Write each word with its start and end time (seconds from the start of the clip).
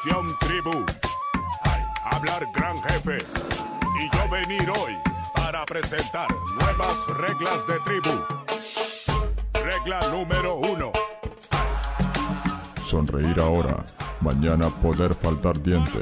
Atención 0.00 0.34
tribu, 0.38 0.86
hablar 2.04 2.46
gran 2.54 2.82
jefe 2.84 3.18
y 4.00 4.16
yo 4.16 4.30
venir 4.30 4.70
hoy 4.70 4.96
para 5.34 5.66
presentar 5.66 6.26
nuevas 6.54 7.06
reglas 7.18 7.66
de 7.66 7.78
tribu. 7.80 8.24
Regla 9.52 10.08
número 10.08 10.56
uno. 10.56 10.90
Sonreír 12.82 13.38
ahora, 13.40 13.84
mañana 14.22 14.70
poder 14.70 15.12
faltar 15.14 15.60
diente. 15.62 16.00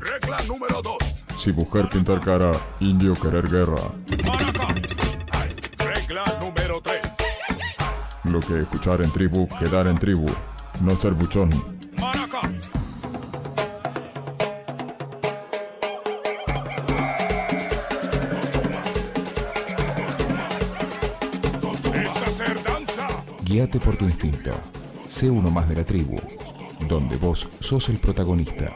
Regla 0.00 0.36
número 0.46 0.82
dos. 0.82 0.98
Si 1.38 1.50
mujer 1.50 1.88
pintar 1.88 2.20
cara, 2.20 2.52
indio 2.80 3.14
querer 3.14 3.48
guerra. 3.48 3.80
Regla 5.78 6.24
número 6.40 6.78
tres. 6.82 7.06
Lo 8.24 8.40
que 8.40 8.60
escuchar 8.60 9.00
en 9.00 9.10
tribu, 9.10 9.48
quedar 9.58 9.86
en 9.86 9.98
tribu. 9.98 10.26
No 10.82 10.94
ser 10.94 11.14
buchón. 11.14 11.73
Guíate 23.64 23.80
por 23.80 23.96
tu 23.96 24.04
instinto. 24.04 24.50
Sé 25.08 25.30
uno 25.30 25.50
más 25.50 25.66
de 25.70 25.76
la 25.76 25.84
tribu, 25.84 26.20
donde 26.86 27.16
vos 27.16 27.48
sos 27.60 27.88
el 27.88 27.96
protagonista. 27.96 28.74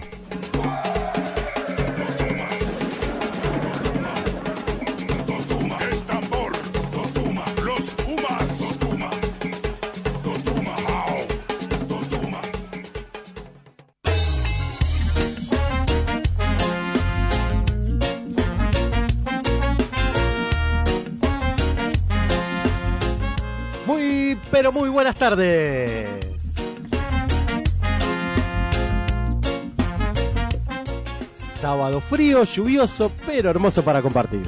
Frío, 32.29 32.45
lluvioso, 32.45 33.10
pero 33.24 33.48
hermoso 33.48 33.82
para 33.82 34.02
compartir. 34.02 34.43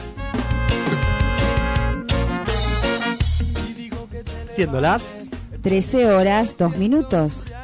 Siendo 4.43 4.83
las 4.83 5.31
13 5.63 6.11
horas 6.11 6.59
2 6.59 6.77
minutos. 6.77 7.55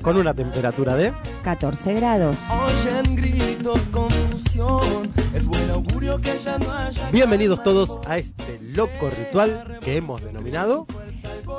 Con 0.00 0.16
una 0.16 0.32
temperatura 0.32 0.96
de 0.96 1.12
14 1.42 1.92
grados. 1.92 2.38
Oyen 2.50 3.16
gritos, 3.16 3.80
confusión. 3.90 5.12
Es 5.34 5.44
buen 5.46 5.68
augurio 5.68 6.18
que 6.22 6.38
ya 6.38 6.56
no 6.58 6.72
haya. 6.72 7.10
Bienvenidos 7.10 7.62
todos 7.62 7.98
a 8.06 8.16
este 8.16 8.60
loco 8.62 9.10
ritual 9.10 9.78
que 9.82 9.96
hemos 9.96 10.22
denominado 10.22 10.86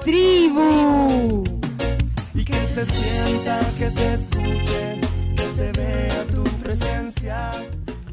¡Tribu! 0.04 1.44
Y 2.34 2.44
que 2.44 2.54
se 2.66 2.86
sienta, 2.86 3.60
que 3.78 3.90
se 3.90 4.14
escuche, 4.14 4.35
que 4.35 4.35
se 5.66 5.72
vea 5.72 6.26
tu 6.26 6.44
presencia. 6.60 7.52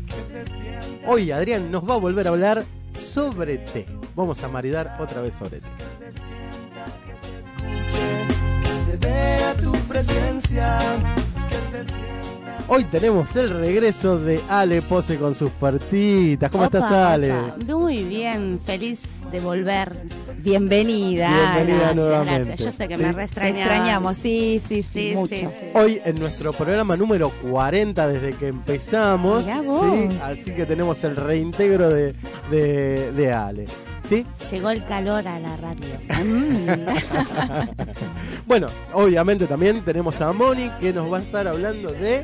Que 0.06 0.32
se 0.32 0.44
sienta. 0.56 1.08
Hoy 1.08 1.30
Adrián 1.30 1.70
nos 1.70 1.88
va 1.88 1.94
a 1.94 1.98
volver 1.98 2.26
a 2.26 2.30
hablar 2.30 2.64
sobre 2.94 3.58
té. 3.58 3.86
Vamos 4.14 4.42
a 4.42 4.48
maridar 4.48 4.96
otra 5.00 5.20
vez 5.20 5.34
sobre 5.34 5.60
té. 5.60 5.66
Que 8.62 8.90
se 8.90 8.96
vea 8.96 9.54
tu 9.56 9.72
presencia. 9.86 10.78
Que 11.48 11.56
se 11.70 11.84
sienta. 11.84 12.11
Hoy 12.74 12.84
tenemos 12.84 13.36
el 13.36 13.50
regreso 13.50 14.18
de 14.18 14.40
Ale 14.48 14.80
Pose 14.80 15.18
con 15.18 15.34
sus 15.34 15.50
partitas. 15.50 16.50
¿Cómo 16.50 16.64
estás, 16.64 16.90
Ale? 16.90 17.30
opa. 17.30 17.56
Muy 17.76 18.02
bien, 18.02 18.58
feliz 18.58 19.02
de 19.30 19.40
volver. 19.40 19.92
Bienvenida. 20.38 21.54
Bienvenida 21.54 21.92
nuevamente. 21.92 22.44
Gracias, 22.46 22.60
yo 22.64 22.72
sé 22.72 22.88
que 22.88 22.96
Sí. 22.96 23.02
me 23.02 23.12
reextrañaban. 23.12 23.60
extrañamos, 23.60 24.16
sí, 24.16 24.58
sí, 24.66 24.82
sí, 24.82 25.10
Sí, 25.10 25.12
mucho. 25.14 25.34
sí, 25.34 25.46
sí. 25.46 25.66
Hoy 25.74 26.00
en 26.02 26.18
nuestro 26.18 26.54
programa 26.54 26.96
número 26.96 27.30
40 27.50 28.08
desde 28.08 28.32
que 28.38 28.46
empezamos. 28.48 29.44
Mirá 29.44 29.60
vos. 29.60 29.84
¿sí? 29.92 30.18
Así 30.22 30.50
que 30.52 30.64
tenemos 30.64 31.04
el 31.04 31.14
reintegro 31.16 31.90
de, 31.90 32.14
de, 32.50 33.12
de 33.12 33.32
Ale. 33.34 33.66
¿Sí? 34.04 34.26
Llegó 34.50 34.70
el 34.70 34.82
calor 34.86 35.28
a 35.28 35.38
la 35.38 35.56
radio. 35.58 35.84
Bueno, 38.44 38.68
obviamente 38.92 39.46
también 39.46 39.82
tenemos 39.82 40.20
a 40.20 40.32
Moni 40.32 40.68
que 40.80 40.92
nos 40.92 41.10
va 41.10 41.18
a 41.18 41.20
estar 41.22 41.46
hablando 41.46 41.92
de 41.92 42.22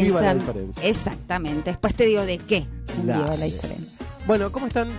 Viva 0.00 0.20
la 0.20 0.34
Pensam- 0.34 0.38
diferencia. 0.40 0.88
Exactamente. 0.88 1.70
Después 1.70 1.94
te 1.94 2.04
digo 2.06 2.22
de 2.22 2.38
qué. 2.38 2.66
Viva 3.02 3.36
la 3.36 3.44
diferencia. 3.44 3.88
Bueno, 4.26 4.50
¿cómo 4.52 4.66
están? 4.66 4.90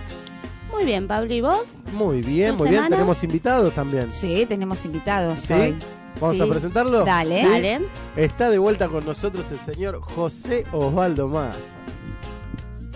Muy 0.72 0.84
bien, 0.84 1.06
Pablo, 1.08 1.32
¿y 1.32 1.40
vos? 1.40 1.62
Muy 1.92 2.20
bien, 2.22 2.52
¿Tu 2.52 2.58
muy 2.58 2.68
bien. 2.70 2.88
Tenemos 2.88 3.22
invitados 3.24 3.72
también. 3.74 4.10
Sí, 4.10 4.44
tenemos 4.48 4.84
invitados 4.84 5.40
¿Sí? 5.40 5.52
hoy. 5.52 5.76
Vamos 6.20 6.36
Sí. 6.36 6.42
a 6.42 6.46
presentarlo. 6.46 7.04
Dale. 7.04 7.40
¿Sí? 7.40 7.46
Dale. 7.48 7.80
Está 8.16 8.50
de 8.50 8.58
vuelta 8.58 8.88
con 8.88 9.04
nosotros 9.04 9.50
el 9.52 9.58
señor 9.58 10.00
José 10.00 10.64
Osvaldo 10.72 11.28
Maza. 11.28 11.56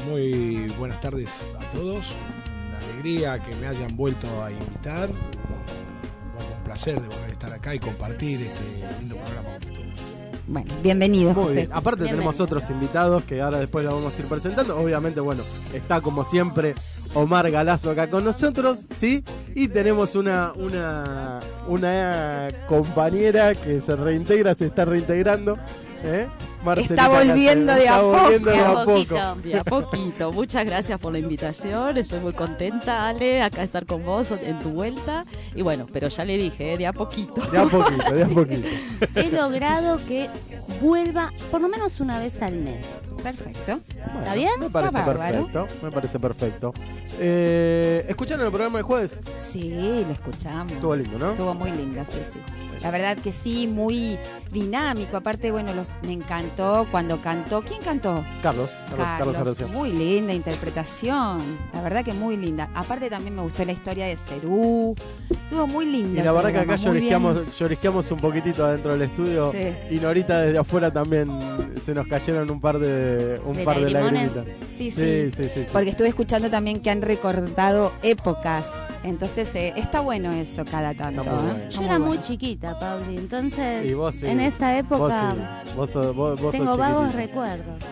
Muy 0.08 0.68
buenas 0.78 1.00
tardes 1.00 1.28
a 1.58 1.70
todos. 1.70 2.14
Una 2.68 2.78
alegría 2.78 3.38
que 3.44 3.54
me 3.56 3.66
hayan 3.66 3.96
vuelto 3.96 4.26
a 4.42 4.50
invitar. 4.50 5.08
Bueno, 5.08 6.50
un 6.58 6.64
placer 6.64 7.00
de 7.00 7.08
volver 7.08 7.28
a 7.30 7.32
estar 7.32 7.52
acá 7.52 7.74
y 7.74 7.78
compartir 7.78 8.40
este 8.42 8.98
lindo 9.00 9.16
programa 9.16 9.48
con 9.50 9.68
ustedes. 9.70 9.87
Bueno, 10.50 10.72
bienvenido, 10.82 11.34
Muy 11.34 11.42
José. 11.44 11.54
bien. 11.56 11.68
Aparte 11.72 12.04
Bienvenido. 12.04 12.16
tenemos 12.32 12.40
otros 12.40 12.70
invitados 12.70 13.22
que 13.24 13.42
ahora 13.42 13.58
después 13.58 13.84
los 13.84 13.92
vamos 13.94 14.16
a 14.18 14.22
ir 14.22 14.26
presentando. 14.28 14.78
Obviamente, 14.80 15.20
bueno, 15.20 15.42
está 15.74 16.00
como 16.00 16.24
siempre 16.24 16.74
Omar 17.14 17.50
Galazo 17.50 17.90
acá 17.90 18.08
con 18.08 18.24
nosotros, 18.24 18.86
¿sí? 18.94 19.22
Y 19.54 19.68
tenemos 19.68 20.14
una, 20.14 20.52
una, 20.56 21.40
una 21.68 22.48
compañera 22.66 23.54
que 23.54 23.80
se 23.82 23.94
reintegra, 23.94 24.54
se 24.54 24.66
está 24.66 24.86
reintegrando. 24.86 25.58
¿eh? 26.02 26.26
Marcelita 26.64 26.94
Está 26.94 27.08
volviendo 27.08 27.72
Cáceres. 27.72 27.84
de 27.84 27.88
a 27.88 27.92
Está 27.94 28.00
poco. 28.02 28.22
volviendo 28.22 28.50
de 28.50 28.56
De 28.56 28.62
a 28.64 28.68
poco. 28.72 28.84
poquito. 28.84 29.14
De 29.42 29.58
a 29.58 29.64
poquito. 29.64 30.32
Muchas 30.32 30.64
gracias 30.66 30.98
por 31.00 31.12
la 31.12 31.18
invitación. 31.18 31.96
Estoy 31.98 32.20
muy 32.20 32.32
contenta, 32.32 33.08
Ale, 33.08 33.42
acá 33.42 33.62
estar 33.62 33.86
con 33.86 34.04
vos 34.04 34.28
en 34.42 34.58
tu 34.60 34.70
vuelta. 34.70 35.24
Y 35.54 35.62
bueno, 35.62 35.86
pero 35.92 36.08
ya 36.08 36.24
le 36.24 36.36
dije, 36.36 36.74
¿eh? 36.74 36.78
de 36.78 36.86
a 36.86 36.92
poquito. 36.92 37.40
De 37.50 37.58
a 37.58 37.64
poquito, 37.64 38.12
de 38.14 38.24
a 38.24 38.28
poquito. 38.34 38.68
He 39.14 39.30
logrado 39.30 39.98
que 40.06 40.28
vuelva 40.80 41.32
por 41.50 41.60
lo 41.60 41.68
menos 41.68 42.00
una 42.00 42.18
vez 42.18 42.40
al 42.42 42.54
mes. 42.54 42.86
Perfecto. 43.22 43.78
Bueno, 44.14 44.34
bien? 44.34 44.50
Me 44.60 44.70
parece 44.70 44.98
Está 44.98 45.06
bárbaro. 45.06 45.46
perfecto. 45.46 45.66
Me 45.82 45.90
parece 45.90 46.18
perfecto. 46.20 46.72
Eh, 47.18 48.04
¿Escucharon 48.08 48.44
el 48.46 48.52
programa 48.52 48.78
de 48.78 48.82
jueves? 48.84 49.20
Sí, 49.36 50.04
lo 50.06 50.12
escuchamos. 50.12 50.70
Estuvo 50.72 50.94
lindo, 50.94 51.18
¿no? 51.18 51.30
Estuvo 51.32 51.54
muy 51.54 51.72
lindo, 51.72 52.00
sí, 52.04 52.18
sí. 52.32 52.40
La 52.80 52.92
verdad 52.92 53.16
que 53.18 53.32
sí, 53.32 53.66
muy 53.66 54.16
dinámico. 54.52 55.16
Aparte, 55.16 55.50
bueno, 55.50 55.74
los, 55.74 55.88
me 56.02 56.12
encantó 56.48 56.86
cuando 56.90 57.20
cantó. 57.20 57.62
¿Quién 57.62 57.80
cantó? 57.82 58.24
Carlos, 58.42 58.70
Carlos, 58.90 59.06
Carlos 59.18 59.34
Cardoso. 59.34 59.68
Muy 59.68 59.92
linda 59.92 60.32
interpretación. 60.32 61.58
La 61.72 61.82
verdad 61.82 62.04
que 62.04 62.12
muy 62.12 62.36
linda. 62.36 62.68
Aparte 62.74 63.10
también 63.10 63.34
me 63.34 63.42
gustó 63.42 63.64
la 63.64 63.72
historia 63.72 64.06
de 64.06 64.16
Cerú. 64.16 64.94
Estuvo 65.30 65.66
muy 65.66 65.86
linda. 65.86 66.20
Y 66.20 66.24
la 66.24 66.32
verdad 66.32 66.52
que 66.52 66.58
acá 66.58 66.76
llorisqueamos, 66.76 67.58
llorisqueamos 67.58 68.10
un 68.10 68.18
poquito 68.18 68.64
adentro 68.64 68.92
del 68.92 69.02
estudio. 69.02 69.52
Sí. 69.52 69.74
Y 69.90 69.96
Norita 69.96 70.40
desde 70.40 70.58
afuera 70.58 70.92
también 70.92 71.30
se 71.80 71.94
nos 71.94 72.06
cayeron 72.06 72.50
un 72.50 72.60
par 72.60 72.78
de 72.78 73.40
un 73.44 73.56
¿De 73.56 73.64
par 73.64 73.80
de 73.80 73.90
lagrimitas. 73.90 74.44
Sí, 74.76 74.90
sí. 74.90 75.02
Sí, 75.02 75.30
sí, 75.30 75.42
sí, 75.42 75.48
sí. 75.54 75.66
Porque 75.72 75.90
estuve 75.90 76.08
escuchando 76.08 76.50
también 76.50 76.80
que 76.80 76.90
han 76.90 77.02
recordado 77.02 77.92
épocas. 78.02 78.68
Entonces 79.04 79.54
eh, 79.54 79.72
está 79.76 80.00
bueno 80.00 80.32
eso 80.32 80.64
cada 80.64 80.92
tanto. 80.94 81.22
Está 81.22 81.34
muy 81.34 81.50
¿eh? 81.50 81.52
bueno. 81.54 81.68
Yo 81.70 81.76
muy 81.80 81.86
era 81.86 81.98
muy 81.98 82.20
chiquita, 82.20 82.78
Pablo, 82.78 83.06
entonces 83.10 83.86
Y 83.86 83.94
vos 83.94 84.14
sí. 84.16 84.26
en 84.26 84.40
esa 84.40 84.74
Vos 84.82 84.86
época 84.86 85.62
sí. 85.64 85.72
Vos 85.76 85.90
sos- 85.90 86.14
vos- 86.16 86.40
vos 86.40 86.40
sos 86.40 86.50
tengo 86.52 86.76
vagos 86.76 87.10
chiquitita. 87.12 87.26
recuerdos. 87.26 87.84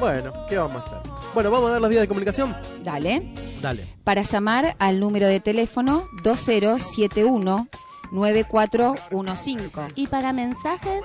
Bueno, 0.00 0.32
¿qué 0.48 0.56
vamos 0.58 0.82
a 0.82 0.86
hacer? 0.86 0.98
Bueno, 1.34 1.52
vamos 1.52 1.68
a 1.68 1.72
dar 1.74 1.80
las 1.80 1.88
vías 1.88 2.00
de 2.02 2.08
comunicación. 2.08 2.56
Dale. 2.82 3.32
Dale. 3.62 3.86
Para 4.02 4.22
llamar 4.22 4.74
al 4.80 4.98
número 4.98 5.28
de 5.28 5.38
teléfono 5.38 6.08
2071 6.24 7.68
9415 8.10 9.92
Y 9.94 10.08
para 10.08 10.32
mensajes, 10.32 11.00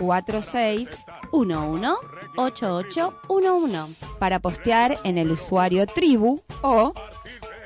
46 0.00 0.96
118811 1.32 3.94
para 4.18 4.40
postear 4.40 4.98
en 5.04 5.16
el 5.18 5.30
usuario 5.30 5.86
Tribu 5.86 6.40
o 6.62 6.92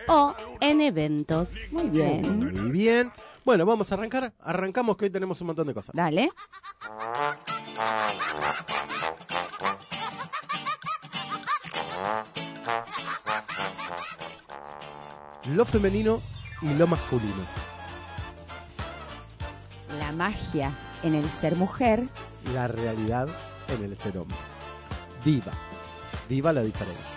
o 0.08 0.34
en 0.60 0.80
eventos. 0.80 1.50
muy 1.70 1.88
bien. 1.88 2.38
Muy 2.38 2.70
bien. 2.70 3.12
Bueno, 3.44 3.66
vamos 3.66 3.90
a 3.90 3.94
arrancar. 3.94 4.32
Arrancamos 4.40 4.96
que 4.96 5.06
hoy 5.06 5.10
tenemos 5.10 5.40
un 5.40 5.48
montón 5.48 5.66
de 5.66 5.74
cosas. 5.74 5.94
Dale. 5.94 6.30
Lo 15.46 15.64
femenino 15.64 16.20
y 16.62 16.74
lo 16.74 16.86
masculino. 16.86 17.44
la 19.98 20.12
magia 20.12 20.72
en 21.02 21.14
el 21.14 21.28
ser 21.30 21.56
mujer. 21.56 22.04
La 22.54 22.68
realidad 22.68 23.28
en 23.68 23.84
el 23.84 23.96
ser 23.96 24.18
hombre. 24.18 24.36
Viva. 25.24 25.52
Viva 26.28 26.52
la 26.52 26.62
diferencia. 26.62 27.16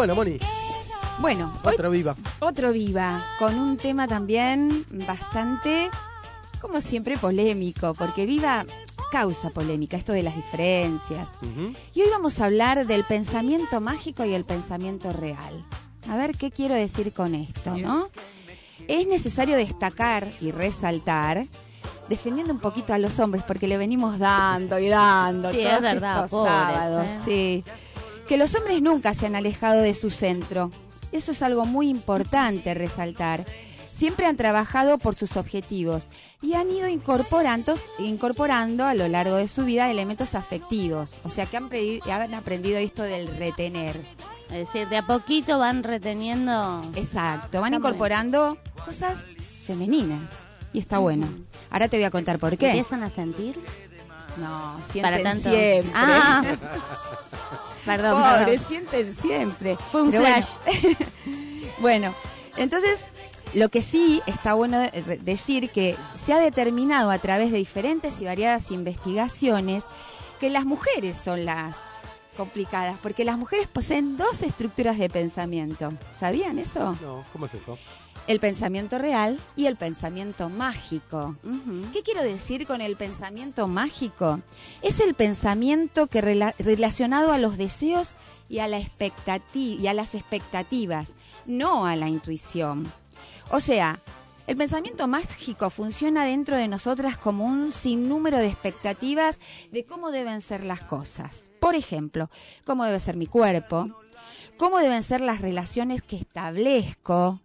Bueno, 0.00 0.14
Moni, 0.14 0.38
Bueno, 1.18 1.52
hoy 1.62 1.74
otra 1.74 1.90
viva. 1.90 2.16
otro 2.38 2.72
viva, 2.72 3.22
con 3.38 3.58
un 3.58 3.76
tema 3.76 4.08
también 4.08 4.86
bastante, 5.06 5.90
como 6.58 6.80
siempre, 6.80 7.18
polémico, 7.18 7.92
porque 7.92 8.24
viva 8.24 8.64
causa 9.12 9.50
polémica, 9.50 9.98
esto 9.98 10.14
de 10.14 10.22
las 10.22 10.34
diferencias. 10.34 11.28
Y 11.94 12.00
hoy 12.00 12.08
vamos 12.10 12.40
a 12.40 12.46
hablar 12.46 12.86
del 12.86 13.04
pensamiento 13.04 13.82
mágico 13.82 14.24
y 14.24 14.32
el 14.32 14.46
pensamiento 14.46 15.12
real. 15.12 15.66
A 16.08 16.16
ver 16.16 16.34
qué 16.34 16.50
quiero 16.50 16.74
decir 16.74 17.12
con 17.12 17.34
esto, 17.34 17.76
¿no? 17.76 18.08
Es 18.88 19.06
necesario 19.06 19.54
destacar 19.58 20.26
y 20.40 20.50
resaltar, 20.50 21.46
defendiendo 22.08 22.54
un 22.54 22.60
poquito 22.60 22.94
a 22.94 22.98
los 22.98 23.18
hombres, 23.20 23.44
porque 23.46 23.68
le 23.68 23.76
venimos 23.76 24.18
dando 24.18 24.78
y 24.78 24.88
dando 24.88 25.50
Sí, 25.50 25.58
todos 25.58 25.74
es 25.76 25.82
verdad, 25.82 26.24
estos 26.24 26.30
pobres, 26.30 26.52
sábados, 26.54 27.06
sí. 27.26 27.62
Que 28.30 28.36
los 28.38 28.54
hombres 28.54 28.80
nunca 28.80 29.12
se 29.12 29.26
han 29.26 29.34
alejado 29.34 29.80
de 29.82 29.92
su 29.92 30.08
centro. 30.08 30.70
Eso 31.10 31.32
es 31.32 31.42
algo 31.42 31.64
muy 31.66 31.88
importante 31.88 32.72
resaltar. 32.74 33.44
Siempre 33.92 34.24
han 34.26 34.36
trabajado 34.36 34.98
por 34.98 35.16
sus 35.16 35.36
objetivos 35.36 36.08
y 36.40 36.54
han 36.54 36.70
ido 36.70 36.86
incorporando, 36.88 37.74
incorporando 37.98 38.86
a 38.86 38.94
lo 38.94 39.08
largo 39.08 39.34
de 39.34 39.48
su 39.48 39.64
vida 39.64 39.90
elementos 39.90 40.34
afectivos. 40.36 41.18
O 41.24 41.28
sea 41.28 41.46
que 41.46 41.56
han, 41.56 41.68
pre- 41.68 42.00
han 42.08 42.32
aprendido 42.34 42.78
esto 42.78 43.02
del 43.02 43.26
retener. 43.36 44.00
Es 44.50 44.68
decir, 44.68 44.88
de 44.88 44.98
a 44.98 45.06
poquito 45.06 45.58
van 45.58 45.82
reteniendo. 45.82 46.80
Exacto, 46.94 47.60
van 47.60 47.74
Está 47.74 47.78
incorporando 47.88 48.58
cosas 48.84 49.26
femeninas. 49.66 50.30
Y 50.72 50.78
está 50.78 50.98
bueno. 50.98 51.28
Ahora 51.68 51.88
te 51.88 51.96
voy 51.96 52.04
a 52.04 52.10
contar 52.12 52.38
por 52.38 52.56
qué. 52.56 52.68
¿Empiezan 52.68 53.02
a 53.02 53.10
sentir? 53.10 53.58
No, 54.36 54.76
sienten 54.90 55.02
Para 55.02 55.20
tanto. 55.22 55.50
siempre. 55.50 55.92
Ah, 55.94 56.42
perdón, 57.84 58.20
Pobre, 58.22 58.44
perdón. 58.46 58.66
sienten 58.68 59.14
siempre. 59.14 59.76
Fue 59.90 60.02
un 60.02 60.10
Pero 60.10 60.24
flash. 60.24 60.48
Bueno, 61.78 62.14
entonces 62.56 63.06
lo 63.54 63.70
que 63.70 63.80
sí 63.80 64.20
está 64.26 64.52
bueno 64.54 64.80
decir 65.22 65.70
que 65.70 65.96
se 66.22 66.34
ha 66.34 66.38
determinado 66.38 67.10
a 67.10 67.18
través 67.18 67.50
de 67.50 67.56
diferentes 67.56 68.20
y 68.20 68.26
variadas 68.26 68.70
investigaciones 68.70 69.84
que 70.40 70.50
las 70.50 70.66
mujeres 70.66 71.16
son 71.16 71.46
las 71.46 71.76
complicadas, 72.36 72.96
porque 73.02 73.24
las 73.24 73.38
mujeres 73.38 73.66
poseen 73.66 74.16
dos 74.16 74.42
estructuras 74.42 74.98
de 74.98 75.08
pensamiento. 75.10 75.92
¿Sabían 76.16 76.58
eso? 76.58 76.96
No, 77.00 77.24
¿cómo 77.32 77.46
es 77.46 77.54
eso? 77.54 77.78
El 78.26 78.38
pensamiento 78.38 78.98
real 78.98 79.40
y 79.56 79.66
el 79.66 79.74
pensamiento 79.76 80.48
mágico. 80.48 81.34
¿Qué 81.92 82.02
quiero 82.02 82.22
decir 82.22 82.64
con 82.66 82.80
el 82.80 82.96
pensamiento 82.96 83.66
mágico? 83.66 84.40
Es 84.82 85.00
el 85.00 85.14
pensamiento 85.14 86.06
que 86.06 86.22
rela- 86.22 86.54
relacionado 86.58 87.32
a 87.32 87.38
los 87.38 87.56
deseos 87.56 88.14
y 88.48 88.60
a, 88.60 88.68
la 88.68 88.80
y 89.54 89.86
a 89.86 89.94
las 89.94 90.14
expectativas, 90.14 91.14
no 91.44 91.86
a 91.86 91.96
la 91.96 92.06
intuición. 92.08 92.92
O 93.50 93.58
sea, 93.58 93.98
el 94.46 94.56
pensamiento 94.56 95.08
mágico 95.08 95.68
funciona 95.70 96.24
dentro 96.24 96.56
de 96.56 96.68
nosotras 96.68 97.16
como 97.16 97.44
un 97.46 97.72
sinnúmero 97.72 98.38
de 98.38 98.46
expectativas 98.46 99.40
de 99.72 99.84
cómo 99.84 100.12
deben 100.12 100.40
ser 100.40 100.62
las 100.62 100.82
cosas. 100.82 101.44
Por 101.58 101.74
ejemplo, 101.74 102.30
cómo 102.64 102.84
debe 102.84 103.00
ser 103.00 103.16
mi 103.16 103.26
cuerpo, 103.26 103.88
cómo 104.56 104.78
deben 104.78 105.02
ser 105.02 105.20
las 105.20 105.40
relaciones 105.40 106.02
que 106.02 106.16
establezco 106.16 107.40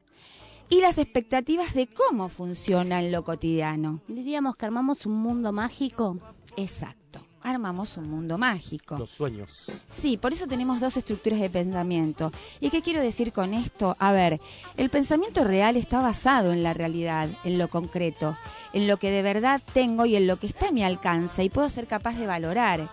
y 0.70 0.82
las 0.82 0.98
expectativas 0.98 1.74
de 1.74 1.88
cómo 1.88 2.30
funciona 2.30 3.00
en 3.00 3.12
lo 3.12 3.24
cotidiano. 3.24 4.02
Diríamos 4.08 4.56
que 4.56 4.66
armamos 4.66 5.06
un 5.06 5.14
mundo 5.14 5.52
mágico. 5.52 6.18
Exacto. 6.58 7.22
Armamos 7.42 7.96
un 7.98 8.10
mundo 8.10 8.40
mágico. 8.40 8.98
Los 8.98 9.12
sueños. 9.12 9.72
Sí, 9.92 10.18
por 10.18 10.34
eso 10.34 10.48
tenemos 10.48 10.80
dos 10.80 10.98
estructuras 10.98 11.40
de 11.40 11.52
pensamiento. 11.52 12.32
¿Y 12.60 12.72
qué 12.72 12.82
quiero 12.82 13.02
decir 13.02 13.32
con 13.32 13.54
esto? 13.54 13.96
A 14.00 14.12
ver, 14.12 14.42
el 14.78 14.90
pensamiento 14.90 15.44
real 15.44 15.78
está 15.78 16.02
basado 16.02 16.54
en 16.54 16.64
la 16.64 16.74
realidad, 16.74 17.30
en 17.44 17.60
lo 17.60 17.68
concreto, 17.68 18.36
en 18.74 18.88
lo 18.88 18.98
que 18.98 19.12
de 19.12 19.22
verdad 19.22 19.62
tengo 19.74 20.08
y 20.08 20.16
en 20.16 20.26
lo 20.26 20.38
que 20.38 20.48
está 20.48 20.70
a 20.70 20.72
mi 20.72 20.84
alcance 20.84 21.44
y 21.44 21.50
puedo 21.52 21.70
ser 21.70 21.86
capaz 21.86 22.18
de 22.18 22.26
valorar. 22.26 22.90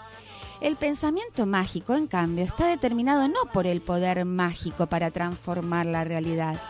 El 0.61 0.77
pensamiento 0.77 1.47
mágico, 1.47 1.95
en 1.95 2.07
cambio, 2.07 2.45
está 2.45 2.67
determinado 2.67 3.27
no 3.29 3.47
por 3.53 3.67
el 3.67 3.81
poder 3.81 4.27
mágico 4.27 4.87
para 4.87 5.11
transformar 5.11 5.87
la 5.87 6.05
realidad, 6.05 6.61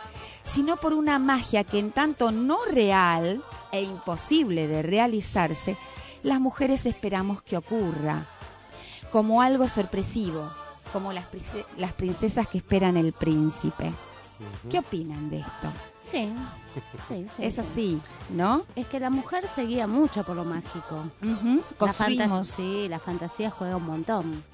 sino 0.45 0.77
por 0.77 0.93
una 0.93 1.19
magia 1.19 1.65
que 1.65 1.79
en 1.79 1.93
tanto 1.93 2.33
no 2.33 2.59
real 2.67 3.43
e 3.71 3.83
imposible 3.83 4.67
de 4.69 4.83
realizarse, 4.83 5.77
las 6.23 6.41
mujeres 6.41 6.87
esperamos 6.87 7.43
que 7.43 7.57
ocurra 7.57 8.27
como 9.11 9.43
algo 9.43 9.69
sorpresivo, 9.69 10.51
como 10.93 11.13
las, 11.13 11.27
prince- 11.27 11.65
las 11.79 11.93
princesas 11.93 12.47
que 12.49 12.59
esperan 12.59 12.97
el 12.97 13.13
príncipe. 13.13 13.93
¿Qué 14.71 14.79
opinan 14.79 15.31
de 15.31 15.39
esto? 15.41 15.73
Sí. 16.13 16.33
sí, 17.09 17.27
sí, 17.37 17.43
Es 17.43 17.55
sí. 17.55 17.61
así, 17.61 18.01
¿no? 18.31 18.63
Es 18.77 18.87
que 18.87 19.01
la 19.01 19.11
mujer 19.11 19.45
se 19.55 19.63
guía 19.65 19.87
mucho 19.89 20.23
por 20.23 20.37
lo 20.37 20.45
mágico. 20.45 21.05
Fantasía, 21.21 21.67
Construimos. 21.79 22.47
sí, 22.47 22.87
la 22.89 22.99
fantasía 23.01 23.51
juega 23.51 23.77
un 23.77 23.87
montón. 23.87 24.45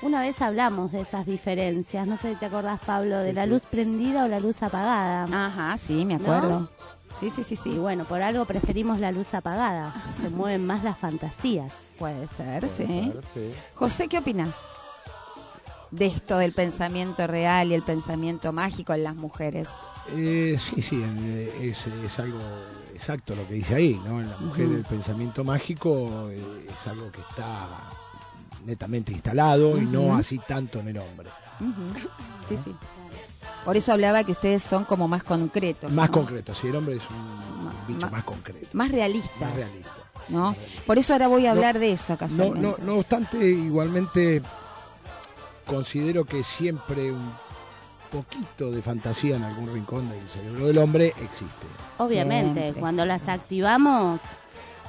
Una 0.00 0.22
vez 0.22 0.40
hablamos 0.40 0.90
de 0.92 1.02
esas 1.02 1.26
diferencias, 1.26 2.06
no 2.06 2.16
sé 2.16 2.32
si 2.32 2.36
te 2.38 2.46
acordás, 2.46 2.80
Pablo, 2.80 3.18
de 3.18 3.30
Sí, 3.30 3.34
la 3.34 3.44
sí. 3.44 3.50
luz 3.50 3.62
prendida 3.70 4.24
o 4.24 4.28
la 4.28 4.40
luz 4.40 4.62
apagada. 4.62 5.24
Ajá, 5.46 5.76
sí, 5.76 6.06
me 6.06 6.14
acuerdo. 6.14 6.70
Sí, 7.20 7.28
sí, 7.30 7.44
sí, 7.44 7.54
Y 7.54 7.56
sí. 7.56 7.70
bueno, 7.78 8.04
por 8.04 8.22
algo 8.22 8.44
preferimos 8.46 8.98
la 9.00 9.12
luz 9.12 9.34
apagada. 9.34 9.92
Se 10.22 10.30
mueven 10.30 10.66
más 10.66 10.82
las 10.82 10.96
fantasías. 10.98 11.72
Puede 11.98 12.26
ser, 12.28 12.60
Puede 12.60 12.68
sí. 12.68 12.86
ser, 12.86 13.20
sí. 13.34 13.52
José, 13.74 14.08
¿qué 14.08 14.18
opinas 14.18 14.54
de 15.90 16.06
esto 16.06 16.38
del 16.38 16.52
pensamiento 16.52 17.26
real 17.26 17.68
y 17.70 17.74
el 17.74 17.82
pensamiento 17.82 18.52
mágico 18.52 18.94
en 18.94 19.04
las 19.04 19.14
mujeres? 19.14 19.68
Eh, 20.10 20.56
sí, 20.58 20.82
sí, 20.82 20.96
en- 21.02 21.50
es, 21.62 21.86
es 21.86 22.18
algo 22.18 22.38
exacto 22.94 23.34
lo 23.34 23.46
que 23.48 23.54
dice 23.54 23.74
ahí, 23.74 24.00
¿no? 24.06 24.20
En 24.20 24.28
la 24.30 24.36
mujer 24.36 24.66
el 24.66 24.84
pensamiento 24.84 25.44
mágico 25.44 26.28
eh, 26.30 26.66
es 26.68 26.86
algo 26.88 27.10
que 27.10 27.20
está 27.22 27.68
netamente 28.66 29.12
instalado 29.12 29.78
y 29.80 29.86
no 29.86 30.14
así 30.14 30.38
tanto 30.46 30.80
en 30.80 30.88
el 30.88 30.98
hombre. 30.98 31.30
Sí, 32.48 32.58
sí. 32.62 32.74
Por 33.64 33.74
eso 33.78 33.92
hablaba 33.94 34.22
que 34.24 34.32
ustedes 34.32 34.62
son 34.62 34.84
como 34.84 35.08
más 35.08 35.22
concretos. 35.24 35.90
Más 35.90 36.08
¿no? 36.10 36.12
concreto, 36.12 36.54
sí, 36.54 36.66
el 36.66 36.76
hombre 36.76 36.96
es 36.96 37.02
un 37.08 37.94
bicho 37.94 38.10
más 38.10 38.22
concreto, 38.24 38.66
Más 38.74 38.90
realistas. 38.92 39.40
más 39.40 39.54
realista. 39.54 39.90
¿no? 40.28 40.54
Por 40.86 40.98
eso 40.98 41.14
ahora 41.14 41.28
voy 41.28 41.46
a 41.46 41.50
No, 41.50 41.56
hablar 41.56 41.78
de 41.78 41.92
eso 41.92 42.12
No, 42.12 42.18
casualmente. 42.18 42.60
no, 42.60 42.76
no 42.84 42.98
obstante, 42.98 43.38
igualmente 43.48 44.42
considero 45.66 46.26
que 46.26 46.44
siempre 46.44 47.10
un 47.12 47.32
poquito 48.22 48.70
de 48.70 48.80
fantasía 48.82 49.36
en 49.36 49.42
algún 49.44 49.72
rincón 49.72 50.08
del 50.08 50.26
cerebro 50.28 50.66
del 50.66 50.78
hombre 50.78 51.08
existe. 51.22 51.66
Obviamente, 51.98 52.60
Siempre, 52.62 52.80
cuando 52.80 53.04
las 53.04 53.28
activamos, 53.28 54.20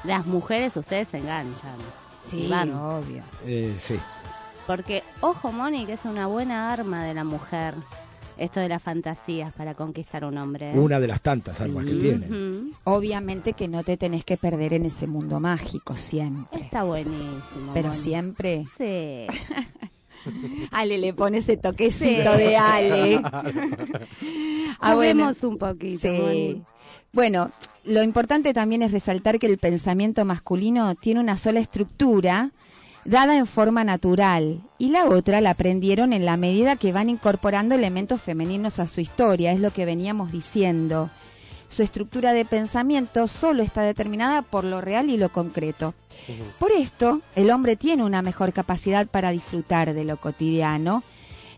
las 0.04 0.26
mujeres 0.26 0.78
ustedes 0.78 1.08
se 1.10 1.18
enganchan. 1.18 1.76
Sí, 2.24 2.48
Van. 2.50 2.72
obvio. 2.74 3.24
Eh, 3.46 3.76
sí. 3.80 4.00
Porque, 4.68 5.04
ojo, 5.22 5.52
Moni, 5.52 5.86
que 5.86 5.94
es 5.94 6.06
una 6.06 6.28
buena 6.28 6.72
arma 6.72 7.04
de 7.04 7.14
la 7.14 7.24
mujer. 7.24 7.76
Esto 8.38 8.60
de 8.60 8.68
las 8.68 8.84
fantasías 8.84 9.54
para 9.54 9.76
conquistar 9.76 10.24
a 10.26 10.28
un 10.28 10.38
hombre. 10.38 10.74
Una 10.74 11.00
de 11.00 11.08
las 11.08 11.22
tantas 11.22 11.62
armas 11.62 11.86
que 11.86 11.94
tiene. 11.94 12.28
Obviamente 12.84 13.54
que 13.54 13.68
no 13.70 13.84
te 13.84 13.96
tenés 13.96 14.26
que 14.26 14.36
perder 14.36 14.74
en 14.74 14.86
ese 14.86 15.08
mundo 15.08 15.40
mágico 15.40 15.96
siempre. 15.96 16.60
Está 16.60 16.84
buenísimo. 16.84 17.72
Pero 17.74 17.90
Moni. 17.90 18.00
siempre. 18.00 18.66
Sí. 18.78 19.28
Ale 20.72 20.98
le 20.98 21.14
pone 21.14 21.40
ese 21.40 21.58
toquecito 21.58 22.34
Sí. 22.34 22.38
de 22.40 22.58
Ale. 22.58 23.22
Ah, 24.82 24.94
bueno. 24.96 25.24
Juguemos 25.28 25.44
un 25.44 25.58
poquito. 25.58 26.00
Sí. 26.02 26.62
Bueno, 27.14 27.50
lo 27.86 28.04
importante 28.04 28.54
también 28.54 28.82
es 28.82 28.92
resaltar 28.92 29.40
que 29.40 29.48
el 29.48 29.58
pensamiento 29.58 30.26
masculino 30.26 30.94
tiene 30.96 31.22
una 31.22 31.38
sola 31.38 31.62
estructura 31.62 32.52
dada 33.06 33.38
en 33.38 33.46
forma 33.48 33.84
natural 33.86 34.62
y 34.78 34.90
la 34.90 35.06
otra 35.06 35.40
la 35.40 35.52
aprendieron 35.52 36.12
en 36.12 36.26
la 36.26 36.36
medida 36.38 36.76
que 36.76 36.92
van 36.92 37.10
incorporando 37.10 37.74
elementos 37.76 38.22
femeninos 38.22 38.80
a 38.80 38.88
su 38.88 39.00
historia, 39.00 39.54
es 39.54 39.60
lo 39.62 39.72
que 39.72 39.86
veníamos 39.86 40.32
diciendo. 40.32 41.10
Su 41.70 41.84
estructura 41.84 42.34
de 42.34 42.46
pensamiento 42.46 43.28
solo 43.28 43.64
está 43.64 43.82
determinada 43.82 44.42
por 44.42 44.64
lo 44.64 44.82
real 44.82 45.10
y 45.10 45.18
lo 45.18 45.30
concreto. 45.30 45.94
Por 46.60 46.72
esto, 46.72 47.22
el 47.36 47.52
hombre 47.52 47.76
tiene 47.76 48.04
una 48.04 48.22
mejor 48.22 48.54
capacidad 48.54 49.08
para 49.08 49.32
disfrutar 49.32 49.94
de 49.94 50.06
lo 50.06 50.18
cotidiano, 50.18 51.04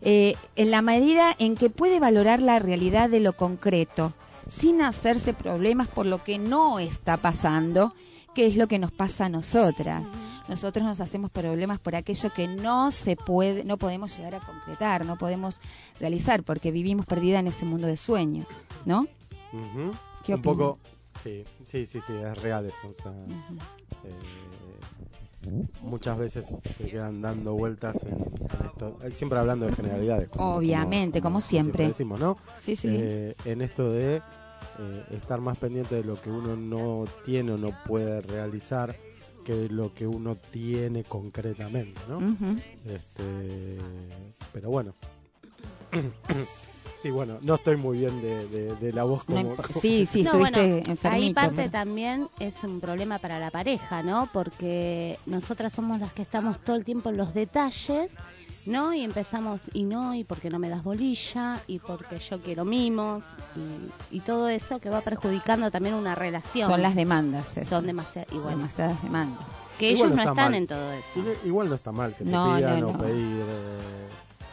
eh, 0.01 0.35
en 0.55 0.71
la 0.71 0.81
medida 0.81 1.35
en 1.39 1.55
que 1.55 1.69
puede 1.69 1.99
valorar 1.99 2.41
la 2.41 2.59
realidad 2.59 3.09
de 3.09 3.19
lo 3.19 3.33
concreto, 3.33 4.13
sin 4.49 4.81
hacerse 4.81 5.33
problemas 5.33 5.87
por 5.87 6.05
lo 6.05 6.23
que 6.23 6.39
no 6.39 6.79
está 6.79 7.17
pasando, 7.17 7.93
qué 8.33 8.45
es 8.45 8.55
lo 8.55 8.67
que 8.67 8.79
nos 8.79 8.91
pasa 8.91 9.25
a 9.25 9.29
nosotras. 9.29 10.07
Nosotros 10.47 10.85
nos 10.85 11.01
hacemos 11.01 11.31
problemas 11.31 11.79
por 11.79 11.95
aquello 11.95 12.31
que 12.33 12.47
no 12.47 12.91
se 12.91 13.15
puede, 13.15 13.63
no 13.63 13.77
podemos 13.77 14.15
llegar 14.15 14.35
a 14.35 14.39
concretar, 14.39 15.05
no 15.05 15.17
podemos 15.17 15.59
realizar, 15.99 16.43
porque 16.43 16.71
vivimos 16.71 17.05
perdida 17.05 17.39
en 17.39 17.47
ese 17.47 17.65
mundo 17.65 17.87
de 17.87 17.97
sueños, 17.97 18.47
¿no? 18.85 19.07
Ujú. 19.53 19.91
¿Qué 20.23 20.35
Un 20.35 20.41
poco, 20.41 20.79
sí, 21.23 21.43
sí, 21.65 21.85
sí, 21.85 22.01
sí, 22.01 22.13
es 22.13 22.37
real 22.41 22.65
eso. 22.65 22.89
o 22.89 23.01
sea, 23.01 23.11
eh, 24.03 24.19
muchas 25.81 26.17
veces 26.17 26.55
se 26.65 26.85
quedan 26.85 27.21
dando 27.21 27.53
vueltas 27.53 28.05
en, 28.05 28.11
en 28.19 28.65
esto, 28.65 28.97
eh, 29.03 29.11
siempre 29.11 29.39
hablando 29.39 29.65
de 29.67 29.71
generalidades. 29.75 30.29
como- 30.29 30.55
Obviamente, 30.55 31.21
como 31.21 31.39
siempre. 31.39 31.87
decimos, 31.87 32.19
¿no? 32.19 32.37
Sí, 32.59 32.75
sí. 32.75 32.89
Eh, 32.91 33.35
en 33.45 33.61
esto 33.61 33.91
de 33.91 34.17
eh, 34.79 35.03
estar 35.11 35.39
más 35.41 35.57
pendiente 35.57 35.95
de 35.95 36.03
lo 36.03 36.19
que 36.21 36.29
uno 36.29 36.55
no 36.55 37.05
tiene 37.25 37.53
o 37.53 37.57
no 37.57 37.71
puede 37.85 38.21
realizar 38.21 38.95
que 39.45 39.53
de 39.55 39.69
lo 39.69 39.93
que 39.93 40.05
uno 40.05 40.35
tiene 40.35 41.03
concretamente, 41.05 41.99
¿no? 42.09 42.19
Este, 42.85 43.77
pero 44.51 44.69
bueno. 44.69 44.93
Sí, 46.97 47.09
bueno, 47.11 47.37
no 47.41 47.55
estoy 47.55 47.75
muy 47.77 47.97
bien 47.99 48.21
de, 48.21 48.47
de- 48.47 48.75
de 48.75 48.93
la 48.93 49.03
voz 49.03 49.23
como... 49.23 49.55
como- 49.55 49.79
sí, 49.79 50.05
sí, 50.05 50.23
No, 50.23 50.31
estuviste 50.31 50.83
bueno, 50.83 50.99
ahí 51.15 51.33
parte 51.33 51.55
pero- 51.55 51.71
también 51.71 52.29
es 52.39 52.63
un 52.63 52.79
problema 52.79 53.19
para 53.19 53.39
la 53.39 53.51
pareja, 53.51 54.01
¿no? 54.03 54.29
Porque 54.33 55.19
nosotras 55.25 55.73
somos 55.73 55.99
las 55.99 56.11
que 56.13 56.21
estamos 56.21 56.59
todo 56.59 56.75
el 56.75 56.83
tiempo 56.85 57.09
en 57.09 57.17
los 57.17 57.33
detalles, 57.33 58.13
¿no? 58.65 58.93
Y 58.93 59.03
empezamos, 59.03 59.61
y 59.73 59.83
no, 59.85 60.13
y 60.13 60.23
porque 60.25 60.49
no 60.49 60.59
me 60.59 60.69
das 60.69 60.83
bolilla, 60.83 61.61
y 61.67 61.79
porque 61.79 62.17
yo 62.19 62.39
quiero 62.41 62.65
mimos, 62.65 63.23
y, 64.11 64.17
y 64.17 64.19
todo 64.21 64.49
eso 64.49 64.79
que 64.79 64.89
va 64.89 65.01
perjudicando 65.01 65.71
también 65.71 65.95
una 65.95 66.15
relación. 66.15 66.69
Son 66.69 66.81
las 66.81 66.95
demandas. 66.95 67.55
eso. 67.57 67.69
Son 67.69 67.85
demasiadas, 67.87 68.31
igual, 68.33 68.55
demasiadas 68.57 69.01
demandas. 69.03 69.47
que 69.79 69.91
Igual 69.91 70.07
ellos 70.07 70.15
no 70.15 70.21
está 70.23 70.31
están 70.31 70.45
mal. 70.51 70.53
en 70.55 70.67
todo 70.67 70.91
eso. 70.91 71.37
Igual- 71.45 71.69
no 71.69 71.75
está 71.75 71.91
mal 71.91 72.15
que 72.15 72.23
te 72.25 72.29
No, 72.31 72.55
pidan 72.57 72.79
no, 72.81 72.89
o 72.89 72.97
pedir 72.97 73.41
eh, 73.47 74.06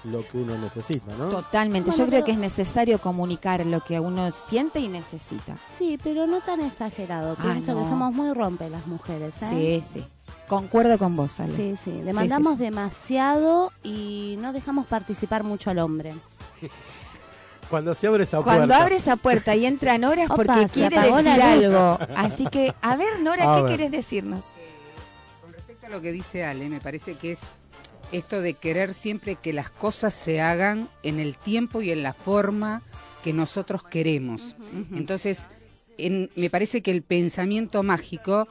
lo 0.05 0.27
que 0.29 0.39
uno 0.39 0.57
necesita, 0.59 1.15
¿no? 1.17 1.29
Totalmente. 1.29 1.91
Bueno, 1.91 2.05
Yo 2.05 2.09
creo 2.09 2.19
pero- 2.21 2.27
que 2.27 2.33
es 2.33 2.39
necesario 2.39 3.01
comunicar 3.01 3.65
lo 3.65 3.81
que 3.81 3.99
uno 4.01 4.31
siente 4.31 4.81
y 4.81 4.89
necesita. 4.89 5.57
Sí, 5.79 5.99
pero 6.03 6.27
no 6.27 6.41
tan 6.43 6.61
exagerado. 6.61 7.37
Ah, 7.39 7.43
Pienso 7.43 7.73
no. 7.75 7.83
que 7.83 7.89
somos 7.89 8.13
muy 8.15 8.33
rompe 8.35 8.69
las 8.69 8.87
mujeres, 8.87 9.35
¿eh? 9.43 9.83
Sí, 9.83 10.01
sí. 10.01 10.07
Concuerdo 10.49 10.99
con 10.99 11.17
vos, 11.17 11.41
Ale. 11.41 11.57
Sí, 11.57 11.75
sí, 11.83 11.91
demandamos 12.03 12.53
sí, 12.53 12.59
sí. 12.59 12.65
demasiado 12.65 13.73
y 13.83 14.37
no 14.41 14.53
dejamos 14.53 14.87
participar 14.87 15.43
mucho 15.43 15.71
al 15.71 15.79
hombre. 15.79 16.13
Cuando 17.71 17.95
se 17.95 18.07
abre 18.07 18.25
esa 18.25 18.43
Cuando 18.43 18.67
puerta... 18.67 18.83
abre 18.83 18.97
esa 18.97 19.17
puerta 19.17 19.55
y 19.57 19.65
entra 19.65 19.97
Nora 19.97 20.25
es 20.25 20.31
Opa, 20.31 20.37
porque 20.45 20.67
quiere 20.69 21.01
decir 21.01 21.29
algo. 21.41 21.99
Así 22.17 22.47
que, 22.47 22.75
a 22.83 22.95
ver, 22.97 23.21
Nora, 23.21 23.53
A 23.53 23.57
¿qué 23.57 23.63
ver. 23.63 23.71
querés 23.73 23.91
decirnos? 23.91 24.45
Con 25.43 25.51
respecto 25.53 25.87
a 25.87 25.89
lo 25.89 26.03
que 26.03 26.13
dice 26.13 26.45
Ale, 26.45 26.69
me 26.69 26.81
parece 26.81 27.15
que 27.17 27.33
es 27.33 27.41
esto 28.17 28.41
de 28.41 28.55
querer 28.55 28.95
siempre 28.95 29.37
que 29.37 29.53
las 29.53 29.71
cosas 29.71 30.15
se 30.15 30.41
hagan 30.41 30.89
en 31.03 31.19
el 31.21 31.37
tiempo 31.37 31.83
y 31.83 31.91
en 31.91 32.03
la 32.03 32.13
forma 32.15 32.83
que 33.23 33.33
nosotros 33.33 33.83
queremos. 33.83 34.55
Entonces, 34.93 35.49
en- 35.99 36.31
me 36.37 36.51
parece 36.51 36.83
que 36.83 36.91
el 36.91 37.03
pensamiento 37.03 37.83
mágico 37.83 38.47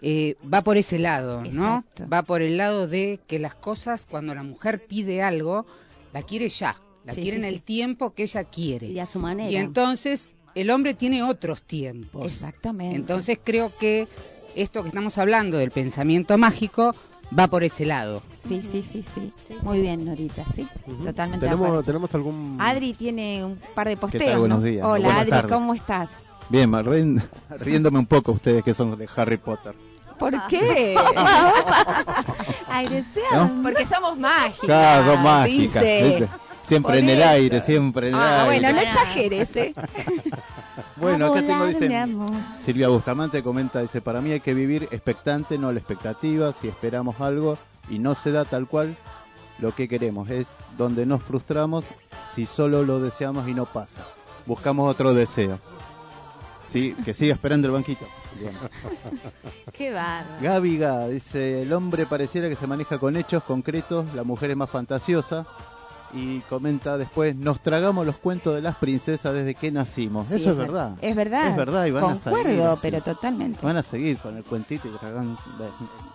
eh, 0.00 0.36
va 0.52 0.62
por 0.62 0.76
ese 0.76 0.98
lado, 0.98 1.42
¿no? 1.52 1.78
Exacto. 1.86 2.08
Va 2.08 2.22
por 2.22 2.40
el 2.42 2.56
lado 2.56 2.86
de 2.86 3.18
que 3.26 3.38
las 3.40 3.54
cosas, 3.56 4.06
cuando 4.08 4.32
la 4.34 4.44
mujer 4.44 4.80
pide 4.86 5.22
algo, 5.22 5.66
la 6.12 6.22
quiere 6.22 6.48
ya, 6.48 6.76
la 7.04 7.12
Sí, 7.14 7.22
quiere 7.22 7.38
sí, 7.38 7.44
en 7.44 7.48
sí. 7.50 7.54
el 7.56 7.62
tiempo 7.62 8.14
que 8.14 8.22
ella 8.22 8.44
quiere. 8.44 8.86
Y 8.86 9.00
a 9.00 9.06
su 9.06 9.18
manera. 9.18 9.50
Y 9.50 9.56
entonces 9.56 10.34
el 10.54 10.70
hombre 10.70 10.94
tiene 10.94 11.24
otros 11.24 11.62
tiempos. 11.62 12.26
Exactamente. 12.26 12.94
Entonces 12.94 13.38
creo 13.42 13.72
que 13.76 14.06
esto 14.54 14.82
que 14.82 14.88
estamos 14.90 15.18
hablando 15.18 15.58
del 15.58 15.70
pensamiento 15.72 16.38
mágico 16.38 16.94
va 17.36 17.46
por 17.48 17.62
ese 17.64 17.84
lado. 17.86 18.22
Sí, 18.46 18.62
sí, 18.62 18.82
sí, 18.82 19.02
sí. 19.14 19.32
Muy 19.62 19.80
bien, 19.80 20.04
Norita, 20.04 20.44
sí. 20.54 20.66
Ujú. 20.86 21.04
Totalmente 21.04 21.44
de 21.44 21.50
¿Tenemos, 21.50 21.66
acuerdo. 21.66 21.82
¿Tenemos 21.82 22.14
algún...? 22.14 22.56
Adri 22.60 22.92
tiene 22.94 23.44
un 23.44 23.58
par 23.74 23.88
de 23.88 23.96
posteos, 23.96 24.24
tal? 24.24 24.38
Buenos 24.40 24.58
¿no? 24.60 24.64
días. 24.64 24.84
Hola, 24.86 25.04
Buenas 25.04 25.20
Adri, 25.22 25.30
tardes. 25.30 25.52
¿cómo 25.52 25.74
estás? 25.74 26.10
Bien, 26.48 26.70
ríen- 26.72 27.22
riéndome 27.58 27.98
un 27.98 28.06
poco 28.06 28.32
ustedes 28.32 28.62
que 28.62 28.72
son 28.74 28.96
de 28.96 29.08
Harry 29.16 29.36
Potter. 29.36 29.74
¿Por 30.18 30.32
qué? 30.48 30.96
Ay, 32.68 32.88
deseado. 32.88 33.50
Porque 33.62 33.86
somos 33.86 34.18
mágicas. 34.18 34.60
Claro, 34.60 35.12
son 35.14 35.22
mágicas. 35.22 35.82
dice. 35.82 36.28
Siempre 36.64 36.94
Por 36.94 36.98
en 37.02 37.08
el 37.08 37.20
eso. 37.20 37.28
aire, 37.30 37.60
siempre 37.62 38.08
en 38.08 38.14
el 38.14 38.20
Ah, 38.20 38.44
aire. 38.44 38.60
bueno, 38.60 38.72
no 38.76 38.80
exageres, 38.82 39.56
¿eh? 39.56 39.74
Bueno, 40.96 41.26
acá 41.26 41.40
tengo, 41.46 41.66
dice. 41.66 42.06
Silvia 42.60 42.88
Bustamante 42.88 43.42
comenta, 43.42 43.80
dice, 43.80 44.00
para 44.00 44.20
mí 44.20 44.32
hay 44.32 44.40
que 44.40 44.54
vivir 44.54 44.88
expectante, 44.90 45.58
no 45.58 45.72
la 45.72 45.78
expectativa, 45.78 46.52
si 46.52 46.68
esperamos 46.68 47.20
algo 47.20 47.58
y 47.90 47.98
no 47.98 48.14
se 48.14 48.32
da 48.32 48.44
tal 48.44 48.66
cual, 48.66 48.96
lo 49.60 49.74
que 49.74 49.88
queremos 49.88 50.30
es 50.30 50.48
donde 50.76 51.06
nos 51.06 51.22
frustramos 51.22 51.84
si 52.32 52.46
solo 52.46 52.82
lo 52.84 53.00
deseamos 53.00 53.48
y 53.48 53.54
no 53.54 53.66
pasa. 53.66 54.06
Buscamos 54.46 54.90
otro 54.90 55.14
deseo. 55.14 55.58
Sí, 56.60 56.94
que 57.04 57.14
siga 57.14 57.34
esperando 57.34 57.66
el 57.66 57.72
banquito. 57.72 58.06
Bueno. 58.40 58.58
Qué 59.72 59.90
bárbaro. 59.90 60.42
Gaviga 60.42 61.08
dice, 61.08 61.62
el 61.62 61.72
hombre 61.72 62.04
pareciera 62.04 62.48
que 62.48 62.56
se 62.56 62.66
maneja 62.66 62.98
con 62.98 63.16
hechos 63.16 63.42
concretos, 63.42 64.12
la 64.14 64.22
mujer 64.22 64.50
es 64.50 64.56
más 64.56 64.70
fantasiosa. 64.70 65.46
Y 66.14 66.40
comenta 66.48 66.96
después, 66.96 67.36
nos 67.36 67.60
tragamos 67.60 68.06
los 68.06 68.16
cuentos 68.16 68.54
de 68.54 68.62
las 68.62 68.76
princesas 68.76 69.34
desde 69.34 69.54
que 69.54 69.70
nacimos. 69.70 70.28
Sí, 70.28 70.36
Eso 70.36 70.52
es 70.52 70.56
ver- 70.56 70.66
verdad. 70.68 70.96
Es 71.02 71.14
verdad. 71.14 71.48
Es 71.48 71.56
verdad 71.56 71.84
y 71.86 71.90
van 71.90 72.04
a 72.04 72.16
seguir 72.16 72.62
así. 72.62 72.78
pero 72.82 73.00
totalmente. 73.02 73.58
Van 73.62 73.76
a 73.76 73.82
seguir 73.82 74.16
con 74.18 74.36
el 74.36 74.44
cuentito 74.44 74.88
y 74.88 74.90
tragan... 74.92 75.36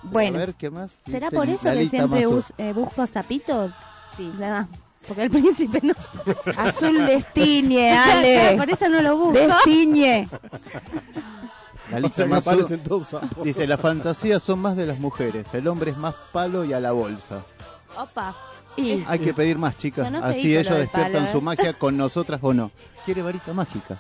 Bueno. 0.04 0.38
A 0.38 0.40
ver, 0.40 0.54
¿qué 0.56 0.70
más? 0.72 0.92
¿Será 1.06 1.30
por 1.30 1.48
eso 1.48 1.72
que 1.72 1.88
siempre 1.90 2.26
eh, 2.58 2.74
busco 2.74 3.06
zapitos? 3.08 3.72
Sí. 4.16 4.32
Ah, 4.42 4.66
Porque 5.08 5.24
el 5.24 5.30
príncipe 5.32 5.80
no. 5.84 5.94
Azul 6.58 7.06
destiñe, 7.06 7.92
Ale. 7.98 8.56
Por 8.58 8.70
eso 8.72 8.90
no 8.90 9.02
lo 9.02 9.18
busco. 9.18 9.34
Destiñe. 9.40 10.28
O 11.92 12.10
sea 12.10 12.42
sapos. 12.42 13.44
dice, 13.44 13.68
las 13.68 13.80
fantasías 13.80 14.42
son 14.42 14.60
más 14.60 14.76
de 14.76 14.86
las 14.88 15.00
mujeres, 15.00 15.46
el 15.54 15.68
hombre 15.68 15.92
es 15.92 15.98
más 15.98 16.16
palo 16.32 16.66
y 16.66 16.74
a 16.74 16.80
la 16.80 16.92
bolsa. 16.92 17.44
Opa. 17.98 18.36
Y 18.76 19.04
Hay 19.08 19.20
que 19.20 19.34
pedir 19.34 19.58
más, 19.58 19.78
chicas, 19.78 20.10
No, 20.12 20.20
así 20.20 20.56
ellos 20.58 20.78
despiertan 20.78 21.14
palo, 21.14 21.26
¿eh? 21.26 21.32
su 21.32 21.42
magia 21.42 21.74
con 21.78 21.96
nosotras 21.98 22.40
o 22.42 22.54
no. 22.54 22.72
¿Quiere 23.06 23.22
varita 23.22 23.54
mágica? 23.54 24.00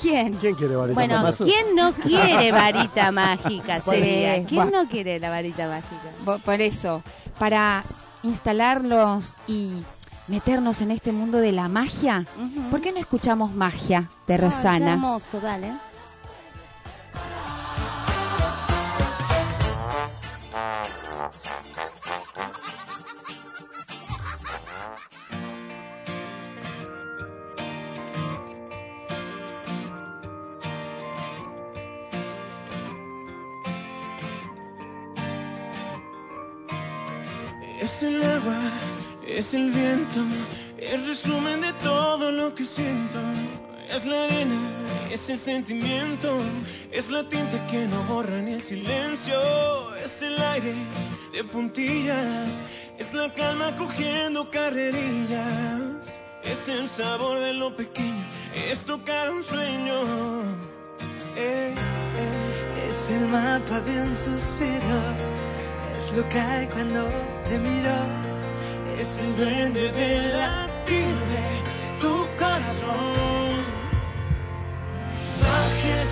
¿quién? 0.00 0.34
¿Quién 0.34 0.54
quiere 0.54 0.76
varita 0.76 0.94
Bueno, 0.94 1.22
Mazú? 1.22 1.44
¿quién 1.44 1.74
no 1.74 1.92
quiere 1.92 2.52
varita 2.52 3.12
mágica? 3.12 3.80
Sí, 3.80 3.90
Sería? 3.90 4.44
¿Quién 4.44 4.70
no 4.70 4.86
quiere 4.88 5.18
la 5.20 5.30
varita 5.30 5.68
mágica? 5.68 6.38
Por 6.44 6.60
eso, 6.60 7.02
para 7.38 7.84
instalarlos 8.22 9.34
y 9.46 9.82
meternos 10.28 10.80
en 10.80 10.90
este 10.92 11.12
mundo 11.12 11.38
de 11.38 11.52
la 11.52 11.68
magia. 11.68 12.24
¿por 12.70 12.80
qué 12.80 12.92
no 12.92 12.98
escuchamos 12.98 13.52
magia 13.52 14.08
de 14.26 14.34
qué 14.34 14.36
Rosana? 14.38 14.92
hermoso, 14.92 15.40
dale. 15.42 15.72
Es 39.40 39.54
el 39.54 39.70
viento, 39.70 40.20
es 40.76 41.06
resumen 41.06 41.62
de 41.62 41.72
todo 41.82 42.30
lo 42.30 42.54
que 42.54 42.62
siento. 42.62 43.18
Es 43.90 44.04
la 44.04 44.24
arena, 44.24 44.60
es 45.10 45.30
el 45.30 45.38
sentimiento, 45.38 46.36
es 46.92 47.10
la 47.10 47.26
tinta 47.26 47.66
que 47.66 47.86
no 47.86 48.02
borra 48.04 48.38
en 48.38 48.48
el 48.48 48.60
silencio. 48.60 49.40
Es 50.04 50.20
el 50.20 50.38
aire 50.40 50.74
de 51.32 51.42
puntillas, 51.44 52.62
es 52.98 53.14
la 53.14 53.32
calma 53.32 53.74
cogiendo 53.76 54.50
carrerillas. 54.50 56.20
Es 56.44 56.68
el 56.68 56.86
sabor 56.86 57.40
de 57.40 57.54
lo 57.54 57.74
pequeño, 57.74 58.24
es 58.70 58.80
tocar 58.84 59.30
un 59.30 59.42
sueño. 59.42 60.02
Eh, 61.36 61.74
eh. 61.74 62.50
Es 62.90 63.16
el 63.16 63.26
mapa 63.26 63.80
de 63.80 64.02
un 64.02 64.16
suspiro, 64.18 64.98
es 65.96 66.16
lo 66.16 66.28
que 66.28 66.40
hay 66.40 66.66
cuando 66.66 67.10
te 67.46 67.58
miro, 67.58 68.29
es 69.00 69.18
el 69.18 69.36
duende 69.36 69.92
del 69.92 70.32
latir 70.32 71.14
de 71.32 72.00
tu 72.00 72.14
corazón. 72.38 73.64
Magia 75.40 76.02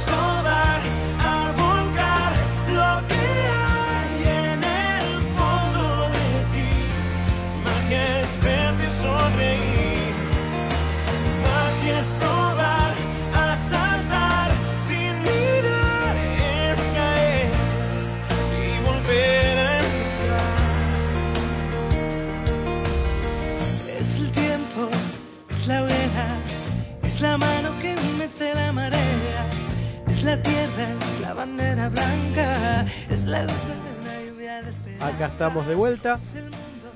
la 31.29 31.35
bandera 31.35 31.91
blanca, 31.91 32.87
es 33.11 33.25
la 33.27 33.43
gota 33.43 33.53
de 33.53 34.01
una 34.01 34.23
lluvia 34.23 34.63
de 34.63 34.71
esperanza. 34.71 35.07
Acá 35.09 35.27
estamos 35.27 35.67
de 35.67 35.75
vuelta. 35.75 36.19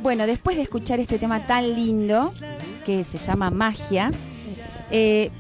Bueno, 0.01 0.27
después 0.27 0.57
de 0.57 0.63
escuchar 0.63 1.01
este 1.01 1.19
tema 1.19 1.47
tan 1.47 1.75
lindo 1.75 2.33
que 2.87 3.05
se 3.05 3.19
llama 3.19 3.51
Magia, 3.51 4.11
eh, 4.91 5.31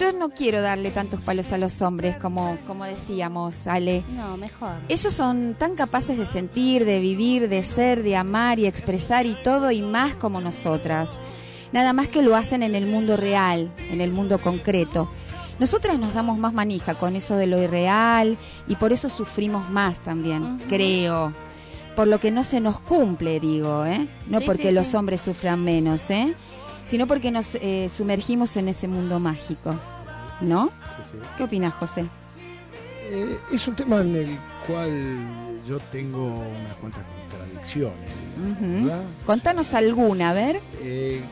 yo 0.00 0.12
no 0.12 0.30
quiero 0.30 0.60
darle 0.62 0.90
tantos 0.90 1.20
palos 1.20 1.52
a 1.52 1.58
los 1.58 1.80
hombres 1.80 2.16
como, 2.16 2.58
como 2.66 2.84
decíamos, 2.86 3.68
Ale. 3.68 4.02
No, 4.16 4.36
mejor. 4.36 4.72
Ellos 4.88 5.14
son 5.14 5.54
tan 5.56 5.76
capaces 5.76 6.18
de 6.18 6.26
sentir, 6.26 6.84
de 6.84 6.98
vivir, 6.98 7.48
de 7.48 7.62
ser, 7.62 8.02
de 8.02 8.16
amar 8.16 8.58
y 8.58 8.66
expresar 8.66 9.26
y 9.26 9.36
todo 9.44 9.70
y 9.70 9.80
más 9.80 10.16
como 10.16 10.40
nosotras. 10.40 11.08
Nada 11.70 11.92
más 11.92 12.08
que 12.08 12.20
lo 12.22 12.34
hacen 12.34 12.64
en 12.64 12.74
el 12.74 12.86
mundo 12.86 13.16
real, 13.16 13.72
en 13.92 14.00
el 14.00 14.10
mundo 14.10 14.40
concreto. 14.40 15.08
Nosotras 15.62 15.96
nos 15.96 16.12
damos 16.12 16.38
más 16.38 16.52
manija 16.52 16.96
con 16.96 17.14
eso 17.14 17.36
de 17.36 17.46
lo 17.46 17.56
irreal 17.56 18.36
y 18.66 18.74
por 18.74 18.92
eso 18.92 19.08
sufrimos 19.08 19.70
más 19.70 20.00
también, 20.00 20.58
creo. 20.68 21.32
Por 21.94 22.08
lo 22.08 22.18
que 22.18 22.32
no 22.32 22.42
se 22.42 22.58
nos 22.58 22.80
cumple, 22.80 23.38
digo, 23.38 23.86
¿eh? 23.86 24.08
No 24.26 24.40
Sí, 24.40 24.44
porque 24.44 24.70
sí, 24.70 24.74
los 24.74 24.88
sí. 24.88 24.96
hombres 24.96 25.20
sufran 25.20 25.62
menos, 25.62 26.10
¿eh? 26.10 26.34
Sino 26.84 27.06
porque 27.06 27.30
nos 27.30 27.54
eh, 27.54 27.88
sumergimos 27.96 28.56
en 28.56 28.66
ese 28.66 28.88
mundo 28.88 29.20
mágico, 29.20 29.78
¿no? 30.40 30.72
¿Qué 31.36 31.44
opinas, 31.44 31.72
José? 31.74 32.06
Eh, 33.08 33.38
es 33.52 33.68
un 33.68 33.76
tema 33.76 34.00
en 34.00 34.16
el 34.16 34.38
cual 34.66 34.90
yo 35.64 35.78
tengo 35.92 36.26
unas 36.26 36.74
cuantas 36.80 37.04
contradicciones. 37.30 38.10
¿verdad? 38.60 39.04
Contanos 39.24 39.74
alguna, 39.74 40.30
a 40.30 40.32
ver. 40.32 40.60
Eh, 40.80 41.22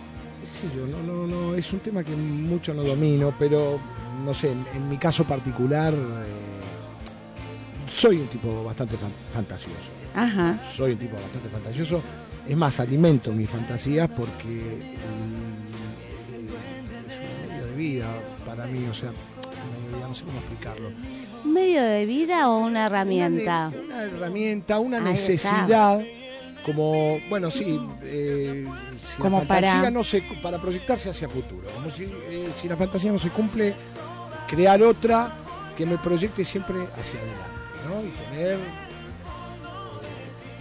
sí, 0.45 0.71
yo 0.77 0.87
no, 0.87 1.03
no, 1.03 1.27
no, 1.27 1.55
es 1.57 1.73
un 1.73 1.81
tema 1.81 2.05
que 2.05 2.15
mucho 2.15 2.73
no 2.73 2.85
domino, 2.85 3.35
pero 3.37 3.81
no 4.25 4.35
sé, 4.35 4.53
en, 4.53 4.65
en 4.75 4.89
mi 4.89 4.97
caso 4.99 5.25
particular 5.25 5.93
eh, 5.93 7.87
soy 7.89 8.19
un 8.19 8.27
tipo 8.29 8.65
bastante 8.65 8.97
fan- 8.97 9.13
fantasioso. 9.33 9.91
Ajá. 10.15 10.59
Soy 10.75 10.93
un 10.93 10.99
tipo 10.99 11.15
bastante 11.17 11.49
fantasioso. 11.49 12.03
Es 12.49 12.57
más, 12.57 12.81
alimento 12.81 13.33
mis 13.33 13.49
fantasías 13.49 14.09
porque 14.11 14.33
mm, 14.45 16.15
es 16.15 16.31
un 17.21 17.49
medio 17.49 17.67
de 17.67 17.75
vida 17.77 18.07
para 18.47 18.67
mí, 18.67 18.87
o 18.91 18.95
sea, 18.95 19.11
medio 19.11 19.91
de 19.91 19.97
vida, 19.97 20.09
no 20.09 20.15
sé 20.15 20.25
cómo 20.25 20.39
explicarlo. 20.39 20.89
¿Un 21.45 21.53
medio 21.53 21.83
de 21.83 22.07
vida 22.07 22.51
o 22.51 22.59
una 22.59 22.87
herramienta? 22.87 23.71
Una 23.85 24.03
herramienta, 24.05 24.79
una 24.79 24.99
Ahí 24.99 25.03
está. 25.15 25.31
necesidad, 25.31 26.01
como, 26.65 27.19
bueno, 27.29 27.51
sí, 27.51 27.79
eh, 28.03 28.67
si 29.07 29.21
Como 29.21 29.39
la 29.41 29.47
fantasía 29.47 29.73
para- 29.81 29.91
no 29.91 30.03
se, 30.05 30.23
para 30.43 30.59
proyectarse 30.61 31.11
hacia 31.11 31.29
futuro, 31.29 31.69
como 31.75 31.91
si, 31.91 32.05
eh, 32.05 32.51
si 32.61 32.69
la 32.69 32.77
fantasía 32.77 33.11
no 33.13 33.19
se 33.19 33.31
cumple, 33.31 33.75
crear 34.49 34.83
otra 34.83 35.33
que 35.77 35.87
me 35.87 35.99
proyecte 35.99 36.45
siempre 36.45 36.77
hacia 36.77 37.21
adelante, 37.21 37.49
¿no? 37.89 38.03
Y 38.05 38.11
tener 38.35 38.55
eh, 38.55 38.59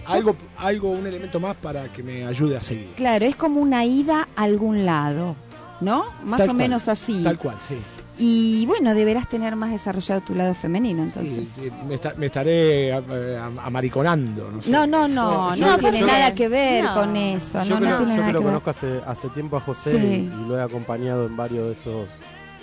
algo, 0.06 0.36
algo, 0.56 0.90
un 0.90 1.06
elemento 1.06 1.38
más 1.40 1.56
para 1.56 1.92
que 1.92 2.02
me 2.02 2.26
ayude 2.26 2.56
a 2.56 2.62
seguir. 2.62 2.92
Claro, 2.96 3.24
es 3.26 3.36
como 3.36 3.60
una 3.60 3.84
ida 3.84 4.28
a 4.36 4.42
algún 4.42 4.84
lado, 4.86 5.36
¿no? 5.80 6.06
Más 6.24 6.38
Tal 6.38 6.48
o 6.48 6.52
cual, 6.52 6.56
menos 6.56 6.88
así. 6.88 7.22
Tal 7.22 7.38
cual, 7.38 7.56
sí. 7.68 7.76
Y 8.22 8.66
bueno, 8.66 8.92
deberás 8.94 9.26
tener 9.30 9.56
más 9.56 9.70
desarrollado 9.70 10.20
tu 10.20 10.34
lado 10.34 10.52
femenino, 10.54 11.02
entonces. 11.02 11.48
sí, 11.48 11.70
me, 11.88 11.98
me 12.18 12.26
estaré 12.26 12.88
eh, 12.90 13.38
am- 13.38 13.58
amariconando, 13.58 14.50
no 14.50 14.60
sé. 14.60 14.70
No, 14.70 14.86
no, 14.86 15.08
no, 15.08 15.54
Yo- 15.54 15.64
no, 15.66 15.72
yo- 15.76 15.78
tiene 15.78 16.00
yo- 16.00 16.06
nada 16.06 16.34
que 16.34 16.48
ver 16.48 16.84
No. 16.84 16.94
con 16.94 17.16
eso. 17.16 17.62
yo 17.64 17.80
no, 17.80 17.80
creo- 17.80 17.90
no 17.92 17.96
tiene 17.98 18.12
yo 18.12 18.16
nada 18.18 18.26
que 18.26 18.32
lo 18.34 18.38
ver. 18.40 18.48
conozco 18.48 18.70
hace, 18.70 19.00
hace 19.06 19.28
tiempo 19.30 19.56
a 19.56 19.60
José 19.60 19.92
Sí. 19.92 20.06
y, 20.06 20.42
y 20.42 20.44
lo 20.48 20.58
he 20.58 20.62
acompañado 20.62 21.26
en 21.26 21.34
varios 21.36 21.66
de 21.66 21.72
esos, 21.72 22.18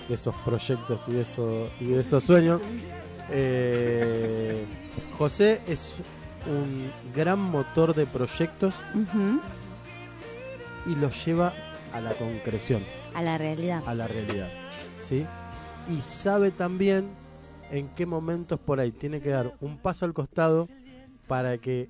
de 0.08 0.14
esos 0.14 0.36
proyectos 0.46 1.06
y 1.08 1.12
de, 1.14 1.22
esos, 1.22 1.72
y 1.80 1.86
de 1.86 2.02
esos 2.02 2.24
sueños. 2.24 2.62
Eh, 3.32 4.66
José 5.18 5.62
es 5.68 5.96
un 6.46 6.92
gran 7.16 7.40
motor 7.40 7.96
de 7.96 8.06
proyectos 8.06 8.76
y 10.86 10.96
los 10.96 11.26
lleva 11.26 11.54
a 11.94 12.00
la 12.00 12.12
concreción, 12.14 12.84
A 13.16 13.22
la 13.24 13.38
realidad. 13.38 13.82
a 13.86 13.96
la 13.96 14.08
realidad. 14.08 14.50
¿sí? 15.00 15.26
Y 15.90 16.02
sabe 16.02 16.52
también 16.52 17.08
en 17.72 17.90
qué 17.90 18.06
momentos 18.06 18.60
por 18.60 18.80
ahí 18.80 18.92
tiene 18.92 19.22
que 19.22 19.30
dar 19.30 19.54
un 19.62 19.78
paso 19.78 20.06
al 20.06 20.14
costado 20.14 20.68
para 21.28 21.58
que 21.58 21.90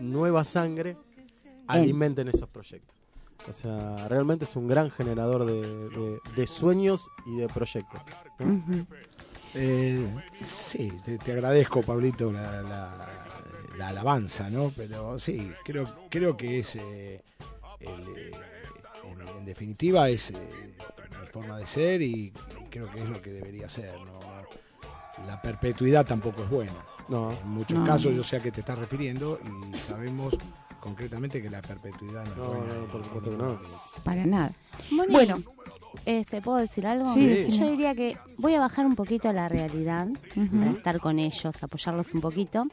nueva 0.00 0.44
sangre 0.44 0.96
alimenten 1.66 2.28
esos 2.28 2.48
proyectos. 2.48 2.96
O 3.48 3.52
sea, 3.52 4.08
realmente 4.08 4.44
es 4.44 4.56
un 4.56 4.66
gran 4.66 4.90
generador 4.90 5.44
de, 5.44 5.62
de- 5.62 6.18
de 6.36 6.46
sueños 6.46 7.08
y 7.26 7.36
de 7.38 7.48
proyectos. 7.48 8.00
Eh, 9.54 10.06
sí, 10.40 10.92
te, 11.04 11.18
te 11.18 11.32
agradezco, 11.32 11.82
Pablito, 11.82 12.30
la, 12.32 12.62
la- 12.62 13.08
la 13.76 13.88
alabanza, 13.88 14.50
¿no? 14.50 14.72
Pero 14.76 15.18
sí, 15.20 15.52
creo, 15.64 15.88
creo 16.10 16.36
que 16.36 16.58
es, 16.58 16.74
eh, 16.76 17.22
el, 17.80 17.88
eh, 18.16 18.30
en, 19.04 19.28
en 19.38 19.44
definitiva, 19.44 20.08
es 20.10 20.30
eh, 20.32 20.34
mi 21.20 21.26
forma 21.32 21.58
de 21.58 21.66
ser 21.66 22.02
y, 22.02 22.32
creo 22.70 22.90
que 22.90 23.02
es 23.02 23.08
lo 23.08 23.20
que 23.20 23.30
debería 23.30 23.68
ser, 23.68 23.94
¿no? 24.00 24.18
La 25.26 25.40
perpetuidad 25.42 26.06
tampoco 26.06 26.44
es 26.44 26.50
buena. 26.50 26.72
No. 27.08 27.32
En 27.32 27.48
muchos 27.48 27.78
No. 27.78 27.86
casos 27.86 28.14
yo 28.14 28.22
sé 28.22 28.36
a 28.36 28.40
qué 28.40 28.50
te 28.52 28.60
estás 28.60 28.78
refiriendo 28.78 29.38
y 29.72 29.76
sabemos 29.78 30.36
concretamente 30.80 31.42
que 31.42 31.50
la 31.50 31.60
perpetuidad 31.60 32.24
no 32.36 32.42
es 32.42 32.48
buena. 32.48 32.74
no, 32.74 32.86
por 32.86 33.02
supuesto 33.04 33.30
que 33.30 33.36
no. 33.36 33.58
Para 34.04 34.26
nada. 34.26 34.52
Bueno. 35.10 35.38
este, 36.04 36.40
¿puedo 36.40 36.58
decir 36.58 36.86
algo? 36.86 37.06
Sí. 37.12 37.50
Yo 37.58 37.68
diría 37.70 37.94
que 37.94 38.16
voy 38.36 38.54
a 38.54 38.60
bajar 38.60 38.86
un 38.86 38.94
poquito 38.94 39.32
la 39.32 39.48
realidad 39.48 40.06
para 40.34 40.70
estar 40.70 41.00
con 41.00 41.18
ellos, 41.18 41.62
apoyarlos 41.62 42.14
un 42.14 42.20
poquito, 42.20 42.66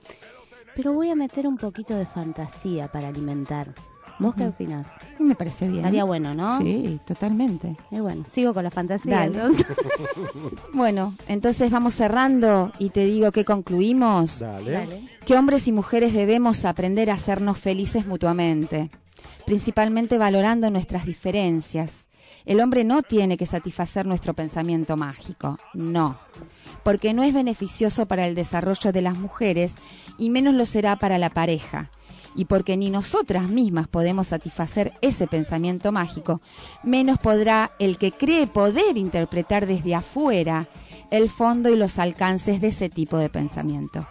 pero 0.75 0.93
voy 0.93 1.09
a 1.09 1.15
meter 1.15 1.47
un 1.47 1.57
poquito 1.57 1.95
de 1.95 2.05
fantasía 2.05 2.91
para 2.91 3.07
alimentar. 3.07 3.73
¿Vos 4.19 4.35
qué 4.35 4.47
opinás? 4.47 4.87
Y 5.19 5.23
me 5.23 5.35
parece 5.35 5.67
bien. 5.67 5.79
Estaría 5.79 6.03
bueno, 6.03 6.33
¿no? 6.33 6.57
Sí, 6.57 6.99
totalmente. 7.05 7.75
Y 7.91 7.99
bueno, 7.99 8.23
sigo 8.31 8.53
con 8.53 8.63
la 8.63 8.71
fantasía. 8.71 9.19
Dale. 9.19 9.37
entonces. 9.37 9.67
Bueno, 10.73 11.13
entonces 11.27 11.71
vamos 11.71 11.95
cerrando 11.95 12.71
y 12.79 12.89
te 12.89 13.05
digo 13.05 13.31
que 13.31 13.45
concluimos. 13.45 14.39
Dale. 14.39 14.71
Dale. 14.71 15.09
que 15.25 15.35
hombres 15.35 15.67
y 15.67 15.71
mujeres 15.71 16.13
debemos 16.13 16.65
aprender 16.65 17.09
a 17.09 17.13
hacernos 17.13 17.57
felices 17.57 18.05
mutuamente, 18.05 18.89
principalmente 19.45 20.17
valorando 20.17 20.69
nuestras 20.69 21.05
diferencias. 21.05 22.07
El 22.45 22.59
hombre 22.61 22.83
no 22.83 23.01
tiene 23.01 23.37
que 23.37 23.45
satisfacer 23.45 24.05
nuestro 24.05 24.33
pensamiento 24.33 24.97
mágico, 24.97 25.57
no, 25.73 26.19
porque 26.83 27.13
no 27.13 27.23
es 27.23 27.33
beneficioso 27.33 28.05
para 28.05 28.27
el 28.27 28.35
desarrollo 28.35 28.91
de 28.91 29.01
las 29.01 29.17
mujeres 29.17 29.75
y 30.19 30.29
menos 30.29 30.53
lo 30.53 30.65
será 30.65 30.95
para 30.97 31.17
la 31.17 31.31
pareja. 31.31 31.89
Y 32.35 32.45
porque 32.45 32.75
ni 32.77 32.89
nosotras 32.89 33.49
mismas 33.49 33.87
podemos 33.87 34.27
satisfacer 34.27 34.93
ese 35.01 35.25
pensamiento 35.27 35.91
mágico, 35.91 36.41
menos 36.83 37.17
podrá 37.17 37.71
el 37.79 37.97
que 37.97 38.11
cree 38.11 38.45
poder 38.47 38.97
interpretar 38.97 39.65
desde 39.67 39.95
afuera 39.95 40.67
el 41.11 41.29
fondo 41.29 41.69
y 41.69 41.77
los 41.77 41.97
alcances 41.99 42.59
de 42.61 42.67
ese 42.69 42.89
tipo 42.89 43.17
de 43.17 43.29
pensamiento. 43.29 44.05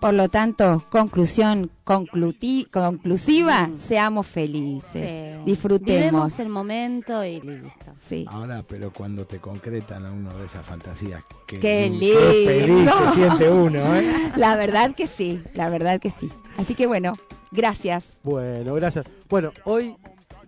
Por 0.00 0.14
lo 0.14 0.28
tanto, 0.28 0.82
conclusión 0.90 1.70
concluti- 1.84 2.66
conclusiva, 2.70 3.70
seamos 3.76 4.26
felices, 4.26 5.10
Sí. 5.38 5.42
disfrutemos. 5.44 6.00
Vivemos 6.10 6.38
el 6.40 6.48
momento 6.48 7.24
y 7.24 7.40
listo. 7.40 7.92
Sí. 8.00 8.24
Ahora, 8.28 8.62
pero 8.66 8.92
cuando 8.92 9.26
te 9.26 9.38
concretan 9.40 10.06
a 10.06 10.12
uno 10.12 10.32
de 10.38 10.46
esas 10.46 10.64
fantasías, 10.64 11.22
qué, 11.46 11.58
Qué 11.60 11.92
qué 12.00 12.44
feliz 12.46 12.90
se 12.90 13.10
siente 13.14 13.50
uno, 13.50 13.94
¿eh? 13.96 14.32
La 14.36 14.56
verdad 14.56 14.94
que 14.94 15.06
sí, 15.06 15.42
la 15.54 15.68
verdad 15.68 16.00
que 16.00 16.10
sí. 16.10 16.30
Así 16.56 16.74
que 16.74 16.86
bueno, 16.86 17.12
gracias. 17.50 18.18
Bueno, 18.22 18.74
gracias. 18.74 19.06
Bueno, 19.28 19.52
hoy, 19.64 19.96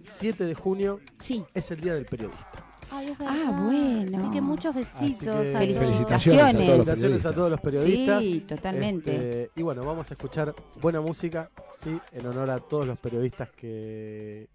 7 0.01 0.45
de 0.45 0.55
junio, 0.55 1.01
Sí. 1.21 1.45
es 1.55 1.71
el 1.71 1.81
Día 1.81 1.95
del 1.95 2.07
Periodista. 2.07 2.51
Ay, 2.91 3.09
es 3.09 3.17
Ah, 3.21 3.63
bueno. 3.67 4.19
Así 4.19 4.31
que 4.31 4.41
muchos 4.41 4.75
besitos. 4.75 5.19
que- 5.19 5.27
a 5.29 5.33
todos. 5.35 5.55
Felicitaciones 5.59 5.75
a 5.75 5.75
todos 5.75 5.77
los 5.77 5.87
Felicitaciones. 5.89 6.67
Felicitaciones 6.67 7.27
a 7.27 7.35
todos 7.35 7.51
los 7.51 7.61
periodistas. 7.61 8.23
Sí, 8.23 8.41
totalmente. 8.47 9.11
Este, 9.43 9.51
y 9.61 9.63
bueno, 9.63 9.85
vamos 9.85 10.11
a 10.11 10.15
escuchar 10.15 10.55
buena 10.81 11.01
música, 11.01 11.51
¿sí? 11.77 11.99
En 12.13 12.27
honor 12.27 12.51
a 12.51 12.61
todos 12.61 12.87
los 12.87 12.99
periodistas 13.01 13.51
que 13.51 14.49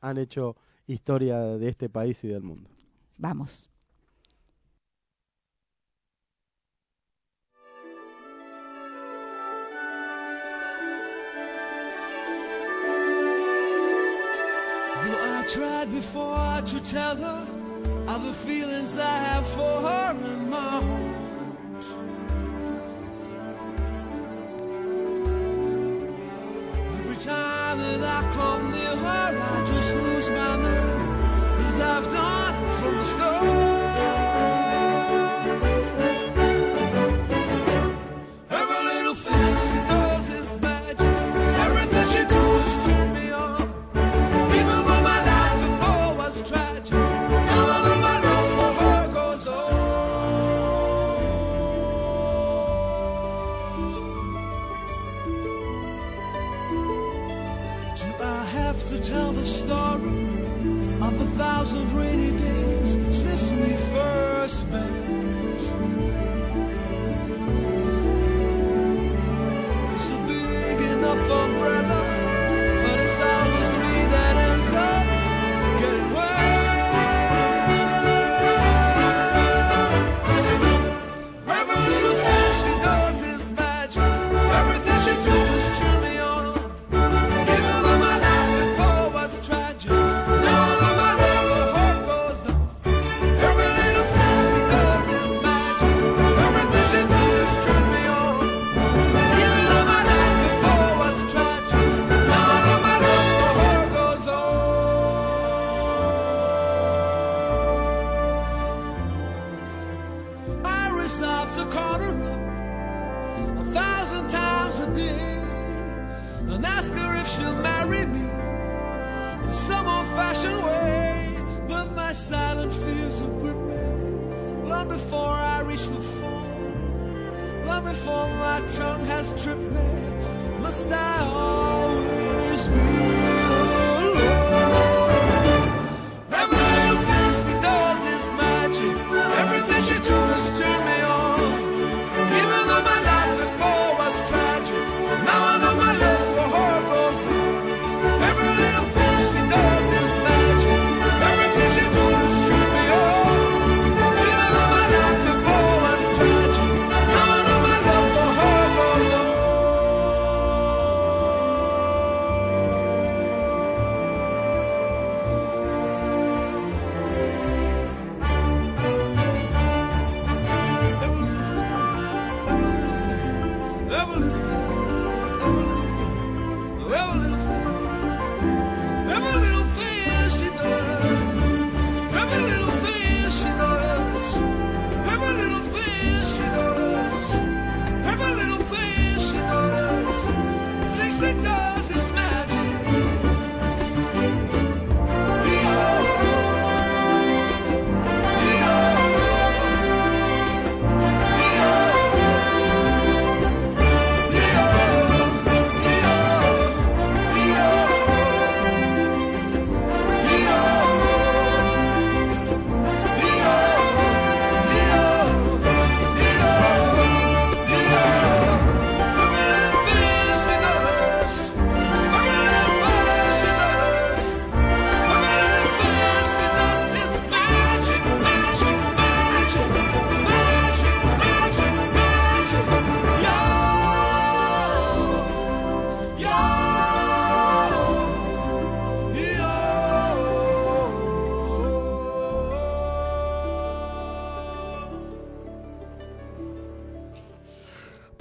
han 0.00 0.16
hecho 0.16 0.56
historia 0.86 1.38
de 1.40 1.68
este 1.68 1.90
país 1.90 2.24
y 2.24 2.28
del 2.28 2.42
mundo. 2.42 2.70
Vamos. 3.18 3.68
Tried 15.48 15.90
before 15.90 16.60
to 16.66 16.78
tell 16.80 17.16
her 17.16 17.46
of 18.06 18.22
the 18.26 18.34
feelings 18.34 18.98
I 18.98 19.16
have 19.28 19.46
for 19.46 19.80
her 19.80 20.10
in 20.10 20.50
my 20.50 20.56
heart. 20.56 21.84
Every 26.98 27.16
time 27.16 27.78
that 27.78 28.02
I 28.02 28.32
come 28.34 28.70
near 28.72 28.94
her, 29.06 29.30
I 29.40 29.64
just 29.64 29.94
lose 29.96 30.28
my 30.28 30.56
nerve, 30.56 31.20
as 31.60 31.80
I've 31.80 32.04
done 32.12 32.66
from 32.76 32.96
the 32.96 33.04
start. 33.04 33.67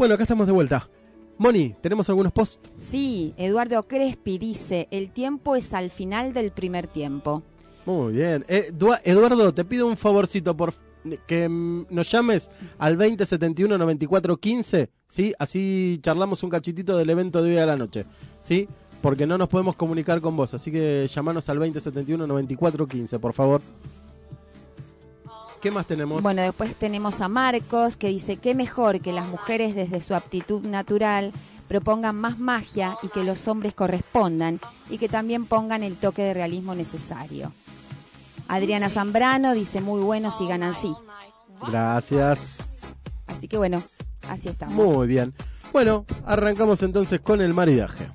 Bueno, 0.08 0.16
acá 0.16 0.24
estamos 0.24 0.48
de 0.48 0.54
vuelta. 0.54 0.90
Moni, 1.38 1.76
¿tenemos 1.82 2.08
algunos 2.08 2.32
posts? 2.32 2.72
Sí, 2.80 3.34
Eduardo 3.36 3.84
Crespi 3.84 4.38
dice, 4.38 4.88
el 4.90 5.12
tiempo 5.12 5.58
es 5.58 5.74
al 5.74 5.90
final 5.90 6.32
del 6.32 6.52
primer 6.54 6.88
tiempo. 6.88 7.44
Muy 7.86 8.14
bien. 8.14 8.46
Eh, 8.48 8.72
Dua- 8.74 9.02
Eduardo, 9.04 9.54
te 9.54 9.66
pido 9.66 9.86
un 9.86 9.98
favorcito 9.98 10.56
por 10.56 10.74
que 11.28 11.50
nos 11.50 12.10
llames 12.10 12.50
al 12.78 12.98
2071 12.98 13.78
94 13.78 14.38
15, 14.38 14.90
¿sí? 15.10 15.34
Así 15.38 16.00
charlamos 16.02 16.42
un 16.42 16.52
cachitito 16.52 16.96
del 16.98 17.10
evento 17.10 17.44
de 17.44 17.52
hoy 17.52 17.58
a 17.58 17.66
la 17.66 17.76
noche, 17.76 18.06
¿sí? 18.40 18.66
Porque 19.02 19.28
no 19.28 19.38
nos 19.38 19.50
podemos 19.50 19.76
comunicar 19.76 20.22
con 20.22 20.38
vos, 20.38 20.54
así 20.54 20.72
que 20.72 21.06
llamanos 21.14 21.50
al 21.50 21.58
2071 21.60 22.26
94 22.26 22.88
15, 22.88 23.20
por 23.20 23.34
favor. 23.34 23.62
¿Qué 25.62 25.72
más 25.72 25.88
tenemos? 25.88 26.22
Bueno, 26.22 26.42
después 26.42 26.76
tenemos 26.76 27.22
a 27.22 27.28
Marcos 27.28 27.98
que 27.98 28.08
dice, 28.08 28.38
qué 28.38 28.54
mejor 28.56 29.02
que 29.02 29.12
las 29.12 29.28
mujeres 29.28 29.76
desde 29.76 30.02
su 30.02 30.14
aptitud 30.14 30.66
natural 30.66 31.32
propongan 31.68 32.16
más 32.16 32.40
magia 32.40 32.98
y 33.04 33.10
que 33.10 33.24
los 33.24 33.48
hombres 33.48 33.74
correspondan 33.74 34.60
y 34.90 34.98
que 34.98 35.10
también 35.10 35.46
pongan 35.46 35.84
el 35.84 35.98
toque 35.98 36.24
de 36.24 36.34
realismo 36.34 36.76
necesario. 36.76 37.52
Adriana 38.48 38.90
Zambrano 38.90 39.54
dice, 39.54 39.82
muy 39.82 40.02
bueno, 40.02 40.32
sigan 40.32 40.64
así. 40.64 40.94
Gracias. 41.68 42.66
Así 43.26 43.48
que 43.48 43.58
bueno, 43.58 43.84
así 44.30 44.50
estamos. 44.50 44.76
Muy 44.76 45.08
bien. 45.08 45.34
Bueno, 45.74 46.06
arrancamos 46.26 46.82
entonces 46.84 47.20
con 47.20 47.42
el 47.42 47.54
maridaje. 47.54 48.10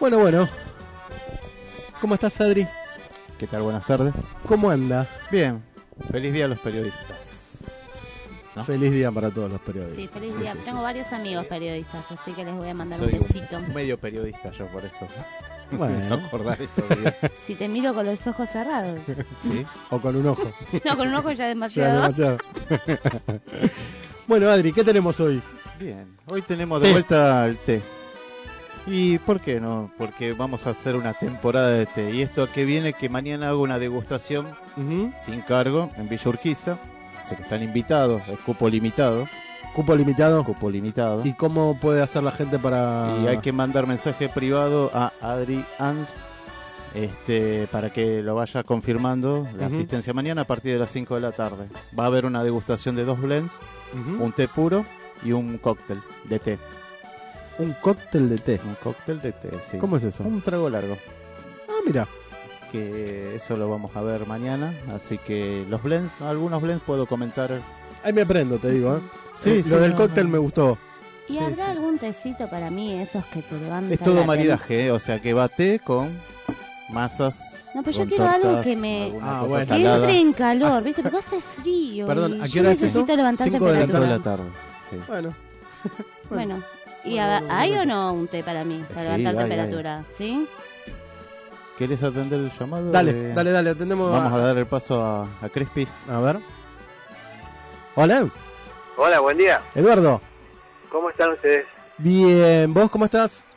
Bueno, 0.00 0.18
bueno. 0.18 0.48
¿Cómo 2.00 2.14
estás, 2.14 2.40
Adri? 2.40 2.66
¿Qué 3.38 3.46
tal? 3.46 3.62
Buenas 3.62 3.84
tardes. 3.84 4.14
¿Cómo 4.46 4.70
anda? 4.70 5.06
Bien. 5.30 5.62
Feliz 6.10 6.32
día 6.32 6.46
a 6.46 6.48
los 6.48 6.58
periodistas. 6.60 7.36
¿No? 8.56 8.64
Feliz 8.64 8.90
día 8.90 9.12
para 9.12 9.30
todos 9.30 9.50
los 9.52 9.60
periodistas. 9.60 9.96
Sí, 10.02 10.08
feliz 10.08 10.32
Sí, 10.32 10.38
día. 10.40 10.52
sí, 10.52 10.58
sí, 10.58 10.64
Tengo 10.64 10.78
sí. 10.78 10.84
varios 10.84 11.12
amigos 11.12 11.46
periodistas, 11.46 12.04
así 12.10 12.32
que 12.32 12.44
les 12.44 12.54
voy 12.54 12.68
a 12.68 12.74
mandar 12.74 12.98
Soy 12.98 13.12
un 13.14 13.20
besito. 13.20 13.58
un 13.58 13.72
medio 13.74 13.98
periodista 13.98 14.50
yo 14.52 14.66
por 14.68 14.84
eso. 14.84 15.06
Bueno. 15.72 15.96
Me 15.96 16.04
hizo 16.04 16.14
acordar 16.14 16.60
estos 16.60 16.98
días. 16.98 17.14
Si 17.38 17.54
te 17.54 17.68
miro 17.68 17.94
con 17.94 18.04
los 18.04 18.26
ojos 18.26 18.48
cerrados. 18.50 18.98
¿Sí? 19.38 19.64
O 19.90 20.00
con 20.00 20.16
un 20.16 20.26
ojo. 20.26 20.50
No, 20.84 20.96
con 20.96 21.06
un 21.06 21.14
ojo 21.14 21.30
ya 21.30 21.44
Ya 21.44 21.46
demasiado. 21.46 22.08
es 22.08 22.16
demasiado. 22.16 22.38
bueno, 24.26 24.50
Adri, 24.50 24.72
¿qué 24.72 24.82
tenemos 24.82 25.20
hoy? 25.20 25.40
Bien. 25.78 26.16
Hoy 26.26 26.42
tenemos 26.42 26.80
de 26.82 26.90
vuelta 26.90 27.46
el 27.46 27.56
té. 27.58 27.80
¿Y 28.92 29.18
por 29.18 29.40
qué 29.40 29.60
no? 29.60 29.88
Porque 29.96 30.32
vamos 30.32 30.66
a 30.66 30.70
hacer 30.70 30.96
una 30.96 31.14
temporada 31.14 31.68
de 31.70 31.86
té. 31.86 32.12
Y 32.12 32.22
esto 32.22 32.42
a 32.42 32.48
qué 32.50 32.64
viene 32.64 32.92
que 32.92 33.08
mañana 33.08 33.50
hago 33.50 33.62
una 33.62 33.78
degustación 33.78 34.48
sin 35.14 35.42
cargo 35.42 35.90
en 35.96 36.08
Villa 36.08 36.28
Urquiza. 36.28 36.72
O 37.22 37.24
sea 37.24 37.36
que 37.36 37.44
están 37.44 37.62
invitados, 37.62 38.20
es 38.28 38.38
cupo 38.40 38.68
limitado. 38.68 39.28
Cupo 39.76 39.94
limitado. 39.94 40.42
Cupo 40.42 40.68
limitado. 40.68 41.22
¿Y 41.24 41.34
cómo 41.34 41.78
puede 41.78 42.02
hacer 42.02 42.24
la 42.24 42.32
gente 42.32 42.58
para...? 42.58 43.16
Y 43.22 43.28
hay 43.28 43.38
que 43.38 43.52
mandar 43.52 43.86
mensaje 43.86 44.28
privado 44.28 44.90
a 44.92 45.12
Adri 45.20 45.64
Ans 45.78 46.26
Este, 46.92 47.68
para 47.68 47.90
que 47.90 48.22
lo 48.22 48.34
vaya 48.34 48.64
confirmando 48.64 49.46
la 49.56 49.66
asistencia 49.66 50.12
mañana 50.12 50.42
a 50.42 50.46
partir 50.46 50.72
de 50.72 50.80
las 50.80 50.90
5 50.90 51.14
de 51.14 51.20
la 51.20 51.30
tarde. 51.30 51.68
Va 51.96 52.04
a 52.04 52.06
haber 52.08 52.26
una 52.26 52.42
degustación 52.42 52.96
de 52.96 53.04
dos 53.04 53.20
blends, 53.20 53.52
un 54.18 54.32
té 54.32 54.48
puro 54.48 54.84
y 55.22 55.30
un 55.30 55.58
cóctel 55.58 56.00
de 56.24 56.38
té. 56.40 56.58
Un 57.60 57.72
cóctel 57.74 58.28
de 58.28 58.38
té. 58.38 58.60
Un 58.64 58.74
cóctel 58.82 59.20
de 59.20 59.32
té, 59.32 59.50
sí. 59.60 59.76
¿Cómo 59.78 59.96
es 59.98 60.04
eso? 60.04 60.22
Un 60.24 60.40
trago 60.42 60.68
largo. 60.70 60.96
Ah, 61.68 61.80
mira. 61.86 62.06
Que 62.72 63.34
eso 63.36 63.56
lo 63.56 63.68
vamos 63.68 63.94
a 63.96 64.00
ver 64.02 64.26
mañana. 64.26 64.72
Así 64.94 65.18
que 65.18 65.64
los 65.68 65.82
blends, 65.82 66.20
algunos 66.22 66.62
blends 66.62 66.82
puedo 66.84 67.06
comentar. 67.06 67.60
Ahí 68.04 68.12
me 68.12 68.22
aprendo, 68.22 68.58
te 68.58 68.70
digo, 68.70 68.96
¿eh? 68.96 69.00
Sí, 69.36 69.50
Eh, 69.50 69.62
sí, 69.62 69.68
Lo 69.70 69.78
del 69.80 69.90
no, 69.92 69.96
cóctel 69.96 70.24
no. 70.24 70.30
me 70.30 70.38
gustó. 70.38 70.78
¿Y 71.28 71.38
habrá 71.38 71.70
algún 71.70 71.98
tecito 71.98 72.48
para 72.50 72.70
mí, 72.70 72.94
esos 73.00 73.24
que 73.26 73.42
te 73.42 73.54
levantan? 73.56 73.92
Es 73.92 74.00
todo 74.00 74.24
maridaje, 74.24 74.86
¿eh? 74.86 74.90
o 74.90 74.98
sea 74.98 75.20
que 75.20 75.32
va 75.32 75.48
té 75.48 75.78
con 75.78 76.10
masas. 76.90 77.56
No, 77.74 77.82
pero 77.84 77.98
yo 77.98 78.06
quiero 78.06 78.26
algo 78.28 78.48
tortas, 78.48 78.64
que 78.64 78.76
me 78.76 79.12
Ah, 79.22 79.44
bueno. 79.46 79.66
que 79.76 79.86
entre 79.94 80.18
en 80.18 80.32
calor, 80.32 80.82
¿viste? 80.82 81.02
Porque 81.02 81.18
hace 81.18 81.40
frío. 81.40 82.06
Perdón, 82.06 82.40
¿a 82.40 82.44
qué 82.44 82.50
yo 82.50 82.60
hora 82.62 82.72
es 82.72 82.78
eso? 82.82 82.98
necesito 83.00 83.16
levantar 83.16 83.48
Cinco 83.48 83.64
de 83.66 83.72
la 83.72 83.78
temperatura. 83.78 84.12
De 84.12 84.18
la 84.18 84.24
tarde. 84.24 84.44
sí. 84.90 84.96
Bueno. 85.06 85.34
Bueno, 86.30 86.62
¿y 87.04 87.10
Bueno, 87.14 87.22
a- 87.24 87.40
bueno, 87.40 87.54
hay 87.54 87.70
bueno. 87.74 87.82
o 87.82 87.84
no 87.86 88.12
un 88.14 88.28
té 88.28 88.42
para 88.42 88.64
mí? 88.64 88.84
Para 88.88 89.00
Sí, 89.00 89.22
levantar 89.22 89.34
hay, 89.34 89.40
hay. 89.42 89.48
temperatura, 89.48 90.04
¿sí? 90.16 90.46
¿Querés 91.78 92.02
atender 92.02 92.40
el 92.40 92.50
llamado? 92.50 92.90
Dale, 92.90 93.12
de- 93.12 93.34
dale, 93.34 93.50
dale, 93.52 93.70
atendemos 93.70 94.12
Vamos 94.12 94.32
a 94.32 94.36
a, 94.36 94.38
dar 94.38 94.58
el 94.58 94.66
paso 94.66 95.02
a, 95.02 95.22
a 95.40 95.48
Crispy. 95.48 95.88
a 96.08 96.20
ver. 96.20 96.38
Hola, 97.94 98.28
Hola, 98.96 99.20
buen 99.20 99.38
día. 99.38 99.60
Eduardo. 99.74 100.20
¿Cómo 100.90 101.10
están 101.10 101.32
ustedes? 101.32 101.66
Bien, 101.98 102.72
¿vos 102.74 102.90
cómo 102.90 103.04
estás? 103.06 103.48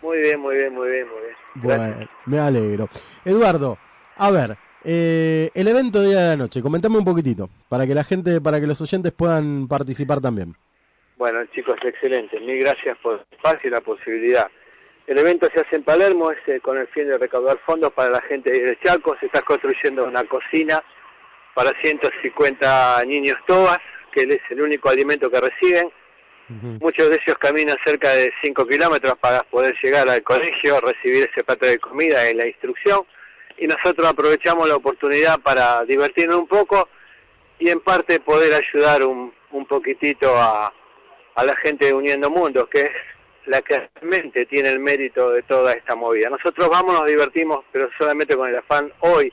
Muy 0.00 0.18
bien, 0.18 0.40
muy 0.40 0.56
bien, 0.56 0.74
muy 0.74 0.88
bien, 0.90 1.06
muy 1.08 1.20
bien. 1.20 1.34
Gracias. 1.54 1.96
Bueno, 1.96 2.10
me 2.26 2.38
alegro. 2.38 2.88
Eduardo, 3.24 3.78
a 4.16 4.30
ver, 4.30 4.56
eh, 4.84 5.50
el 5.54 5.68
evento 5.68 6.00
de 6.00 6.08
día 6.08 6.20
de 6.22 6.28
la 6.30 6.36
noche, 6.36 6.62
comentame 6.62 6.98
un 6.98 7.04
poquitito, 7.04 7.48
para 7.68 7.86
que 7.86 7.94
la 7.94 8.04
gente, 8.04 8.40
para 8.40 8.60
que 8.60 8.66
los 8.66 8.80
oyentes 8.80 9.12
puedan 9.12 9.66
participar 9.68 10.20
también. 10.20 10.56
Bueno, 11.22 11.46
chicos, 11.54 11.76
excelente. 11.84 12.40
Mil 12.40 12.58
gracias 12.58 12.98
por 12.98 13.14
el 13.14 13.20
espacio 13.30 13.68
y 13.68 13.70
la 13.70 13.80
posibilidad. 13.80 14.50
El 15.06 15.18
evento 15.18 15.48
se 15.54 15.60
hace 15.60 15.76
en 15.76 15.84
Palermo 15.84 16.32
es, 16.32 16.38
eh, 16.48 16.58
con 16.58 16.76
el 16.76 16.88
fin 16.88 17.06
de 17.06 17.16
recaudar 17.16 17.60
fondos 17.64 17.92
para 17.92 18.10
la 18.10 18.20
gente 18.22 18.50
de 18.50 18.76
Chaco. 18.80 19.16
Se 19.20 19.26
está 19.26 19.40
construyendo 19.42 20.04
una 20.04 20.24
cocina 20.24 20.82
para 21.54 21.80
150 21.80 23.04
niños 23.04 23.36
tobas, 23.46 23.78
que 24.10 24.22
es 24.22 24.40
el 24.50 24.62
único 24.62 24.88
alimento 24.88 25.30
que 25.30 25.40
reciben. 25.40 25.92
Muchos 26.80 27.08
de 27.08 27.20
ellos 27.24 27.38
caminan 27.38 27.76
cerca 27.84 28.10
de 28.10 28.32
5 28.42 28.66
kilómetros 28.66 29.16
para 29.18 29.44
poder 29.44 29.76
llegar 29.80 30.08
al 30.08 30.24
colegio, 30.24 30.80
recibir 30.80 31.30
ese 31.30 31.44
plato 31.44 31.66
de 31.66 31.78
comida 31.78 32.28
y 32.28 32.34
la 32.34 32.48
instrucción. 32.48 33.06
Y 33.58 33.68
nosotros 33.68 34.08
aprovechamos 34.08 34.68
la 34.68 34.74
oportunidad 34.74 35.38
para 35.38 35.84
divertirnos 35.84 36.38
un 36.38 36.48
poco 36.48 36.88
y 37.60 37.68
en 37.68 37.78
parte 37.78 38.18
poder 38.18 38.54
ayudar 38.54 39.04
un, 39.04 39.32
un 39.52 39.66
poquitito 39.66 40.36
a, 40.36 40.72
a 41.34 41.44
la 41.44 41.56
gente 41.56 41.86
de 41.86 41.94
Uniendo 41.94 42.30
Mundos, 42.30 42.68
que 42.68 42.82
es 42.82 42.90
la 43.46 43.60
que 43.62 43.88
realmente 43.96 44.46
tiene 44.46 44.68
el 44.70 44.78
mérito 44.78 45.30
de 45.30 45.42
toda 45.42 45.72
esta 45.72 45.94
movida. 45.96 46.30
Nosotros 46.30 46.68
vamos, 46.68 46.94
nos 46.94 47.06
divertimos, 47.06 47.64
pero 47.72 47.88
solamente 47.98 48.36
con 48.36 48.48
el 48.48 48.56
afán 48.56 48.92
hoy, 49.00 49.32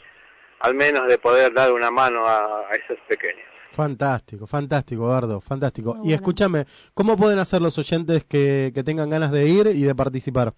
al 0.61 0.73
menos, 0.73 1.07
de 1.07 1.17
poder 1.17 1.53
dar 1.53 1.71
una 1.71 1.91
mano 1.91 2.25
a, 2.25 2.67
a 2.69 2.71
esos 2.73 2.97
pequeños. 3.07 3.45
Fantástico, 3.71 4.47
fantástico, 4.47 5.03
Eduardo, 5.03 5.39
fantástico. 5.39 5.97
Y 6.03 6.13
escúchame, 6.13 6.65
¿cómo 6.95 7.15
pueden 7.17 7.37
hacer 7.39 7.61
los 7.61 7.77
oyentes 7.77 8.23
que, 8.23 8.71
que 8.73 8.83
tengan 8.83 9.09
ganas 9.09 9.31
de 9.31 9.45
ir 9.45 9.67
y 9.67 9.83
de 9.83 9.93
participar? 9.93 10.53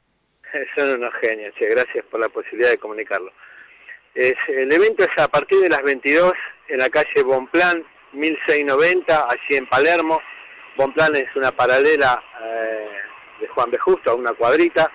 Son 0.75 0.89
unos 0.89 1.13
genios, 1.15 1.53
che, 1.55 1.67
gracias 1.67 2.05
por 2.09 2.19
la 2.21 2.29
posibilidad 2.29 2.69
de 2.69 2.77
comunicarlo. 2.77 3.31
Es- 4.15 4.35
el 4.47 4.71
evento 4.71 5.03
es 5.03 5.09
a 5.17 5.27
partir 5.27 5.59
de 5.59 5.69
las 5.69 5.83
22 5.83 6.33
en 6.69 6.77
la 6.77 6.89
calle 6.89 7.21
Bonplan, 7.23 7.83
1690, 8.13 9.27
allí 9.29 9.55
en 9.57 9.67
Palermo. 9.67 10.21
Bonplan 10.77 11.15
es 11.15 11.35
una 11.35 11.51
paralela 11.51 12.21
eh, 12.43 12.87
de 13.39 13.47
Juan 13.47 13.71
B. 13.71 13.77
Justo, 13.77 14.11
a 14.11 14.15
una 14.15 14.33
cuadrita. 14.33 14.91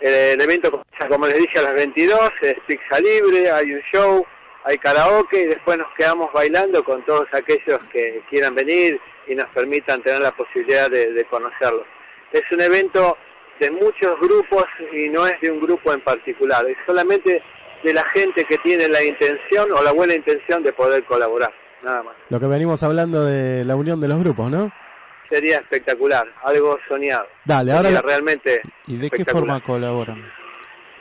El, 0.00 0.12
el 0.12 0.40
evento 0.40 0.70
comienza, 0.70 1.08
como 1.08 1.26
les 1.26 1.38
dije, 1.38 1.58
a 1.58 1.62
las 1.62 1.74
22, 1.74 2.30
es 2.42 2.56
pizza 2.66 3.00
libre, 3.00 3.50
hay 3.50 3.72
un 3.72 3.80
show, 3.92 4.26
hay 4.64 4.78
karaoke 4.78 5.40
y 5.42 5.46
después 5.46 5.78
nos 5.78 5.88
quedamos 5.96 6.32
bailando 6.32 6.82
con 6.84 7.04
todos 7.04 7.26
aquellos 7.32 7.80
que 7.92 8.22
quieran 8.28 8.54
venir 8.54 9.00
y 9.26 9.34
nos 9.34 9.48
permitan 9.50 10.02
tener 10.02 10.20
la 10.20 10.32
posibilidad 10.32 10.90
de, 10.90 11.12
de 11.12 11.24
conocerlos. 11.26 11.86
Es 12.32 12.42
un 12.50 12.60
evento 12.60 13.16
de 13.60 13.70
muchos 13.70 14.18
grupos 14.20 14.64
y 14.92 15.08
no 15.08 15.26
es 15.26 15.40
de 15.40 15.50
un 15.50 15.60
grupo 15.60 15.92
en 15.92 16.00
particular, 16.00 16.66
es 16.66 16.76
solamente 16.86 17.42
de 17.82 17.92
la 17.92 18.04
gente 18.10 18.44
que 18.44 18.58
tiene 18.58 18.88
la 18.88 19.02
intención 19.04 19.70
o 19.72 19.82
la 19.82 19.92
buena 19.92 20.14
intención 20.14 20.62
de 20.62 20.72
poder 20.72 21.04
colaborar, 21.04 21.52
nada 21.82 22.02
más. 22.02 22.14
Lo 22.30 22.40
que 22.40 22.46
venimos 22.46 22.82
hablando 22.82 23.24
de 23.24 23.64
la 23.64 23.76
unión 23.76 24.00
de 24.00 24.08
los 24.08 24.18
grupos, 24.18 24.50
¿no? 24.50 24.72
Sería 25.34 25.58
espectacular, 25.58 26.28
algo 26.44 26.78
soñado. 26.86 27.26
Dale, 27.44 27.72
ahora 27.72 27.82
Sería 27.88 28.00
la- 28.02 28.06
realmente 28.06 28.60
¿Y 28.86 28.96
de 28.98 29.10
qué 29.10 29.24
forma 29.24 29.60
colaboran? 29.64 30.22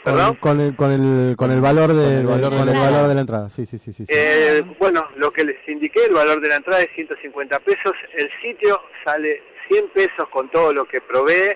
Con, 0.03 0.35
con 0.37 0.59
el, 0.59 0.75
con 0.75 0.91
el, 0.91 1.35
con 1.37 1.51
el 1.51 1.61
valor, 1.61 1.93
de, 1.93 1.93
Con 2.03 2.05
el 2.05 2.21
de- 2.21 2.25
valor 2.25 2.51
de 2.51 2.57
con 2.57 2.65
la 2.65 2.71
el 2.71 2.77
entrada. 2.77 2.91
valor 2.91 3.07
de 3.09 3.15
la 3.15 3.21
entrada. 3.21 3.49
Sí, 3.49 3.65
sí, 3.67 3.77
sí, 3.77 3.93
sí. 3.93 4.05
sí. 4.05 4.11
Eh, 4.13 4.63
bueno, 4.79 5.07
lo 5.17 5.31
que 5.31 5.43
les 5.45 5.57
indiqué, 5.69 6.05
el 6.05 6.13
valor 6.15 6.41
de 6.41 6.47
la 6.49 6.55
entrada 6.55 6.81
es 6.81 6.89
150 6.95 7.59
pesos, 7.59 7.93
el 8.17 8.29
sitio 8.41 8.81
sale 9.05 9.43
100 9.69 9.89
pesos 9.89 10.27
con 10.29 10.49
todo 10.49 10.73
lo 10.73 10.85
que 10.85 10.99
provee, 10.99 11.55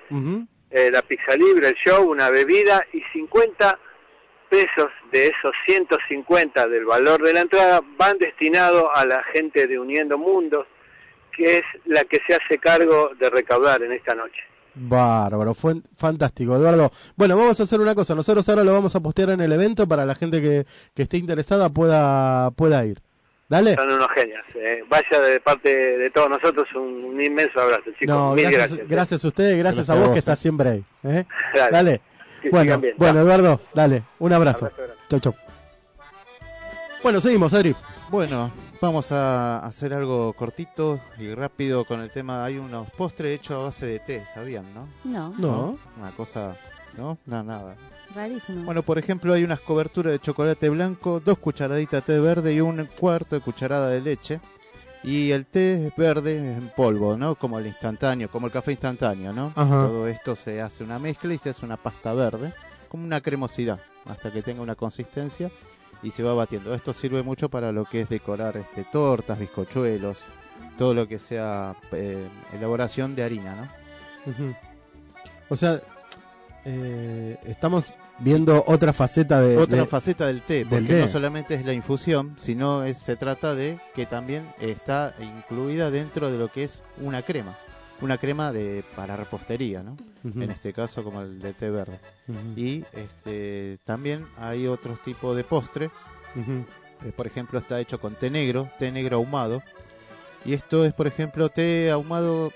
eh, 0.70 0.92
la 0.92 1.02
pizza 1.02 1.36
libre, 1.36 1.70
el 1.70 1.76
show, 1.76 2.10
una 2.10 2.30
bebida 2.30 2.86
y 2.94 3.02
50 3.12 3.80
pesos 4.50 4.92
de 5.12 5.28
esos 5.28 5.54
150 5.66 6.68
del 6.68 6.86
valor 6.86 7.22
de 7.24 7.34
la 7.34 7.42
entrada 7.42 7.82
van 7.98 8.18
destinados 8.18 8.90
a 8.96 9.04
la 9.06 9.24
gente 9.34 9.68
de 9.68 9.78
Uniendo 9.80 10.18
Mundos, 10.18 10.68
que 11.38 11.58
es 11.60 11.63
la 11.86 12.04
que 12.04 12.19
se 12.28 12.34
hace 12.36 12.58
cargo 12.58 13.12
de 13.19 13.30
recaudar 13.30 13.82
en 13.84 13.91
esta 13.93 14.15
noche. 14.15 14.41
Bárbaro, 14.80 15.54
fue 15.54 15.76
fantástico, 15.95 16.56
Eduardo. 16.56 16.91
Bueno, 17.15 17.36
vamos 17.38 17.60
a 17.60 17.63
hacer 17.63 17.80
una 17.80 17.95
cosa. 17.95 18.13
Nosotros 18.13 18.47
ahora 18.50 18.63
lo 18.63 18.73
vamos 18.73 18.95
a 18.95 19.00
postear 19.00 19.30
en 19.32 19.41
el 19.41 19.52
evento 19.52 19.88
para 19.88 20.06
la 20.06 20.13
gente 20.15 20.41
que, 20.41 20.65
que 20.93 21.04
esté 21.04 21.17
interesada 21.17 21.69
pueda, 21.69 22.52
pueda 22.52 22.86
ir. 22.86 23.00
Dale. 23.50 23.76
Son 23.76 23.89
unos 23.89 24.10
genios. 24.13 24.43
eh. 24.56 24.84
Vaya 24.89 25.21
de 25.21 25.39
parte 25.39 25.69
de 25.69 26.10
todos 26.12 26.30
nosotros 26.30 26.67
un, 26.76 27.06
un 27.06 27.23
inmenso 27.23 27.60
abrazo, 27.62 27.86
chicos. 27.97 28.08
No, 28.15 28.34
Mil 28.34 28.43
gracias, 28.43 28.69
gracias. 28.71 28.88
gracias 28.89 29.26
a 29.26 29.28
ustedes, 29.30 29.58
gracias, 29.58 29.88
Gracias 29.88 29.89
a 29.89 29.93
a 29.93 29.95
vos 29.95 30.06
vos, 30.08 30.13
que 30.13 30.17
eh. 30.17 30.19
estás 30.19 30.38
siempre 30.39 30.69
ahí. 30.69 30.86
¿eh? 31.06 31.26
Dale. 31.71 32.02
Bueno, 32.52 32.78
bien. 32.80 32.93
bueno. 32.97 33.19
Eduardo, 33.21 33.62
dale, 33.73 34.04
un 34.19 34.34
abrazo. 34.34 34.69
Chau, 35.10 35.19
chau. 35.19 35.34
Bueno, 37.02 37.21
seguimos, 37.21 37.54
Adri. 37.54 37.76
Bueno, 38.10 38.52
vamos 38.82 39.12
a 39.12 39.60
hacer 39.60 39.94
algo 39.94 40.34
cortito 40.34 41.00
y 41.18 41.34
rápido 41.34 41.86
con 41.86 42.02
el 42.02 42.10
tema. 42.12 42.44
Hay 42.46 42.58
unos 42.58 42.90
postres 42.92 43.36
hechos 43.40 43.60
a 43.60 43.63
base 43.66 43.86
de 43.88 44.00
té, 44.00 44.26
¿sabían, 44.26 44.74
no? 44.74 44.88
No, 45.04 45.34
No. 45.38 45.78
Una 46.00 46.12
cosa, 46.12 46.56
¿no? 46.98 47.18
No, 47.26 47.44
nada. 47.44 47.76
rarísimo. 48.13 48.63
Bueno, 48.63 48.84
por 48.84 48.98
ejemplo, 48.98 49.34
hay 49.34 49.44
unas 49.44 49.60
coberturas 49.60 50.12
de 50.13 50.20
chocolate 50.20 50.70
blanco, 50.70 51.20
dos 51.20 51.38
cucharaditas 51.38 52.06
de 52.06 52.13
té 52.13 52.20
verde 52.20 52.54
y 52.54 52.62
un 52.62 52.88
cuarto 53.00 53.36
de 53.36 53.42
cucharada 53.42 53.90
de 53.90 54.02
leche. 54.02 54.40
Y 55.04 55.32
el 55.32 55.46
té 55.46 55.88
es 55.88 55.96
verde 55.96 56.38
en 56.54 56.72
polvo, 56.76 57.16
¿no? 57.16 57.36
Como 57.36 57.60
el 57.60 57.68
instantáneo, 57.68 58.30
como 58.30 58.48
el 58.48 58.52
café 58.54 58.72
instantáneo, 58.72 59.32
¿no? 59.32 59.54
Ajá. 59.56 59.88
Todo 59.88 60.08
esto 60.08 60.36
se 60.36 60.62
hace 60.62 60.84
una 60.84 61.00
mezcla 61.00 61.34
y 61.34 61.38
se 61.38 61.52
hace 61.52 61.63
una 61.66 61.78
pasta 61.78 62.13
verde, 62.13 62.54
como 62.90 63.04
una 63.06 63.22
cremosidad, 63.22 63.80
hasta 64.06 64.32
que 64.34 64.42
tenga 64.42 64.62
una 64.62 64.76
consistencia 64.76 65.52
y 66.03 66.12
se 66.12 66.23
va 66.23 66.33
batiendo. 66.33 66.73
Esto 66.73 66.93
sirve 66.93 67.23
mucho 67.23 67.49
para 67.49 67.71
lo 67.71 67.86
que 67.86 68.01
es 68.01 68.10
decorar 68.10 68.57
este 68.57 68.83
tortas, 68.83 69.39
bizcochuelos, 69.39 70.19
todo 70.77 70.93
lo 70.93 71.07
que 71.07 71.19
sea 71.19 71.75
eh, 71.91 72.27
elaboración 72.53 73.15
de 73.15 73.23
harina, 73.23 73.55
¿no? 73.55 74.55
O 75.49 75.55
sea, 75.55 75.79
eh, 76.65 77.38
estamos 77.45 77.91
viendo 78.19 78.63
otra 78.67 78.93
faceta 78.93 79.39
de... 79.41 79.57
Otra 79.57 79.79
de- 79.81 79.86
faceta 79.86 80.25
del 80.27 80.41
té, 80.41 80.65
del 80.65 80.67
porque 80.67 80.88
té. 80.88 81.01
no 81.01 81.07
solamente 81.07 81.55
es 81.55 81.65
la 81.65 81.73
infusión, 81.73 82.33
sino 82.38 82.83
es, 82.83 82.97
se 82.97 83.15
trata 83.15 83.55
de 83.55 83.79
que 83.95 84.05
también 84.05 84.51
está 84.60 85.13
incluida 85.19 85.89
dentro 85.91 86.29
de 86.31 86.38
lo 86.38 86.51
que 86.51 86.63
es 86.63 86.83
una 87.01 87.21
crema. 87.21 87.57
Una 87.99 88.17
crema 88.17 88.51
de 88.51 88.83
para 88.95 89.15
repostería, 89.15 89.81
¿no? 89.81 89.97
Ujú. 90.23 90.41
En 90.41 90.51
este 90.51 90.71
caso 90.71 91.03
como 91.03 91.21
el 91.21 91.39
de 91.39 91.53
té 91.53 91.69
verde. 91.69 91.99
Y 92.55 92.83
este 92.93 93.79
también 93.86 94.27
hay 94.38 94.67
otros 94.67 95.01
tipos 95.01 95.36
de 95.36 95.43
postre. 95.43 95.89
Eh, 97.05 97.12
por 97.15 97.27
ejemplo, 97.27 97.57
está 97.60 97.79
hecho 97.79 97.99
con 97.99 98.15
té 98.15 98.29
negro, 98.29 98.69
té 98.77 98.91
negro 98.91 99.17
ahumado. 99.17 99.63
Y 100.45 100.53
esto 100.53 100.86
es, 100.86 100.93
por 100.93 101.07
ejemplo, 101.07 101.49
té 101.49 101.89
ahumado, 101.89 102.51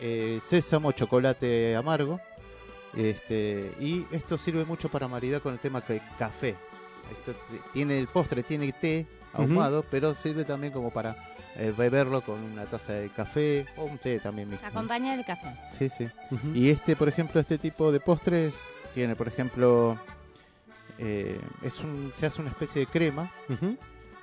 eh, 0.00 0.38
sésamo, 0.42 0.92
chocolate 0.92 1.76
amargo. 1.76 2.20
Este, 2.96 3.72
y 3.78 4.06
esto 4.10 4.38
sirve 4.38 4.64
mucho 4.64 4.88
para 4.88 5.06
maridar 5.08 5.42
con 5.42 5.52
el 5.52 5.58
tema 5.58 5.84
que 5.84 6.00
café. 6.18 6.56
Esto 7.12 7.38
tiene 7.72 7.98
el 7.98 8.08
postre, 8.08 8.42
tiene 8.42 8.72
té 8.72 9.06
ahumado, 9.34 9.84
pero 9.90 10.14
sirve 10.14 10.44
también 10.44 10.72
como 10.72 10.90
para 10.90 11.14
eh, 11.58 11.72
beberlo 11.76 12.20
con 12.22 12.42
una 12.42 12.66
taza 12.66 12.92
de 12.92 13.08
café 13.08 13.66
o 13.76 13.84
un 13.84 13.98
té 13.98 14.20
también 14.20 14.50
mismo. 14.50 14.66
Acompaña 14.66 15.14
el 15.14 15.24
café. 15.24 15.56
Sí, 15.70 15.88
sí. 15.88 16.08
Y 16.54 16.70
este, 16.70 16.96
por 16.96 17.08
ejemplo, 17.08 17.40
este 17.40 17.58
tipo 17.58 17.90
de 17.90 18.00
postres 18.00 18.54
tiene, 18.92 19.16
por 19.16 19.26
ejemplo, 19.28 19.98
eh, 20.98 21.40
es 21.62 21.80
un, 21.80 22.12
se 22.14 22.26
hace 22.26 22.40
una 22.40 22.50
especie 22.50 22.80
de 22.80 22.86
crema, 22.86 23.30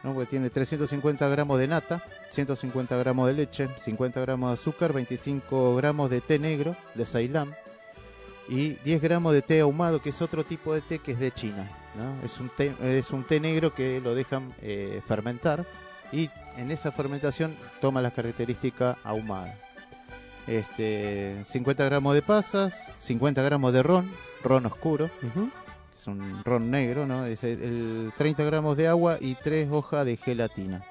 ¿no? 0.03 0.13
porque 0.13 0.29
tiene 0.29 0.49
350 0.49 1.27
gramos 1.27 1.57
de 1.59 1.67
nata, 1.67 2.03
150 2.29 2.95
gramos 2.97 3.27
de 3.27 3.33
leche, 3.33 3.69
50 3.77 4.21
gramos 4.21 4.49
de 4.49 4.53
azúcar, 4.53 4.93
25 4.93 5.75
gramos 5.75 6.09
de 6.09 6.21
té 6.21 6.37
negro 6.37 6.75
de 6.93 7.05
Ceilán 7.05 7.55
y 8.47 8.73
10 8.83 9.01
gramos 9.01 9.33
de 9.33 9.41
té 9.41 9.61
ahumado, 9.61 10.01
que 10.01 10.09
es 10.09 10.21
otro 10.21 10.43
tipo 10.43 10.73
de 10.73 10.81
té 10.81 10.99
que 10.99 11.13
es 11.13 11.19
de 11.19 11.31
China. 11.31 11.67
¿no? 11.95 12.25
Es, 12.25 12.39
un 12.39 12.49
té, 12.49 12.73
es 12.81 13.11
un 13.11 13.23
té 13.23 13.39
negro 13.39 13.73
que 13.73 14.01
lo 14.01 14.13
dejan 14.15 14.53
eh, 14.61 15.01
fermentar 15.07 15.65
y 16.13 16.29
en 16.57 16.71
esa 16.71 16.91
fermentación 16.91 17.55
toma 17.81 18.01
la 18.01 18.11
característica 18.11 18.97
ahumada. 19.03 19.55
Este, 20.47 21.41
50 21.45 21.83
gramos 21.85 22.13
de 22.13 22.21
pasas, 22.21 22.85
50 22.99 23.41
gramos 23.41 23.73
de 23.73 23.81
ron, 23.81 24.11
ron 24.43 24.65
oscuro, 24.65 25.09
es 25.97 26.07
un 26.07 26.43
ron 26.43 26.69
negro, 26.69 27.07
¿no? 27.07 27.25
Es 27.25 27.43
el, 27.43 27.61
el 27.63 28.13
30 28.17 28.43
gramos 28.43 28.77
de 28.77 28.87
agua 28.87 29.17
y 29.19 29.35
3 29.35 29.69
hojas 29.71 30.05
de 30.05 30.17
gelatina. 30.17 30.83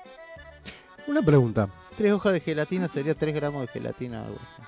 Una 1.06 1.22
pregunta. 1.22 1.68
3 1.96 2.12
hojas 2.12 2.32
de 2.32 2.40
gelatina 2.40 2.88
sería 2.88 3.14
3 3.14 3.34
gramos 3.34 3.62
de 3.62 3.68
gelatina, 3.68 4.24
algo 4.24 4.38
así. 4.42 4.62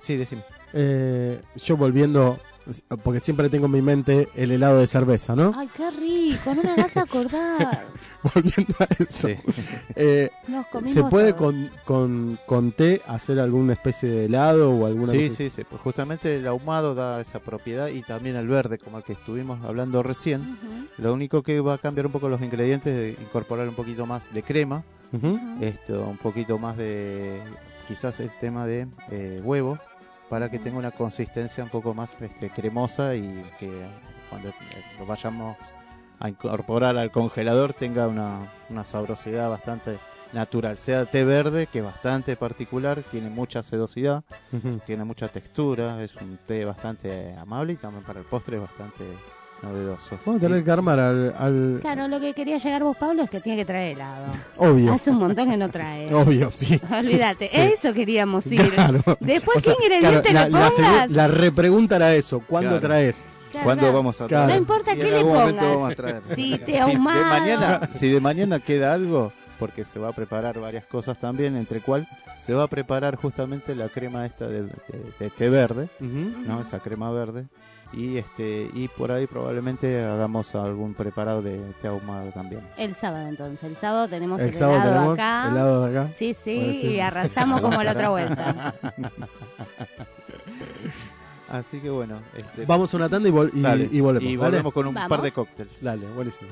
Sí, 0.00 0.16
decime. 0.16 0.44
Eh, 0.72 1.42
yo 1.56 1.76
volviendo, 1.76 2.38
porque 3.02 3.20
siempre 3.20 3.48
tengo 3.48 3.66
en 3.66 3.72
mi 3.72 3.82
mente 3.82 4.28
el 4.34 4.50
helado 4.50 4.78
de 4.80 4.86
cerveza, 4.86 5.36
¿no? 5.36 5.52
Ay, 5.56 5.68
qué 5.76 5.90
rico, 5.90 6.54
no 6.54 6.62
me 6.62 6.70
hagas 6.70 6.96
acordar. 6.96 7.86
Volviendo 8.34 8.74
a 8.80 8.88
eso. 8.98 9.28
Eh, 9.94 10.30
¿Se 10.84 11.04
puede 11.04 11.34
con, 11.34 11.70
con, 11.84 12.38
con 12.46 12.72
té 12.72 13.00
hacer 13.06 13.38
alguna 13.38 13.74
especie 13.74 14.08
de 14.08 14.24
helado 14.24 14.70
o 14.72 14.86
alguna 14.86 15.12
Sí, 15.12 15.24
cosa? 15.28 15.36
sí, 15.36 15.50
sí. 15.50 15.62
Pues 15.64 15.80
justamente 15.82 16.36
el 16.36 16.46
ahumado 16.46 16.94
da 16.94 17.20
esa 17.20 17.38
propiedad 17.38 17.88
y 17.88 18.02
también 18.02 18.34
el 18.36 18.48
verde, 18.48 18.78
como 18.78 18.98
el 18.98 19.04
que 19.04 19.12
estuvimos 19.12 19.62
hablando 19.64 20.02
recién. 20.02 20.58
Lo 20.98 21.12
único 21.14 21.42
que 21.42 21.60
va 21.60 21.74
a 21.74 21.78
cambiar 21.78 22.06
un 22.06 22.12
poco 22.12 22.28
los 22.28 22.40
ingredientes 22.42 22.92
es 22.92 23.20
incorporar 23.20 23.68
un 23.68 23.74
poquito 23.74 24.06
más 24.06 24.32
de 24.34 24.42
crema, 24.42 24.82
esto, 25.60 26.02
un 26.08 26.16
poquito 26.18 26.58
más 26.58 26.76
de, 26.76 27.40
quizás 27.86 28.18
el 28.20 28.30
tema 28.40 28.66
de 28.66 28.86
eh, 29.10 29.40
huevo, 29.44 29.78
para 30.28 30.50
que 30.50 30.58
tenga 30.58 30.78
una 30.78 30.90
consistencia 30.90 31.62
un 31.62 31.70
poco 31.70 31.94
más 31.94 32.20
este, 32.20 32.50
cremosa 32.50 33.14
y 33.14 33.44
que 33.58 33.70
cuando 34.28 34.48
eh, 34.48 34.54
lo 34.98 35.06
vayamos 35.06 35.56
a 36.18 36.28
incorporar 36.28 36.96
al 36.96 37.10
congelador 37.10 37.72
tenga 37.72 38.08
una, 38.08 38.52
una 38.68 38.84
sabrosidad 38.84 39.50
bastante 39.50 39.98
natural. 40.32 40.78
Sea 40.78 41.06
té 41.06 41.24
verde, 41.24 41.66
que 41.66 41.78
es 41.78 41.84
bastante 41.84 42.36
particular, 42.36 43.02
tiene 43.10 43.30
mucha 43.30 43.62
sedosidad, 43.62 44.24
tiene 44.84 45.04
mucha 45.04 45.28
textura, 45.28 46.02
es 46.02 46.16
un 46.16 46.38
té 46.46 46.64
bastante 46.64 47.34
amable 47.36 47.74
y 47.74 47.76
también 47.76 48.04
para 48.04 48.20
el 48.20 48.26
postre 48.26 48.56
es 48.56 48.62
bastante 48.62 49.04
novedoso. 49.62 50.18
Vamos 50.24 50.42
a 50.42 50.46
tener 50.46 50.64
que 50.64 50.70
armar 50.70 50.98
al... 51.00 51.34
al- 51.38 51.78
Claro, 51.80 52.08
lo 52.08 52.20
que 52.20 52.34
quería 52.34 52.58
llegar 52.58 52.82
vos, 52.84 52.96
Pablo, 52.96 53.22
es 53.22 53.30
que 53.30 53.40
tiene 53.40 53.58
que 53.58 53.64
traer 53.64 53.94
helado. 53.96 54.26
Obvio. 54.56 54.92
Hace 54.92 55.10
un 55.10 55.18
montón 55.18 55.50
que 55.50 55.56
no 55.56 55.68
trae. 55.70 56.12
Obvio, 56.14 56.50
sí. 56.54 56.80
Olvídate, 56.90 57.48
Sí. 57.48 57.60
eso 57.60 57.92
queríamos 57.94 58.46
ir. 58.46 58.70
Claro. 58.70 59.00
Después, 59.20 59.58
O 59.58 59.60
sea, 59.60 59.74
¿qué 59.78 59.84
ingrediente 59.96 60.30
claro, 60.30 60.46
le 60.48 60.52
la, 60.52 60.60
la 60.60 60.70
pongas? 60.70 61.10
la 61.10 61.28
repregunta 61.28 61.96
era 61.96 62.14
eso, 62.14 62.40
¿cuándo 62.46 62.70
Claro. 62.70 62.86
traes? 62.86 63.26
Claro, 63.50 63.64
¿Cuándo 63.64 63.80
claro. 63.82 63.94
vamos 63.96 64.20
a 64.20 64.26
traer? 64.26 64.48
No 64.50 64.56
importa 64.56 64.94
qué 64.94 65.04
le 65.04 65.20
pongas. 65.22 66.22
Si 66.34 66.58
de 66.58 66.78
ahumado. 66.80 67.24
mañana, 67.26 67.88
si 67.92 68.08
de 68.10 68.20
mañana 68.20 68.58
queda 68.60 68.92
algo, 68.92 69.32
porque 69.58 69.84
se 69.84 69.98
va 69.98 70.08
a 70.08 70.12
preparar 70.12 70.60
varias 70.60 70.84
cosas 70.84 71.18
también, 71.18 71.56
entre 71.56 71.80
cual 71.80 72.06
se 72.38 72.52
va 72.52 72.64
a 72.64 72.68
preparar 72.68 73.16
justamente 73.16 73.74
la 73.74 73.88
crema 73.88 74.26
esta 74.26 74.46
de, 74.46 74.64
de- 74.64 74.72
de 75.18 75.30
té 75.30 75.48
verde, 75.48 75.88
¿no? 76.00 76.60
Esa 76.60 76.80
crema 76.80 77.10
verde. 77.10 77.46
Y 77.92 78.18
este 78.18 78.68
y 78.74 78.88
por 78.88 79.10
ahí 79.12 79.26
probablemente 79.26 80.04
hagamos 80.04 80.54
algún 80.54 80.92
preparado 80.92 81.40
de 81.40 81.58
té 81.80 81.88
ahumado 81.88 82.30
también. 82.32 82.60
El 82.76 82.94
sábado 82.94 83.26
entonces, 83.28 83.62
el 83.64 83.76
sábado 83.76 84.08
tenemos 84.08 84.38
el, 84.40 84.48
El 84.48 84.54
sábado 84.54 84.76
helado 84.80 84.92
tenemos 84.94 85.14
acá. 85.18 85.48
helado 85.50 85.86
de 85.86 85.98
acá. 85.98 86.10
Sí, 86.18 86.34
sí, 86.34 86.56
y 86.92 87.00
arrasamos 87.00 87.60
como 87.60 87.82
la 87.82 87.92
otra 87.92 88.08
vuelta. 88.10 88.74
Así 91.48 91.80
que 91.80 91.88
bueno, 91.90 92.16
este, 92.36 92.66
Vamos 92.66 92.92
a 92.92 92.96
una 92.96 93.08
tanda 93.08 93.28
y, 93.28 93.32
vol- 93.32 93.50
y, 93.54 94.00
volvemos. 94.00 94.22
Y 94.30 94.36
¿vale? 94.36 94.50
volvemos 94.50 94.72
con 94.72 94.86
un 94.88 94.94
par 94.94 95.22
de 95.22 95.30
cócteles. 95.30 95.82
Dale, 95.82 96.06
buenísimo. 96.08 96.50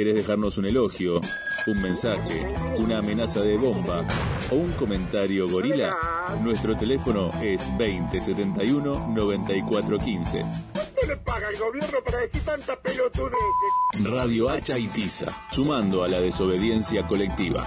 Querés 0.00 0.14
dejarnos 0.14 0.56
un 0.56 0.64
elogio, 0.64 1.20
un 1.66 1.82
mensaje, 1.82 2.54
una 2.78 3.00
amenaza 3.00 3.42
de 3.42 3.58
bomba 3.58 4.02
o 4.50 4.54
un 4.54 4.72
comentario 4.72 5.46
gorila, 5.46 5.94
nuestro 6.40 6.74
teléfono 6.74 7.30
es 7.42 7.60
2071 7.76 9.08
9415. 9.14 10.46
¿Qué 10.98 11.06
le 11.06 11.16
paga 11.18 11.50
el 11.50 11.58
gobierno 11.58 11.98
para 12.02 12.16
decir 12.20 12.42
tanta 12.42 12.80
pelotudez? 12.80 13.34
Radio 14.02 14.48
Hacha 14.48 14.78
y 14.78 14.88
Tiza, 14.88 15.26
sumando 15.50 16.02
a 16.02 16.08
la 16.08 16.18
desobediencia 16.22 17.06
colectiva. 17.06 17.66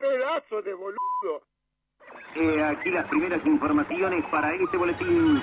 Pedazo 0.00 0.60
de 0.60 0.74
boludo. 0.74 1.44
Eh, 2.34 2.64
aquí 2.64 2.90
las 2.90 3.06
primeras 3.06 3.46
informaciones 3.46 4.24
para 4.32 4.52
este 4.54 4.76
boletín. 4.76 5.40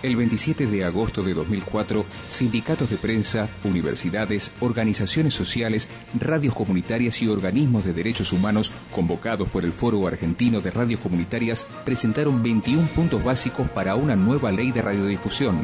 El 0.00 0.14
27 0.14 0.66
de 0.66 0.84
agosto 0.84 1.24
de 1.24 1.34
2004, 1.34 2.06
sindicatos 2.28 2.88
de 2.88 2.98
prensa, 2.98 3.48
universidades, 3.64 4.52
organizaciones 4.60 5.34
sociales, 5.34 5.88
radios 6.14 6.54
comunitarias 6.54 7.20
y 7.20 7.26
organismos 7.26 7.84
de 7.84 7.92
derechos 7.92 8.32
humanos 8.32 8.70
convocados 8.94 9.48
por 9.48 9.64
el 9.64 9.72
Foro 9.72 10.06
Argentino 10.06 10.60
de 10.60 10.70
Radios 10.70 11.00
Comunitarias 11.00 11.66
presentaron 11.84 12.44
21 12.44 12.86
puntos 12.94 13.24
básicos 13.24 13.68
para 13.70 13.96
una 13.96 14.14
nueva 14.14 14.52
ley 14.52 14.70
de 14.70 14.82
radiodifusión. 14.82 15.58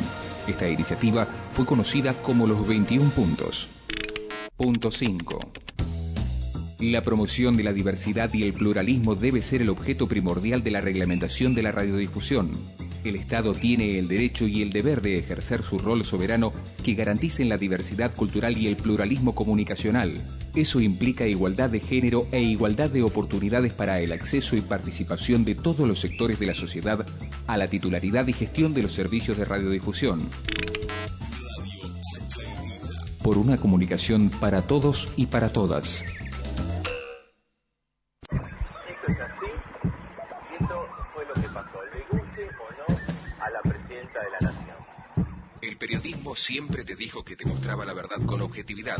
Esta 0.49 0.69
iniciativa 0.69 1.29
fue 1.53 1.65
conocida 1.65 2.15
como 2.15 2.49
los 2.49 2.67
21 2.67 3.11
puntos. 3.11 3.69
Punto 4.57 4.91
5. 4.91 5.53
La 6.81 7.03
promoción 7.03 7.57
de 7.57 7.63
la 7.63 7.73
diversidad 7.73 8.35
y 8.35 8.43
el 8.43 8.53
pluralismo 8.53 9.15
debe 9.15 9.43
ser 9.43 9.63
el 9.63 9.69
objeto 9.69 10.09
primordial 10.09 10.65
de 10.65 10.73
la 10.73 10.81
reglamentación 10.81 11.55
de 11.55 11.63
la 11.63 11.71
radiodifusión. 11.71 12.51
El 13.05 13.17
Estado 13.17 13.53
tiene 13.53 13.99
el 13.99 14.09
derecho 14.09 14.49
y 14.49 14.63
el 14.63 14.71
deber 14.71 15.03
de 15.03 15.19
ejercer 15.19 15.63
su 15.63 15.79
rol 15.79 16.07
soberano 16.07 16.55
que 16.83 16.95
garanticen 16.95 17.51
la 17.51 17.59
diversidad 17.59 18.15
cultural 18.15 18.57
y 18.57 18.67
el 18.67 18.77
pluralismo 18.77 19.35
comunicacional. 19.35 20.15
Eso 20.55 20.81
implica 20.81 21.27
igualdad 21.27 21.69
de 21.69 21.81
género 21.81 22.27
e 22.33 22.41
igualdad 22.41 22.89
de 22.89 23.03
oportunidades 23.03 23.75
para 23.75 24.01
el 24.01 24.13
acceso 24.13 24.57
y 24.57 24.63
participación 24.63 25.45
de 25.45 25.55
todos 25.55 25.87
los 25.87 26.01
sectores 26.01 26.39
de 26.39 26.47
la 26.47 26.55
sociedad 26.55 27.05
a 27.47 27.57
la 27.59 27.69
titularidad 27.69 28.27
y 28.27 28.33
gestión 28.33 28.73
de 28.73 28.83
los 28.83 28.93
servicios 28.93 29.37
de 29.37 29.45
radiodifusión. 29.45 30.21
Por 33.23 33.37
una 33.37 33.59
comunicación 33.59 34.31
para 34.31 34.63
todos 34.63 35.11
y 35.17 35.27
para 35.27 35.51
todas. 35.51 36.05
Siempre 46.35 46.85
te 46.85 46.97
dijo 46.97 47.25
que 47.25 47.37
te 47.37 47.47
mostraba 47.47 47.85
la 47.85 47.95
verdad 47.95 48.25
con 48.27 48.41
objetividad, 48.43 48.99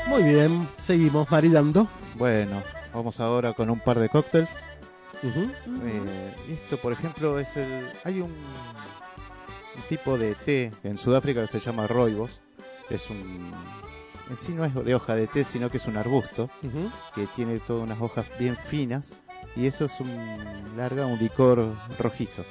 Muy 0.08 0.24
bien, 0.24 0.68
seguimos 0.78 1.32
maridando. 1.32 1.88
Bueno, 2.16 2.62
vamos 2.94 3.22
ahora 3.22 3.54
con 3.54 3.70
un 3.70 3.80
par 3.80 3.98
de 4.00 4.10
cócteles. 4.10 4.50
Eh, 5.24 6.36
esto, 6.50 6.82
por 6.82 6.92
ejemplo, 6.92 7.40
es 7.40 7.56
el. 7.56 7.90
Hay 8.04 8.20
un, 8.20 8.32
un 8.32 9.82
tipo 9.88 10.18
de 10.18 10.36
té 10.36 10.74
en 10.84 10.98
Sudáfrica 10.98 11.40
que 11.42 11.48
se 11.48 11.62
llama 11.62 11.88
roibos. 11.88 12.42
Es 12.90 13.10
un. 13.10 13.54
En 14.30 14.36
sí 14.36 14.52
no 14.52 14.66
es 14.66 14.76
de 14.76 14.96
hoja 14.96 15.16
de 15.16 15.28
té, 15.28 15.46
sino 15.46 15.70
que 15.70 15.78
es 15.78 15.88
un 15.88 15.96
arbusto 15.96 16.50
que 17.16 17.26
tiene 17.36 17.60
todas 17.60 17.84
unas 17.84 18.02
hojas 18.02 18.26
bien 18.38 18.58
finas 18.58 19.16
y 19.56 19.66
eso 19.66 19.86
es 19.86 20.00
un 20.00 20.78
larga 20.78 21.06
un 21.06 21.18
licor 21.18 21.76
rojizo, 21.98 22.46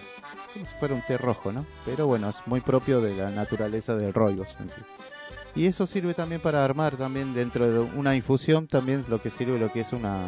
como 0.59 0.70
si 0.70 0.76
fuera 0.76 0.94
un 0.94 1.02
té 1.02 1.16
rojo, 1.16 1.52
¿no? 1.52 1.64
Pero 1.84 2.06
bueno, 2.06 2.28
es 2.28 2.42
muy 2.46 2.61
propio 2.61 3.00
de 3.00 3.14
la 3.14 3.30
naturaleza 3.30 3.94
del 3.94 4.12
roibos 4.12 4.48
en 4.59 4.68
sí. 4.68 4.80
Y 5.54 5.66
eso 5.66 5.86
sirve 5.86 6.14
también 6.14 6.40
para 6.40 6.64
armar 6.64 6.96
también 6.96 7.32
dentro 7.32 7.70
de 7.70 7.78
una 7.78 8.14
infusión 8.16 8.66
también 8.66 9.04
lo 9.09 9.20
que 9.20 9.30
sirve 9.30 9.59
lo 9.59 9.72
que 9.72 9.80
es 9.80 9.92
una 9.92 10.26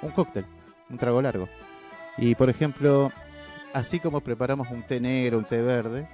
un 0.00 0.10
cóctel, 0.10 0.46
un 0.88 0.98
trago 0.98 1.20
largo. 1.20 1.48
Y 2.16 2.34
por 2.34 2.48
ejemplo, 2.48 3.12
así 3.72 4.00
como 4.00 4.20
preparamos 4.20 4.70
un 4.70 4.82
té 4.82 4.98
negro, 5.00 5.38
un 5.38 5.44
té 5.44 5.60
verde, 5.60 6.08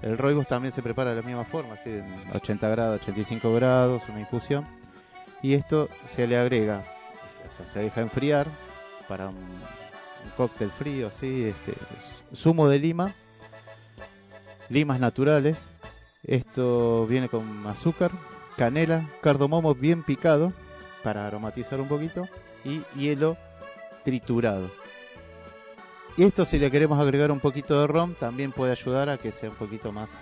el 0.00 0.16
roibos 0.16 0.46
también 0.46 0.72
se 0.72 0.82
prepara 0.82 1.10
de 1.10 1.20
la 1.20 1.26
misma 1.26 1.44
forma, 1.44 1.74
así 1.74 1.90
en 1.90 2.06
80 2.32 2.68
grados, 2.68 3.00
85 3.02 3.54
grados, 3.54 4.02
una 4.08 4.20
infusión. 4.20 4.66
Y 5.42 5.54
esto 5.54 5.88
se 6.06 6.26
le 6.26 6.38
agrega, 6.38 6.84
o 7.48 7.50
sea, 7.50 7.66
se 7.66 7.80
deja 7.80 8.00
enfriar 8.00 8.46
para 9.08 9.28
un 9.28 9.81
cóctel 10.36 10.70
frío, 10.70 11.08
así, 11.08 11.44
este, 11.44 11.74
zumo 12.34 12.68
de 12.68 12.78
lima, 12.78 13.14
limas 14.68 15.00
naturales. 15.00 15.68
Esto 16.24 17.06
viene 17.06 17.28
con 17.28 17.66
azúcar, 17.66 18.12
canela, 18.56 19.08
cardamomo 19.20 19.74
bien 19.74 20.02
picado 20.02 20.52
para 21.02 21.26
aromatizar 21.26 21.80
un 21.80 21.88
poquito 21.88 22.28
y 22.64 22.82
hielo 22.96 23.36
triturado. 24.04 24.70
Y 26.16 26.24
esto 26.24 26.44
si 26.44 26.58
le 26.58 26.70
queremos 26.70 27.00
agregar 27.00 27.30
un 27.30 27.40
poquito 27.40 27.80
de 27.80 27.86
ron 27.86 28.14
también 28.14 28.52
puede 28.52 28.72
ayudar 28.72 29.08
a 29.08 29.18
que 29.18 29.32
sea 29.32 29.50
un 29.50 29.56
poquito 29.56 29.92
más 29.92 30.12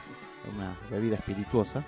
una 0.54 0.76
bebida 0.90 1.16
espirituosa. 1.16 1.84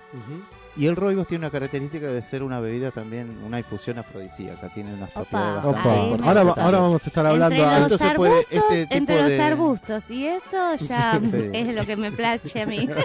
Y 0.74 0.86
el 0.86 0.96
roibos 0.96 1.26
tiene 1.26 1.44
una 1.44 1.50
característica 1.50 2.06
de 2.06 2.22
ser 2.22 2.42
una 2.42 2.58
bebida 2.58 2.90
también, 2.90 3.38
una 3.44 3.58
infusión 3.58 3.98
afrodisíaca, 3.98 4.70
tiene 4.70 4.94
unas 4.94 5.10
propiedades 5.10 5.64
Opa. 5.64 5.82
bastante 5.82 6.60
Ahora, 6.62 6.78
vamos 6.78 7.04
a 7.04 7.08
estar 7.08 7.26
hablando. 7.26 7.54
Entre 7.56 7.70
los 7.80 7.92
Esto 7.92 7.98
se 7.98 8.14
puede- 8.14 8.32
arbustos, 8.32 8.52
este 8.62 8.82
tipo 8.86 8.94
entre 8.96 9.22
de- 9.24 9.36
los 9.36 9.46
arbustos. 9.46 10.10
Y 10.10 10.26
esto 10.26 10.74
ya 10.76 11.20
Sí. 11.20 11.50
es 11.52 11.74
lo 11.74 11.84
que 11.84 11.96
me 11.96 12.10
place 12.10 12.62
a 12.62 12.66
mí. 12.66 12.88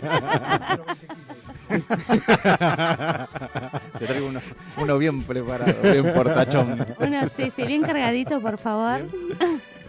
Te 3.99 4.05
traigo 4.05 4.27
uno, 4.27 4.39
uno 4.77 4.97
bien 4.97 5.23
preparado, 5.23 5.73
bien 5.81 6.13
portachón. 6.13 6.85
Uno, 6.99 7.21
sí, 7.35 7.51
sí, 7.55 7.63
bien 7.65 7.81
cargadito, 7.81 8.39
por 8.41 8.57
favor. 8.57 9.01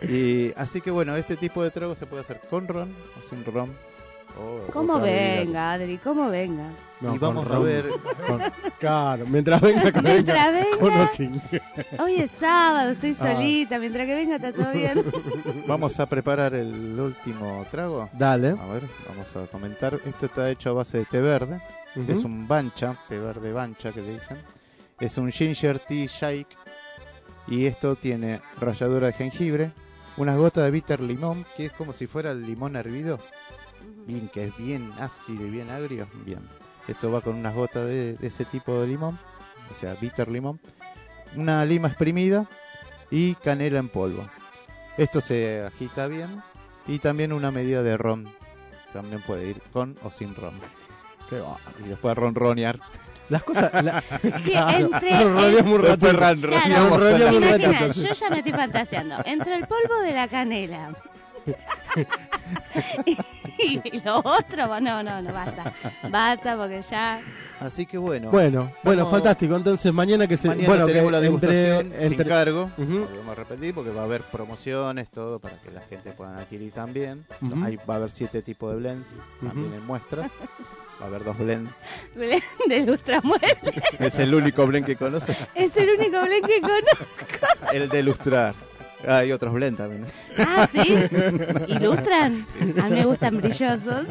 Y 0.03 0.53
así 0.57 0.81
que 0.81 0.91
bueno, 0.91 1.17
este 1.17 1.37
tipo 1.37 1.63
de 1.63 1.71
trago 1.71 1.95
se 1.95 2.07
puede 2.07 2.23
hacer 2.23 2.41
con 2.51 2.67
ron 2.69 2.93
o 3.19 3.23
sin 3.29 3.45
ron. 3.45 3.73
O 4.37 4.71
Como 4.73 5.01
venga, 5.01 5.73
Adri, 5.73 5.99
como 5.99 6.29
venga. 6.31 6.65
No, 7.01 7.15
y 7.15 7.19
vamos 7.19 7.49
a 7.49 7.59
ver. 7.61 7.89
Con- 8.27 8.43
claro, 8.81 9.25
mientras 9.29 9.61
venga, 9.61 9.93
con 9.93 10.03
Mientras 10.03 10.53
venga. 10.53 10.79
con 10.81 10.93
o 10.93 11.07
sin. 11.07 11.41
Hoy 12.01 12.17
es 12.17 12.31
sábado, 12.33 12.91
estoy 12.91 13.17
Ah. 13.21 13.33
solita. 13.35 13.79
Mientras 13.79 14.07
que 14.07 14.15
venga 14.17 14.37
está 14.37 14.53
todo 14.53 14.73
bien. 14.73 15.05
Vamos 15.69 15.99
a 16.01 16.07
preparar 16.07 16.55
el 16.55 16.99
último 16.99 17.65
trago. 17.71 18.09
Dale. 18.13 18.49
A 18.51 18.67
ver, 18.67 18.83
vamos 19.09 19.37
a 19.37 19.47
comentar. 19.47 19.95
Esto 20.05 20.27
está 20.27 20.51
hecho 20.51 20.71
a 20.71 20.73
base 20.73 20.99
de 20.99 21.05
té 21.05 21.21
verde. 21.21 21.61
Es 22.09 22.25
un 22.25 22.47
bancha, 22.49 22.97
té 23.09 23.19
verde 23.19 23.53
bancha 23.53 23.93
que 23.93 24.01
le 24.03 24.15
dicen. 24.15 24.39
Es 24.99 25.19
un 25.19 25.31
ginger 25.31 25.79
tea 25.79 26.07
shake. 26.07 26.57
Y 27.47 27.65
esto 27.67 27.95
tiene 27.97 28.41
ralladura 28.61 29.07
de 29.07 29.13
jengibre, 29.15 29.71
unas 30.19 30.37
gotas 30.37 30.65
de 30.65 30.71
bitter 30.71 31.01
limón, 31.01 31.47
que 31.57 31.67
es 31.67 31.73
como 31.73 31.93
si 31.95 32.07
fuera 32.07 32.33
el 32.33 32.45
limón 32.45 32.77
hervido. 32.77 33.21
Bien, 34.07 34.29
que 34.29 34.45
es 34.47 34.57
bien 34.57 34.93
ácido 34.99 35.47
y 35.47 35.51
bien 35.51 35.71
agrio. 35.71 36.09
Bien. 36.25 36.41
Esto 36.87 37.11
va 37.11 37.21
con 37.21 37.37
unas 37.37 37.55
gotas 37.55 37.87
de, 37.87 38.15
de 38.15 38.27
ese 38.27 38.45
tipo 38.47 38.81
de 38.81 38.87
limón, 38.89 39.19
o 39.71 39.75
sea, 39.75 39.95
bitter 39.95 40.31
limón. 40.31 40.59
Una 41.37 41.65
lima 41.67 41.89
exprimida 41.89 42.47
y 43.11 43.35
canela 43.35 43.79
en 43.79 43.89
polvo. 43.91 44.27
Esto 44.97 45.21
se 45.21 45.63
agita 45.67 46.07
bien. 46.07 46.43
Y 46.87 46.99
también 47.01 47.33
una 47.35 47.51
medida 47.51 47.83
de 47.83 47.99
ron. 47.99 48.27
También 48.95 49.21
puede 49.23 49.49
ir 49.51 49.61
con 49.73 49.97
o 50.03 50.11
sin 50.11 50.35
ron. 50.35 50.55
Y 51.85 51.89
después 51.89 52.17
ronronear. 52.17 52.81
Las 53.29 53.43
cosas. 53.43 53.71
la- 53.85 54.01
Sí, 54.43 54.55
entre- 54.55 55.11
Claro, 56.65 57.93
yo 58.09 58.15
ya 58.15 58.31
me 58.31 58.39
estoy 58.39 58.53
fantaseando. 58.53 59.17
Entre 59.27 59.55
el 59.55 59.67
polvo 59.67 59.99
de 60.03 60.13
la 60.13 60.29
canela 60.29 60.93
y 63.85 64.01
lo 64.01 64.19
otro, 64.19 64.81
no, 64.81 65.03
no, 65.03 65.23
no, 65.23 65.33
basta. 65.33 65.73
Basta 66.09 66.57
porque 66.57 66.83
ya. 66.83 67.21
Así 67.61 67.87
que 67.87 67.99
bueno. 67.99 68.31
Bueno, 68.31 68.71
bueno, 68.85 69.11
fantástico. 69.11 69.57
Entonces 69.57 69.93
mañana 69.93 70.27
que 70.27 70.37
se. 70.37 70.49
Mañana 70.49 70.69
bueno, 70.69 70.87
que 70.87 70.93
tenemos 70.93 71.13
la 71.13 71.19
entre- 71.19 71.49
degustación 71.49 71.93
sin 72.03 72.13
entre- 72.13 72.29
cargo. 72.29 72.71
Ujú. 72.79 72.99
Volvemos 73.01 73.29
a 73.29 73.35
repetir 73.35 73.75
porque 73.75 73.91
va 73.91 74.03
a 74.03 74.05
haber 74.05 74.23
promociones, 74.23 75.09
todo 75.11 75.39
para 75.41 75.57
que 75.61 75.71
la 75.71 75.81
gente 75.83 76.13
pueda 76.13 76.39
adquirir 76.39 76.73
también. 76.73 77.27
Ahí 77.65 77.77
va 77.77 77.95
a 77.95 77.97
haber 77.97 78.11
siete 78.11 78.43
tipos 78.43 78.71
de 78.73 78.79
blends 78.79 79.17
también 79.41 79.67
Ujú. 79.67 79.75
en 79.77 79.87
muestras. 79.87 80.31
Va 81.01 81.05
a 81.05 81.09
haber 81.09 81.23
dos 81.25 81.39
blends. 81.39 81.85
Blend 82.17 82.43
de 82.69 82.81
Lustramueble. 82.87 83.83
Es 84.01 84.19
el 84.19 84.35
único 84.35 84.67
blend 84.67 84.85
que 84.85 84.97
conoce. 84.97 85.33
Es 85.55 85.77
el 85.77 85.91
único 85.91 86.21
blend 86.23 86.45
que 86.47 86.61
conozco. 86.61 87.07
El 87.73 87.89
de 87.89 88.01
ilustrar. 88.01 88.55
Ah, 89.07 89.19
hay 89.19 89.33
otros 89.33 89.53
blends 89.55 89.79
también. 89.79 90.05
¿eh? 90.05 90.09
Ah, 90.39 90.69
¿sí? 90.73 90.95
¿Ilustran? 91.69 92.45
A 92.81 92.85
mí 92.89 92.91
me 92.97 93.05
gustan 93.05 93.37
brillosos. 93.39 94.07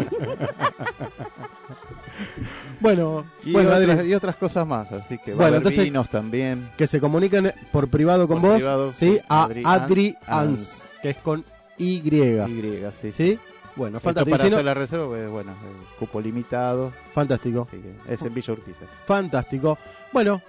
Bueno, 2.80 3.26
Y, 3.44 3.52
bueno, 3.54 3.70
otras, 3.70 3.90
Adri, 4.00 4.10
y 4.10 4.14
otras 4.14 4.36
cosas 4.36 4.68
más. 4.68 4.92
Así 4.92 5.18
que 5.18 5.32
va 5.32 5.38
Bueno, 5.38 5.44
a 5.44 5.48
haber 5.48 5.58
entonces- 5.60 5.84
vinos 5.84 6.10
también. 6.10 6.70
que 6.78 6.88
se 6.88 7.00
comuniquen 7.00 7.54
por 7.72 7.88
privado 7.90 8.28
con 8.28 8.40
Por 8.42 8.50
vos. 8.52 8.58
privado, 8.60 8.94
sí, 8.94 9.14
sí, 9.14 9.20
a 9.28 9.44
Adri 9.44 9.64
Adri 9.66 10.16
Ans. 10.26 10.30
Ans, 10.50 10.90
que 11.02 11.10
es 11.12 11.18
con 11.18 11.44
Y. 11.78 11.96
Y, 11.98 12.82
sí. 12.92 13.12
¿Sí? 13.12 13.40
Bueno, 13.76 13.98
Esto 13.98 14.08
fantástico. 14.10 14.32
para 14.38 14.44
Si 14.44 14.50
no- 14.50 14.56
hacer 14.56 14.66
la 14.66 14.74
reserva, 14.74 15.08
pues, 15.08 15.30
bueno, 15.30 15.54
cupo 16.00 16.20
limitado. 16.22 16.92
Fantástico. 17.14 17.62
Así 17.68 17.78
que 17.78 18.14
es 18.14 18.22
en 18.24 18.34
Villa 18.34 18.54
Urquiza. 18.54 18.86
Fantástico. 19.06 19.78
Bueno, 20.12 20.42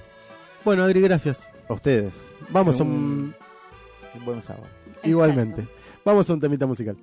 bueno, 0.64 0.82
Adri, 0.84 1.00
gracias. 1.02 1.50
A 1.68 1.74
ustedes. 1.74 2.26
Vamos 2.50 2.80
a 2.80 2.84
un, 2.84 3.34
un. 4.14 4.24
buen 4.24 4.42
sábado. 4.42 4.66
Igualmente. 5.04 5.66
Vamos 6.04 6.28
a 6.30 6.34
un 6.34 6.40
temita 6.40 6.66
musical. 6.66 6.96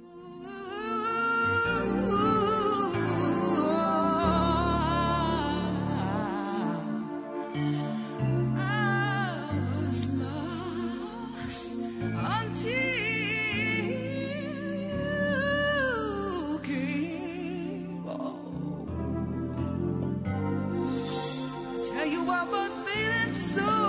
Tell 21.95 22.07
you 22.07 22.29
I 22.29 22.43
was 22.49 22.71
feeling 22.85 23.39
so 23.39 23.84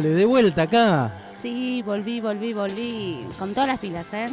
De 0.00 0.24
vuelta 0.24 0.62
acá. 0.62 1.12
Sí, 1.42 1.82
volví, 1.82 2.20
volví, 2.20 2.52
volví. 2.52 3.26
Con 3.38 3.52
todas 3.52 3.68
las 3.68 3.78
pilas, 3.78 4.06
¿eh? 4.12 4.28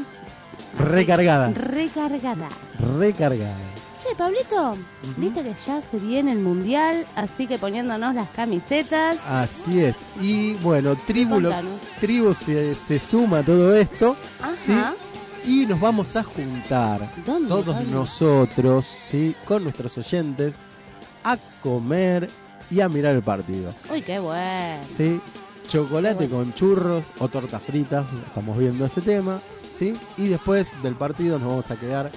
Recargada. 0.80 1.50
Recargada. 1.50 2.50
Recargada. 2.98 3.56
Che, 4.00 4.16
Pablito, 4.16 4.78
viste 5.18 5.44
que 5.44 5.54
ya 5.64 5.80
se 5.80 5.98
viene 6.00 6.32
el 6.32 6.40
mundial, 6.40 7.06
así 7.16 7.46
que 7.46 7.60
poniéndonos 7.60 8.16
las 8.16 8.30
camisetas. 8.30 9.18
Así 9.28 9.84
es. 9.84 10.06
Y 10.20 10.54
bueno, 10.56 10.96
Tribu, 11.06 11.40
lo- 11.40 11.52
tribu 12.00 12.34
se, 12.34 12.74
se 12.74 12.98
suma 12.98 13.40
a 13.40 13.44
todo 13.44 13.76
esto. 13.76 14.16
Ajá. 14.42 14.56
¿sí? 14.60 14.74
Y 15.46 15.66
nos 15.68 15.80
vamos 15.80 16.16
a 16.16 16.24
juntar 16.24 17.02
¿Dónde, 17.26 17.50
todos 17.50 17.86
nosotros, 17.88 18.86
¿sí? 18.86 19.36
con 19.46 19.64
nuestros 19.64 19.96
oyentes, 20.00 20.56
a 21.24 21.38
comer 21.62 22.28
y 22.72 22.80
a 22.80 22.90
mirar 22.90 23.16
el 23.16 23.22
partido. 23.22 23.72
Uy, 23.92 24.02
qué 24.02 24.18
bueno. 24.20 24.84
¿sí? 24.90 25.22
Chocolate 25.68 26.28
con 26.30 26.54
churros 26.54 27.06
o 27.20 27.28
tortas 27.30 27.62
fritas, 27.62 28.06
estamos 28.28 28.58
viendo 28.58 28.86
ese 28.86 29.02
tema, 29.02 29.40
¿sí? 29.72 29.94
Y 30.18 30.28
después 30.28 30.68
del 30.84 30.96
partido 30.96 31.40
nos 31.40 31.48
vamos 31.48 31.72
a 31.72 31.76
quedar 31.78 32.12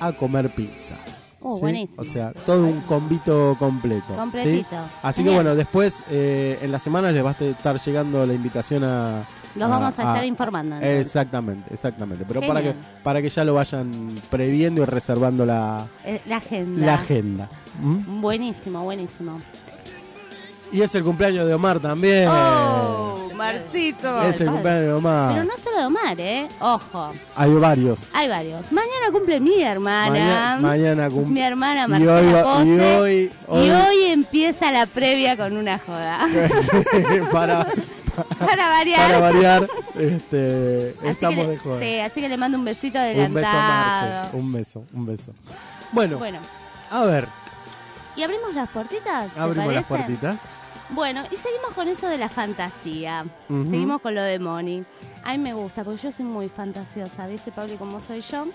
a 0.00 0.12
comer 0.12 0.50
pizza. 0.54 0.96
Oh, 1.40 1.54
¿sí? 1.54 1.60
buenísimo. 1.62 2.02
O 2.02 2.04
sea, 2.04 2.32
todo 2.44 2.64
un 2.66 2.80
convito 2.82 3.56
completo. 3.58 4.04
¿sí? 4.10 4.14
Completito. 4.16 4.76
Así 5.02 5.24
que 5.24 5.30
bueno, 5.30 5.54
después 5.54 6.02
eh, 6.10 6.58
en 6.60 6.72
la 6.72 6.78
semana 6.78 7.10
les 7.12 7.24
va 7.24 7.30
a 7.38 7.44
estar 7.44 7.80
llegando 7.80 8.26
la 8.26 8.34
invitación 8.34 8.84
a... 8.84 9.24
Los 9.54 9.70
vamos 9.70 9.98
a 9.98 10.02
estar 10.02 10.24
informando. 10.24 10.76
Exactamente, 10.76 11.72
exactamente. 11.72 12.24
Pero 12.28 12.40
para 12.46 12.62
que, 12.62 12.74
para 13.02 13.22
que 13.22 13.28
ya 13.28 13.44
lo 13.44 13.54
vayan 13.54 14.20
previendo 14.30 14.82
y 14.82 14.84
reservando 14.84 15.46
la, 15.46 15.86
Eh, 16.04 16.20
la 16.26 16.36
agenda. 16.36 16.86
la 16.86 16.94
agenda. 16.94 17.48
¿Mm? 17.80 18.20
Buenísimo, 18.20 18.84
buenísimo. 18.84 19.40
Y 20.72 20.82
es 20.82 20.94
el 20.94 21.02
cumpleaños 21.04 21.46
de 21.46 21.54
Omar 21.54 21.80
también. 21.80 22.28
Oh, 22.28 23.28
Marcito. 23.34 24.22
es 24.22 24.40
el 24.40 24.50
cumpleaños 24.50 24.82
de 24.84 24.92
Omar. 24.92 25.32
Pero 25.32 25.44
no 25.44 25.52
solo 25.62 25.78
de 25.78 25.86
Omar, 25.86 26.20
¿eh? 26.20 26.48
Ojo. 26.60 27.12
Hay 27.36 27.54
varios. 27.54 28.08
Hay 28.12 28.28
varios. 28.28 28.70
Mañana 28.72 29.10
cumple 29.12 29.40
mi 29.40 29.62
hermana. 29.62 30.10
Mañana, 30.10 30.56
mañana 30.60 31.10
cum- 31.10 31.32
Mi 31.32 31.40
hermana 31.40 31.84
y 31.84 31.88
Marcela 31.88 32.14
hoy, 32.16 32.32
va- 32.32 32.42
Pose. 32.42 32.66
y 32.66 32.80
hoy, 32.80 33.32
Y 33.64 33.70
hoy 33.70 34.04
empieza 34.10 34.70
la 34.72 34.86
previa 34.86 35.36
con 35.36 35.56
una 35.56 35.78
joda. 35.78 36.18
para, 37.32 37.66
Para 38.38 38.68
variar. 38.68 39.06
para 39.06 39.20
variar, 39.20 39.68
este, 39.96 40.96
Así 41.00 41.08
estamos 41.08 41.36
que 41.38 41.42
le- 41.44 41.50
de 41.52 41.58
joda. 41.58 41.80
Sí, 41.80 41.98
así 42.00 42.20
que 42.20 42.28
le 42.28 42.36
mando 42.36 42.58
un 42.58 42.64
besito 42.64 42.98
un 42.98 43.04
adelantado. 43.04 43.34
beso 43.34 43.48
a 43.56 43.62
Marce, 43.62 44.36
un 44.36 44.52
beso, 44.52 44.84
un 44.92 45.06
beso. 45.06 45.32
Bueno, 45.92 46.18
Bueno, 46.18 46.38
a 46.90 47.04
ver, 47.04 47.28
¿y 48.16 48.22
abrimos 48.22 48.52
las 48.54 48.68
puertitas? 48.70 49.32
¿te 49.32 49.40
abrimos 49.40 49.72
las 49.72 49.84
puertitas. 49.84 50.40
Bueno, 50.90 51.22
y 51.30 51.36
seguimos 51.36 51.70
con 51.74 51.86
eso 51.88 52.08
de 52.08 52.16
la 52.18 52.28
fantasía. 52.28 53.26
Seguimos 53.48 54.00
con 54.00 54.14
lo 54.14 54.22
de 54.22 54.38
Moni. 54.38 54.84
A 55.22 55.32
mí 55.32 55.38
me 55.38 55.52
gusta, 55.52 55.84
porque 55.84 56.00
yo 56.00 56.10
soy 56.12 56.24
muy 56.24 56.48
fantasiosa, 56.48 57.26
¿viste, 57.26 57.52
Pablo, 57.52 57.74
cómo 57.78 58.00
soy 58.00 58.22
yo? 58.22 58.46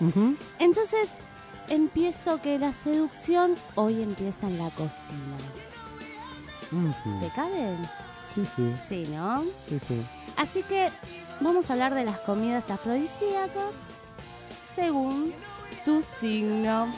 Entonces, 0.58 1.10
empiezo 1.68 2.40
que 2.42 2.58
la 2.58 2.72
seducción 2.72 3.54
hoy 3.76 4.02
empieza 4.02 4.46
en 4.48 4.58
la 4.58 4.68
cocina. 4.70 5.36
¿Te 7.20 7.28
cabe? 7.36 7.76
Sí, 8.26 8.42
sí, 8.56 8.74
Sí, 8.88 9.06
¿no? 9.14 9.44
sí, 9.68 9.78
sí. 9.78 10.02
Así 10.36 10.62
que 10.64 10.90
vamos 11.40 11.70
a 11.70 11.74
hablar 11.74 11.94
de 11.94 12.04
las 12.04 12.18
comidas 12.20 12.68
afrodisíacas 12.68 13.70
según 14.74 15.32
tu 15.84 16.02
signo. 16.20 16.88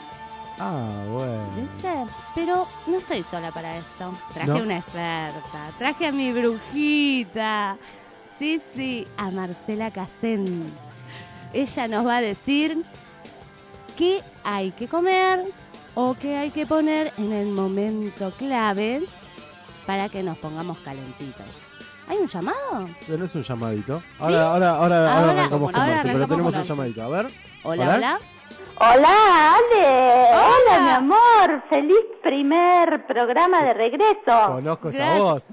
Ah, 0.59 1.03
bueno. 1.11 1.43
¿Viste? 1.55 2.05
Pero 2.33 2.67
no 2.87 2.97
estoy 2.97 3.23
sola 3.23 3.51
para 3.51 3.77
esto. 3.77 4.11
Traje 4.33 4.49
¿No? 4.51 4.57
una 4.63 4.77
experta. 4.77 5.71
Traje 5.77 6.07
a 6.07 6.11
mi 6.11 6.31
brujita. 6.33 7.77
Sí, 8.39 8.61
sí, 8.75 9.07
a 9.17 9.29
Marcela 9.31 9.91
Casén. 9.91 10.71
Ella 11.53 11.87
nos 11.87 12.05
va 12.05 12.17
a 12.17 12.21
decir 12.21 12.83
qué 13.97 14.21
hay 14.43 14.71
que 14.71 14.87
comer 14.87 15.43
o 15.95 16.15
qué 16.19 16.37
hay 16.37 16.51
que 16.51 16.65
poner 16.65 17.13
en 17.17 17.31
el 17.33 17.47
momento 17.47 18.31
clave 18.31 19.03
para 19.85 20.09
que 20.09 20.21
nos 20.23 20.37
pongamos 20.37 20.77
calentitos. 20.79 21.45
¿Hay 22.07 22.17
un 22.17 22.27
llamado? 22.27 22.87
¿Tenés 23.05 23.33
un 23.35 23.43
llamadito? 23.43 24.01
Ahora, 24.19 24.51
ahora, 24.51 24.69
ahora, 24.71 24.77
ahora, 24.77 25.13
Ahora- 25.19 25.31
arrancamos 25.31 25.71
con 25.71 25.81
ahora 25.81 25.93
Marce, 25.95 26.11
pero 26.13 26.27
tenemos 26.27 26.55
un 26.55 26.63
llamadito. 26.63 27.03
A 27.03 27.07
ver. 27.09 27.27
Hola, 27.63 27.83
hola. 27.83 27.95
Hola, 27.95 28.19
Ale. 28.79 30.27
Hola. 30.33 30.79
mi 30.83 30.89
amor. 30.89 31.63
Feliz 31.69 31.97
primer 32.23 33.05
programa 33.07 33.63
de 33.63 33.73
regreso. 33.73 34.45
Conozco 34.47 34.89
esa 34.89 34.97
Gracias. 34.99 35.21
voz. 35.21 35.45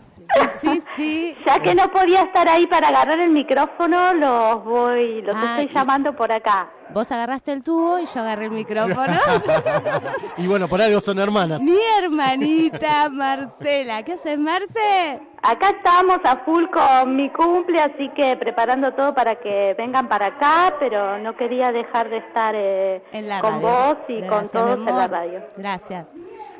Sí, 0.60 0.82
sí. 0.96 1.36
Ya 1.46 1.60
que 1.60 1.74
no 1.74 1.90
podía 1.92 2.22
estar 2.22 2.48
ahí 2.48 2.66
para 2.66 2.88
agarrar 2.88 3.20
el 3.20 3.30
micrófono, 3.30 4.14
los 4.14 4.64
voy, 4.64 5.22
los 5.22 5.36
Ah, 5.36 5.56
estoy 5.60 5.66
y- 5.70 5.74
llamando 5.74 6.16
por 6.16 6.32
acá. 6.32 6.70
Vos 6.90 7.10
agarraste 7.12 7.52
el 7.52 7.62
tubo 7.62 7.98
y 7.98 8.06
yo 8.06 8.20
agarré 8.20 8.46
el 8.46 8.50
micrófono. 8.50 8.94
Y 10.38 10.46
bueno, 10.48 10.66
por 10.66 10.80
algo 10.82 10.98
son 11.00 11.18
hermanas. 11.18 11.60
Mi 11.62 11.76
hermanita 12.02 13.08
Marcela. 13.10 14.02
¿Qué 14.02 14.14
haces, 14.14 14.38
Marce? 14.38 15.20
Acá 15.46 15.70
estamos 15.70 16.20
a 16.24 16.38
full 16.38 16.64
con 16.70 17.16
mi 17.16 17.28
cumple, 17.28 17.78
así 17.78 18.08
que 18.16 18.34
preparando 18.38 18.92
todo 18.94 19.14
para 19.14 19.36
que 19.36 19.74
vengan 19.76 20.08
para 20.08 20.26
acá, 20.28 20.74
pero 20.80 21.18
no 21.18 21.36
quería 21.36 21.70
dejar 21.70 22.08
de 22.08 22.16
estar 22.16 22.54
eh, 22.56 23.02
En 23.12 23.28
la 23.28 23.40
con 23.42 23.60
radio. 23.62 23.68
vos 23.68 23.96
y 24.08 24.20
Gracias, 24.20 24.30
con 24.30 24.48
todos 24.48 24.88
en 24.88 24.96
la 24.96 25.06
radio. 25.06 25.42
Gracias. 25.58 26.06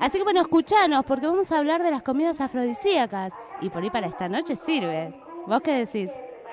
Así 0.01 0.19
que 0.19 0.25
bueno, 0.25 0.43
escuchanos, 0.43 1.03
porque 1.07 1.27
vamos 1.27 1.51
a 1.51 1.59
hablar 1.59 1.83
de 1.83 1.91
las 1.93 2.03
comidas 2.03 2.43
afrodisíacas. 2.43 3.33
Y 3.63 3.71
por 3.71 3.83
ahí 3.83 3.89
para 3.89 4.07
esta 4.07 4.29
noche 4.29 4.55
sirve. 4.55 5.15
¿Vos 5.47 5.61
qué 5.63 5.73
decís? 5.87 6.11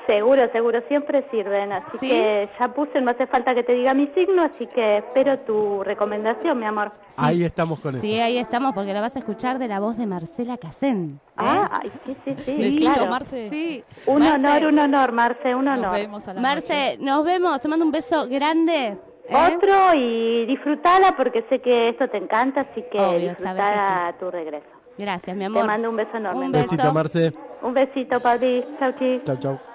Seguro, 0.07 0.49
seguro, 0.51 0.81
siempre 0.87 1.25
sirven, 1.31 1.71
así 1.71 1.97
¿Sí? 1.99 2.09
que 2.09 2.49
ya 2.59 2.67
puse, 2.69 2.99
no 3.01 3.11
hace 3.11 3.27
falta 3.27 3.53
que 3.53 3.63
te 3.63 3.73
diga 3.75 3.93
mi 3.93 4.07
signo, 4.07 4.43
así 4.43 4.67
que 4.67 4.97
espero 4.97 5.37
tu 5.37 5.83
recomendación, 5.83 6.59
mi 6.59 6.65
amor. 6.65 6.91
Ahí 7.17 7.43
estamos 7.43 7.79
con 7.79 7.95
eso. 7.95 8.01
Sí, 8.03 8.19
ahí 8.19 8.37
estamos, 8.37 8.73
porque 8.73 8.93
lo 8.93 9.01
vas 9.01 9.15
a 9.15 9.19
escuchar 9.19 9.59
de 9.59 9.67
la 9.67 9.79
voz 9.79 9.97
de 9.97 10.07
Marcela 10.07 10.57
Casén. 10.57 11.19
¿eh? 11.27 11.33
Ah, 11.37 11.81
ay, 11.83 11.91
sí, 12.05 12.15
sí, 12.25 12.35
sí, 12.43 12.79
claro. 12.79 13.05
Marce. 13.07 13.49
Sí. 13.49 13.83
Un 14.05 14.19
Marce. 14.19 14.35
honor, 14.35 14.65
un 14.65 14.79
honor, 14.79 15.11
Marce, 15.11 15.55
un 15.55 15.67
honor. 15.67 15.97
Marce, 16.39 16.97
nos 16.99 17.23
vemos. 17.23 17.61
Te 17.61 17.67
mando 17.67 17.85
un 17.85 17.91
beso 17.91 18.27
grande. 18.27 18.97
¿eh? 19.29 19.53
Otro 19.55 19.93
y 19.95 20.45
disfrutala 20.47 21.15
porque 21.15 21.45
sé 21.49 21.59
que 21.59 21.89
esto 21.89 22.07
te 22.09 22.17
encanta, 22.17 22.61
así 22.61 22.83
que 22.91 22.97
Obvio, 22.99 23.35
sabes 23.35 23.35
disfruta 23.35 24.07
a 24.07 24.13
tu 24.17 24.31
regreso. 24.31 24.67
Gracias, 24.97 25.35
mi 25.37 25.45
amor. 25.45 25.61
Te 25.61 25.67
mando 25.67 25.89
un 25.89 25.95
beso 25.95 26.17
enorme. 26.17 26.45
Un 26.47 26.51
Besito, 26.51 26.93
Marce. 26.93 27.33
Un 27.61 27.73
besito, 27.73 28.19
Pabli. 28.19 28.65
Chau, 28.79 28.91
chi. 28.97 29.21
Chau, 29.23 29.37
chau. 29.37 29.70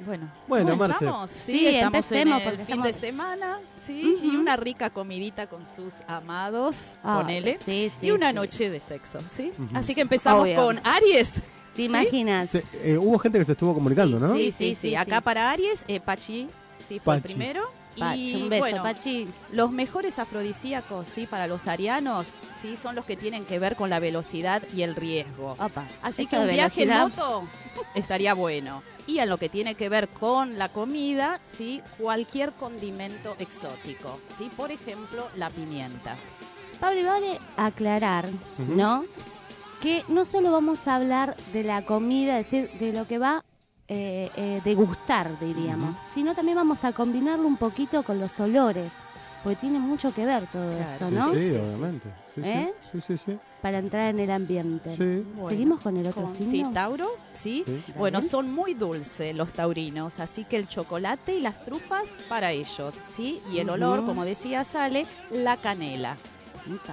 Bueno, 0.00 0.30
Bueno, 0.46 0.76
Marce. 0.76 0.98
¿comenzamos? 0.98 1.30
Sí, 1.30 1.40
Sí, 1.58 1.66
estamos 1.66 1.84
empecemos, 1.96 2.40
en 2.40 2.48
el 2.48 2.54
fin 2.54 2.60
estamos- 2.60 2.86
de 2.86 2.92
semana, 2.92 3.58
sí, 3.74 4.18
y 4.22 4.36
una 4.36 4.56
rica 4.56 4.90
comidita 4.90 5.48
con 5.48 5.66
sus 5.66 5.92
amados, 6.06 6.94
Ah, 7.02 7.18
ponele, 7.20 7.58
sí, 7.64 7.90
sí, 7.98 8.06
y 8.06 8.10
una 8.12 8.28
sí. 8.30 8.34
noche 8.36 8.70
de 8.70 8.78
sexo, 8.80 9.20
¿sí? 9.26 9.52
Así 9.74 9.94
que 9.96 10.02
empezamos 10.02 10.42
Obvio. 10.44 10.56
con 10.56 10.80
Aries. 10.84 11.32
¿Te 11.74 11.82
¿sí? 11.82 11.84
imaginas? 11.84 12.50
Se- 12.50 12.64
eh, 12.84 12.96
hubo 12.98 13.18
gente 13.18 13.38
que 13.40 13.44
se 13.44 13.52
estuvo 13.52 13.74
comunicando, 13.74 14.18
¿no? 14.20 14.34
Sí, 14.36 14.52
sí, 14.52 14.74
sí. 14.74 14.94
Acá 14.94 15.20
para 15.20 15.50
Aries, 15.50 15.84
eh, 15.88 15.98
Pachi, 16.00 16.48
sí, 16.86 17.00
fue 17.00 17.16
el 17.16 17.22
primero. 17.22 17.68
Pachi, 17.98 18.32
y 18.32 18.42
un 18.42 18.48
beso, 18.48 18.60
bueno, 18.60 18.82
Pachi. 18.82 19.28
los 19.52 19.70
mejores 19.70 20.18
afrodisíacos, 20.18 21.08
sí, 21.08 21.26
para 21.26 21.46
los 21.46 21.66
arianos, 21.66 22.28
sí, 22.60 22.76
son 22.76 22.94
los 22.94 23.04
que 23.04 23.16
tienen 23.16 23.44
que 23.44 23.58
ver 23.58 23.76
con 23.76 23.90
la 23.90 24.00
velocidad 24.00 24.62
y 24.74 24.82
el 24.82 24.94
riesgo. 24.94 25.52
Opa, 25.58 25.84
Así 26.02 26.26
que 26.26 26.38
un 26.38 26.48
viaje 26.48 26.82
en 26.84 26.98
moto 26.98 27.48
estaría 27.94 28.34
bueno. 28.34 28.82
Y 29.06 29.20
en 29.20 29.28
lo 29.30 29.38
que 29.38 29.48
tiene 29.48 29.74
que 29.74 29.88
ver 29.88 30.08
con 30.08 30.58
la 30.58 30.68
comida, 30.68 31.40
sí, 31.44 31.80
cualquier 31.98 32.52
condimento 32.52 33.36
exótico, 33.38 34.20
sí, 34.36 34.50
por 34.54 34.70
ejemplo, 34.70 35.28
la 35.36 35.48
pimienta. 35.48 36.16
Pablo, 36.78 37.02
vale 37.04 37.40
aclarar. 37.56 38.28
¿no? 38.58 39.04
Que 39.80 40.04
no 40.08 40.24
solo 40.24 40.52
vamos 40.52 40.86
a 40.86 40.96
hablar 40.96 41.36
de 41.52 41.64
la 41.64 41.84
comida, 41.84 42.38
es 42.38 42.50
decir, 42.50 42.70
de 42.78 42.92
lo 42.92 43.06
que 43.06 43.18
va 43.18 43.44
eh, 43.88 44.30
eh, 44.36 44.60
degustar, 44.64 45.38
diríamos, 45.40 45.96
sino 46.12 46.34
también 46.34 46.56
vamos 46.56 46.84
a 46.84 46.92
combinarlo 46.92 47.46
un 47.46 47.56
poquito 47.56 48.02
con 48.02 48.18
los 48.20 48.38
olores, 48.38 48.92
porque 49.42 49.56
tiene 49.56 49.78
mucho 49.78 50.12
que 50.12 50.26
ver 50.26 50.46
todo 50.52 50.70
esto, 50.72 51.08
Sí, 51.08 51.14
¿no? 51.14 51.32
sí, 51.32 51.50
obviamente. 51.56 52.08
Sí, 52.34 52.42
sí. 52.42 52.48
¿Eh? 52.48 52.74
sí, 52.92 53.00
sí, 53.00 53.16
sí. 53.18 53.38
Para 53.62 53.78
entrar 53.78 54.10
en 54.10 54.20
el 54.20 54.30
ambiente. 54.30 54.94
Sí. 54.94 55.24
Seguimos 55.48 55.80
con 55.80 55.96
el 55.96 56.06
otro 56.06 56.22
Con- 56.24 56.36
signo. 56.36 56.50
Sí, 56.50 56.74
Tauro, 56.74 57.08
sí. 57.32 57.64
Sí. 57.66 57.84
Bueno, 57.96 58.20
son 58.22 58.52
muy 58.52 58.74
dulces 58.74 59.34
los 59.34 59.54
taurinos, 59.54 60.20
así 60.20 60.44
que 60.44 60.56
el 60.56 60.68
chocolate 60.68 61.34
y 61.36 61.40
las 61.40 61.62
trufas 61.64 62.18
para 62.28 62.52
ellos, 62.52 63.00
¿sí? 63.06 63.40
Y 63.52 63.58
el 63.58 63.70
olor, 63.70 64.04
como 64.04 64.24
decía 64.24 64.64
Sale, 64.64 65.06
la 65.30 65.56
canela. 65.56 66.16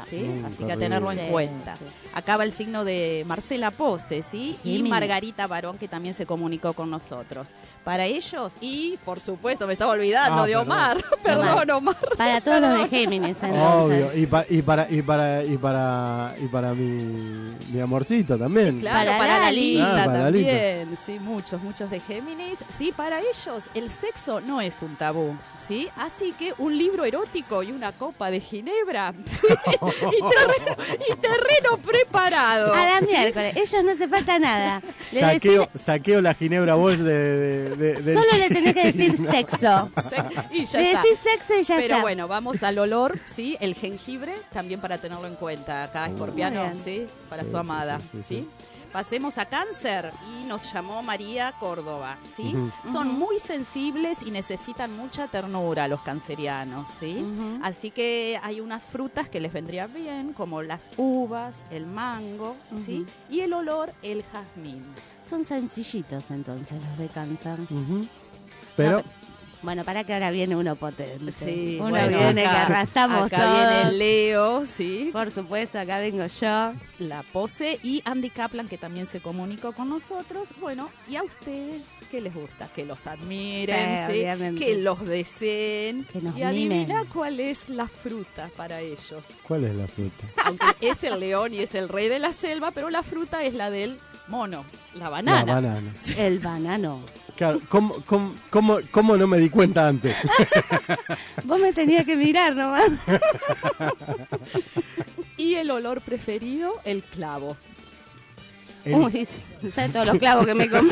¿Sí? 0.09 0.41
Así 0.47 0.63
que 0.63 0.71
a 0.71 0.77
tenerlo 0.77 1.11
en 1.11 1.29
cuenta. 1.31 1.77
Acá 2.13 2.37
va 2.37 2.43
el 2.43 2.51
signo 2.53 2.83
de 2.85 3.23
Marcela 3.27 3.71
Pose, 3.71 4.23
¿sí? 4.23 4.57
Y. 4.63 4.83
Margarita 4.83 5.47
Barón, 5.47 5.77
que 5.77 5.87
también 5.87 6.13
se 6.13 6.25
comunicó 6.25 6.73
con 6.73 6.89
nosotros. 6.89 7.49
Para 7.83 8.05
ellos, 8.05 8.53
y 8.61 8.97
por 9.03 9.19
supuesto, 9.19 9.67
me 9.67 9.73
estaba 9.73 9.91
olvidando 9.93 10.43
Ah, 10.43 10.45
de 10.45 10.53
perdón. 10.53 10.67
Omar. 10.67 11.03
Perdón, 11.23 11.69
Omar. 11.71 11.95
Para 12.17 12.41
todos 12.41 12.61
los 12.61 12.79
de 12.81 12.87
Géminis, 12.87 13.37
entonces. 13.41 14.05
Obvio, 14.05 14.15
y, 14.15 14.25
pa- 14.27 14.45
y 14.49 14.61
para 14.61 14.87
y 14.89 15.01
para 15.01 15.43
y 15.43 15.57
para 15.57 16.35
y 16.39 16.47
para 16.47 16.73
mi, 16.73 17.55
mi 17.71 17.79
amorcito 17.79 18.37
también. 18.37 18.79
Claro, 18.79 19.05
para, 19.11 19.17
Para 19.17 19.33
la 19.39 19.45
Lali. 19.45 19.73
Lita 19.73 20.03
Ah, 20.03 20.05
para 20.05 20.19
la 20.23 20.31
Lita. 20.31 20.49
también. 20.51 20.97
Sí, 21.05 21.19
muchos, 21.19 21.61
muchos 21.61 21.89
de 21.89 21.99
Géminis. 21.99 22.59
Sí, 22.69 22.91
para 22.95 23.19
ellos 23.19 23.69
el 23.73 23.91
sexo 23.91 24.39
no 24.41 24.61
es 24.61 24.81
un 24.81 24.95
tabú, 24.95 25.35
¿sí? 25.59 25.87
Así 25.97 26.33
que 26.37 26.53
un 26.57 26.77
libro 26.77 27.05
erótico 27.05 27.63
y 27.63 27.71
una 27.71 27.91
copa 27.91 28.29
de 28.31 28.39
ginebra 28.39 29.13
¿sí? 29.25 29.47
y, 29.71 30.19
terreno, 30.21 30.77
y 31.09 31.15
terreno 31.17 31.77
preparado. 31.83 32.73
A 32.73 32.85
la 32.85 33.01
miércoles, 33.01 33.55
ellos 33.55 33.83
no 33.83 33.91
hace 33.91 34.07
falta 34.07 34.39
nada. 34.39 34.81
Le 35.13 35.19
Saqueo, 35.19 35.69
saqueo 35.73 36.21
la 36.21 36.33
Ginebra 36.33 36.75
Bosch 36.75 36.97
de, 36.97 37.13
de, 37.69 37.75
de- 37.75 38.01
del 38.01 38.17
solo 38.17 38.31
le 38.37 38.47
tenés 38.49 38.73
que 38.73 38.91
decir 38.91 39.17
sexo. 39.31 39.89
Y 40.51 40.65
ya 40.65 40.79
Le 40.79 40.91
está. 40.91 41.01
decís 41.03 41.19
sexo 41.23 41.55
y 41.59 41.63
ya 41.63 41.75
Pero 41.77 41.93
está. 41.95 42.01
bueno, 42.01 42.27
vamos 42.27 42.63
al 42.63 42.77
olor, 42.79 43.19
¿sí? 43.25 43.57
El 43.59 43.75
jengibre, 43.75 44.33
también 44.53 44.79
para 44.79 44.97
tenerlo 44.97 45.27
en 45.27 45.35
cuenta. 45.35 45.83
Acá, 45.83 46.05
Escorpiano. 46.07 46.71
¿sí? 46.83 47.07
Para 47.29 47.43
Sí, 47.43 47.47
su 47.49 47.53
sí, 47.55 47.59
amada, 47.59 47.99
sí, 47.99 48.09
sí, 48.11 48.23
¿sí? 48.23 48.47
Pasemos 48.95 49.37
a 49.39 49.45
cáncer 49.45 50.13
y 50.31 50.45
nos 50.45 50.71
llamó 50.71 51.03
María 51.03 51.51
Córdoba, 51.59 52.15
¿sí? 52.33 52.55
Son 52.89 53.09
muy 53.09 53.39
sensibles 53.39 54.23
y 54.25 54.31
necesitan 54.31 54.95
mucha 54.95 55.27
ternura 55.27 55.89
los 55.89 55.99
cancerianos, 55.99 56.87
¿sí? 56.87 57.17
Así 57.61 57.91
que 57.91 58.39
hay 58.41 58.61
unas 58.61 58.87
frutas 58.87 59.27
que 59.27 59.41
les 59.41 59.51
vendrían 59.51 59.93
bien, 59.93 60.31
como 60.31 60.61
las 60.61 60.91
uvas, 60.95 61.65
el 61.71 61.85
mango, 61.85 62.55
¿sí? 62.85 63.05
Y 63.29 63.41
el 63.41 63.51
olor, 63.51 63.91
el 64.01 64.23
jazmín. 64.23 64.85
Son 65.29 65.43
sencillitos 65.43 66.31
entonces 66.31 66.81
los 66.81 66.97
de 66.97 67.09
cáncer. 67.09 67.59
Pero 68.77 69.03
Bueno, 69.65 69.83
para 69.83 70.03
que 70.03 70.13
ahora 70.13 70.31
viene 70.31 70.55
uno 70.55 70.75
potente. 70.75 71.31
Sí, 71.31 71.77
uno 71.81 71.89
bueno, 71.89 72.17
viene 72.17 72.43
que 72.43 72.47
arrasamos 72.47 73.23
acá 73.23 73.37
todo. 73.37 73.53
viene 73.55 73.81
el 73.89 73.99
Leo, 73.99 74.65
sí. 74.65 75.09
Por 75.11 75.31
supuesto, 75.31 75.79
acá 75.79 75.99
vengo 75.99 76.25
yo. 76.27 76.73
La 76.99 77.23
pose 77.33 77.79
y 77.83 78.01
Andy 78.05 78.29
Kaplan 78.29 78.67
que 78.67 78.77
también 78.77 79.05
se 79.07 79.19
comunicó 79.19 79.73
con 79.73 79.89
nosotros. 79.89 80.49
Bueno, 80.61 80.89
¿y 81.07 81.15
a 81.15 81.23
ustedes 81.23 81.83
qué 82.11 82.21
les 82.21 82.33
gusta? 82.33 82.67
Que 82.73 82.85
los 82.85 83.07
admiren, 83.07 84.07
Sí, 84.07 84.23
que 84.57 84.75
los 84.77 85.03
deseen. 85.05 86.05
Que 86.05 86.21
nos 86.21 86.37
y 86.37 86.43
adivina 86.43 86.99
mimen. 86.99 87.07
cuál 87.11 87.39
es 87.39 87.67
la 87.67 87.87
fruta 87.87 88.49
para 88.55 88.79
ellos. 88.81 89.23
¿cuál 89.47 89.65
es 89.65 89.75
la 89.75 89.87
fruta? 89.87 90.25
Aunque 90.45 90.65
es 90.81 91.03
el 91.03 91.19
león 91.19 91.53
y 91.53 91.59
es 91.59 91.75
el 91.75 91.89
rey 91.89 92.07
de 92.07 92.19
la 92.19 92.33
selva, 92.33 92.71
pero 92.71 92.89
la 92.89 93.03
fruta 93.03 93.43
es 93.43 93.53
la 93.53 93.69
del 93.69 93.99
mono, 94.27 94.65
la 94.93 95.09
banana. 95.09 95.45
La 95.45 95.53
banana. 95.55 95.93
El 96.17 96.39
banano. 96.39 97.01
Claro, 97.35 97.59
¿cómo, 97.67 97.95
cómo, 98.05 98.33
cómo, 98.49 98.79
cómo 98.91 99.17
no 99.17 99.27
me 99.27 99.37
di 99.39 99.49
cuenta 99.49 99.87
antes? 99.87 100.15
Vos 101.43 101.59
me 101.59 101.73
tenías 101.73 102.05
que 102.05 102.15
mirar 102.15 102.55
nomás. 102.55 102.89
Y 105.37 105.55
el 105.55 105.69
olor 105.69 105.99
preferido, 105.99 106.75
el 106.85 107.03
clavo. 107.03 107.57
El- 108.85 108.95
Uy, 108.95 109.25
sí. 109.25 109.69
¿Sabes 109.69 109.91
todos 109.91 110.05
los 110.07 110.17
clavos 110.17 110.45
que 110.45 110.53
me 110.53 110.69
comí? 110.69 110.89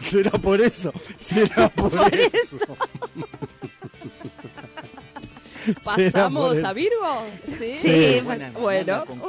Será 0.00 0.30
por 0.30 0.60
eso. 0.60 0.92
Será 1.18 1.68
por, 1.68 1.90
Por 1.90 2.14
eso. 2.14 2.76
¿Pasamos 5.84 6.64
a 6.64 6.72
Virgo? 6.72 7.22
Sí. 7.46 7.78
Sí, 7.80 8.20
Buena 8.24 8.50
bueno. 8.52 9.04
con. 9.06 9.20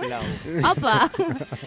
Opa. 0.66 1.12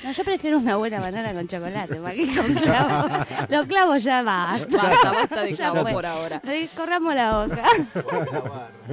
No, 0.03 0.11
yo 0.11 0.25
prefiero 0.25 0.59
una 0.59 0.77
buena 0.77 0.99
banana 1.01 1.33
con 1.33 1.47
chocolate, 1.47 2.01
más 2.01 2.15
que 2.15 2.35
con 2.35 2.55
clavos. 2.55 3.11
Los 3.49 3.67
clavos 3.67 4.03
ya 4.03 4.23
va. 4.23 4.59
Basta, 4.69 5.13
basta 5.13 5.43
de 5.43 5.53
clavo 5.53 5.85
por 5.85 6.05
ahora. 6.07 6.43
Corramos 6.77 7.15
la 7.15 7.45
boca. 7.47 7.65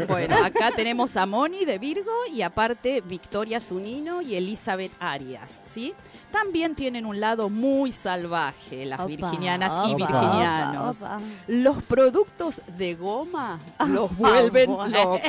Bueno, 0.07 0.35
acá 0.43 0.71
tenemos 0.75 1.17
a 1.17 1.25
Moni 1.25 1.65
de 1.65 1.79
Virgo 1.79 2.11
y 2.31 2.41
aparte 2.43 3.01
Victoria 3.01 3.59
Zunino 3.59 4.21
y 4.21 4.35
Elizabeth 4.35 4.91
Arias, 4.99 5.59
¿sí? 5.63 5.93
También 6.31 6.75
tienen 6.75 7.07
un 7.07 7.19
lado 7.19 7.49
muy 7.49 7.91
salvaje, 7.91 8.85
las 8.85 8.99
Opa, 8.99 9.07
virginianas 9.07 9.73
y 9.89 9.95
virginianos. 9.95 11.01
opa, 11.01 11.17
opa. 11.17 11.25
Los 11.47 11.81
productos 11.83 12.61
de 12.77 12.93
goma 12.93 13.59
los 13.87 14.15
vuelven 14.15 14.71
bueno. 14.71 15.19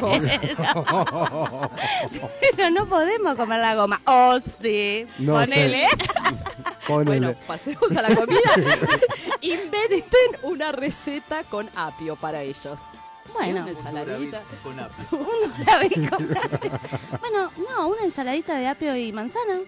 Pero 2.57 2.71
no 2.71 2.87
podemos 2.87 3.37
comer 3.37 3.61
la 3.61 3.75
goma. 3.75 4.01
Oh, 4.07 4.39
sí. 4.63 5.07
No 5.19 5.35
Ponele. 5.35 5.87
Ponele. 6.87 7.19
Bueno, 7.19 7.35
pasemos 7.47 7.95
a 7.97 8.03
la 8.03 8.15
comida. 8.15 8.41
Inventen 9.41 10.37
una 10.43 10.73
receta 10.73 11.45
con 11.45 11.71
apio 11.77 12.17
para 12.17 12.43
ellos. 12.43 12.79
Bueno. 13.33 13.65
Sí, 13.65 13.71
una 13.71 13.71
ensaladita. 13.71 14.43
Con 14.63 14.81
apio. 14.81 15.19
Un 15.19 15.65
dorabico 15.65 16.17
con 16.17 16.37
apio. 16.37 16.71
Bueno, 17.21 17.51
no, 17.71 17.89
una 17.89 18.05
ensaladita 18.05 18.57
de 18.57 18.69
apio 18.69 18.97
y 18.97 19.13
manzana. 19.13 19.61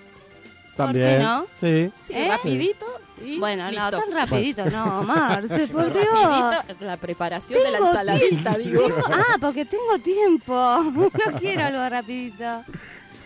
También. 0.77 1.19
qué 1.19 1.23
no? 1.23 1.47
Sí. 1.57 1.93
Sí, 2.03 2.13
¿Eh? 2.15 2.29
rapidito 2.29 2.87
y 3.25 3.39
Bueno, 3.39 3.69
listo. 3.71 3.91
no, 3.91 3.99
tan 4.03 4.13
rapidito 4.13 4.65
no, 4.67 5.03
Marce, 5.05 5.69
por 5.69 5.93
Dios. 5.93 6.07
Rapidito, 6.13 6.85
la 6.85 6.97
preparación 6.97 7.63
de 7.63 7.71
la 7.71 7.79
ensaladita, 7.79 8.55
tiempo. 8.57 8.83
digo. 8.87 8.97
Ah, 9.11 9.37
porque 9.41 9.65
tengo 9.65 9.99
tiempo. 10.03 10.83
No 10.93 11.39
quiero 11.39 11.65
algo 11.65 11.89
rapidito. 11.89 12.65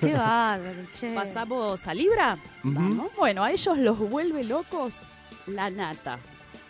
Qué 0.01 0.12
bárbaro, 0.12 0.86
che. 0.92 1.14
Pasamos 1.14 1.86
a 1.86 1.94
Libra. 1.94 2.36
Vamos. 2.62 3.12
Bueno, 3.16 3.42
a 3.44 3.51
ellos 3.51 3.78
los 3.78 3.99
vuelve 3.99 4.44
locos 4.44 4.97
la 5.47 5.70
nata. 5.70 6.18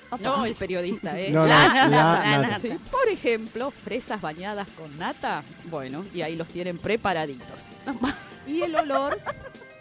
Opa. 0.08 0.22
No 0.22 0.44
el 0.46 0.54
periodista, 0.54 1.18
¿eh? 1.18 1.30
No, 1.32 1.44
la, 1.44 1.66
la- 1.66 1.74
la 1.74 1.88
nata. 1.88 2.38
nata. 2.42 2.58
Sí. 2.60 2.70
Por 2.90 3.08
ejemplo, 3.08 3.72
fresas 3.72 4.20
bañadas 4.20 4.68
con 4.78 4.96
nata. 4.98 5.42
Bueno, 5.68 6.04
y 6.14 6.22
ahí 6.22 6.36
los 6.36 6.48
tienen 6.48 6.78
preparaditos. 6.78 7.70
Y 8.46 8.62
el 8.62 8.76
olor, 8.76 9.18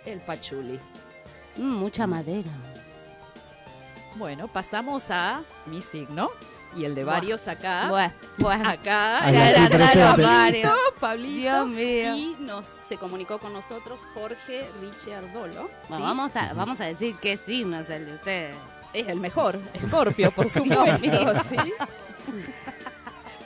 el 0.07 0.19
pachuli. 0.21 0.79
Mm, 1.55 1.73
mucha 1.75 2.07
madera. 2.07 2.49
Bueno, 4.15 4.47
pasamos 4.47 5.11
a 5.11 5.41
mi 5.65 5.81
signo 5.81 6.29
y 6.75 6.85
el 6.85 6.95
de 6.95 7.03
Buah. 7.03 7.15
varios 7.15 7.47
acá. 7.47 7.87
Bueno, 7.89 8.13
bueno. 8.37 8.69
Acá. 8.69 9.21
Pablito. 9.23 10.75
Pablito, 10.99 11.41
Dios 11.41 11.67
mío. 11.67 12.15
y 12.15 12.35
nos 12.39 12.65
se 12.65 12.97
comunicó 12.97 13.39
con 13.39 13.53
nosotros 13.53 14.01
Jorge 14.13 14.69
Richardolo. 14.81 15.69
Bueno, 15.89 15.97
¿sí? 15.97 16.01
vamos, 16.01 16.35
a, 16.35 16.53
vamos 16.53 16.79
a 16.79 16.85
decir 16.85 17.15
qué 17.21 17.37
signo 17.37 17.79
es 17.79 17.89
el 17.89 18.05
de 18.05 18.13
ustedes. 18.13 18.55
Es 18.93 19.07
el 19.09 19.19
mejor, 19.19 19.59
Escorpio, 19.73 20.31
por 20.31 20.49
supuesto. 20.49 20.97
¿sí? 21.49 21.57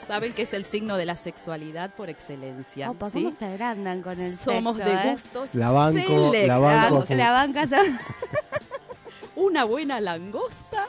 Saben 0.06 0.32
que 0.32 0.42
es 0.42 0.54
el 0.54 0.64
signo 0.64 0.96
de 0.96 1.06
la 1.06 1.16
sexualidad 1.16 1.90
por 1.90 2.08
excelencia, 2.10 2.90
Opa, 2.90 3.10
¿sí? 3.10 3.22
¿cómo 3.24 3.36
se 3.36 3.44
agrandan 3.44 4.02
con 4.02 4.12
el 4.18 4.36
Somos 4.36 4.76
sexo, 4.76 4.90
de 4.90 4.96
eh? 4.96 5.10
gustos 5.12 5.54
La 5.54 5.70
banco, 5.70 6.32
la 6.46 6.58
banco. 6.58 7.06
selectos. 7.06 7.16
La 7.16 7.30
banca 7.32 7.66
se- 7.68 7.76
Una 9.40 9.64
buena 9.64 10.02
langosta 10.02 10.86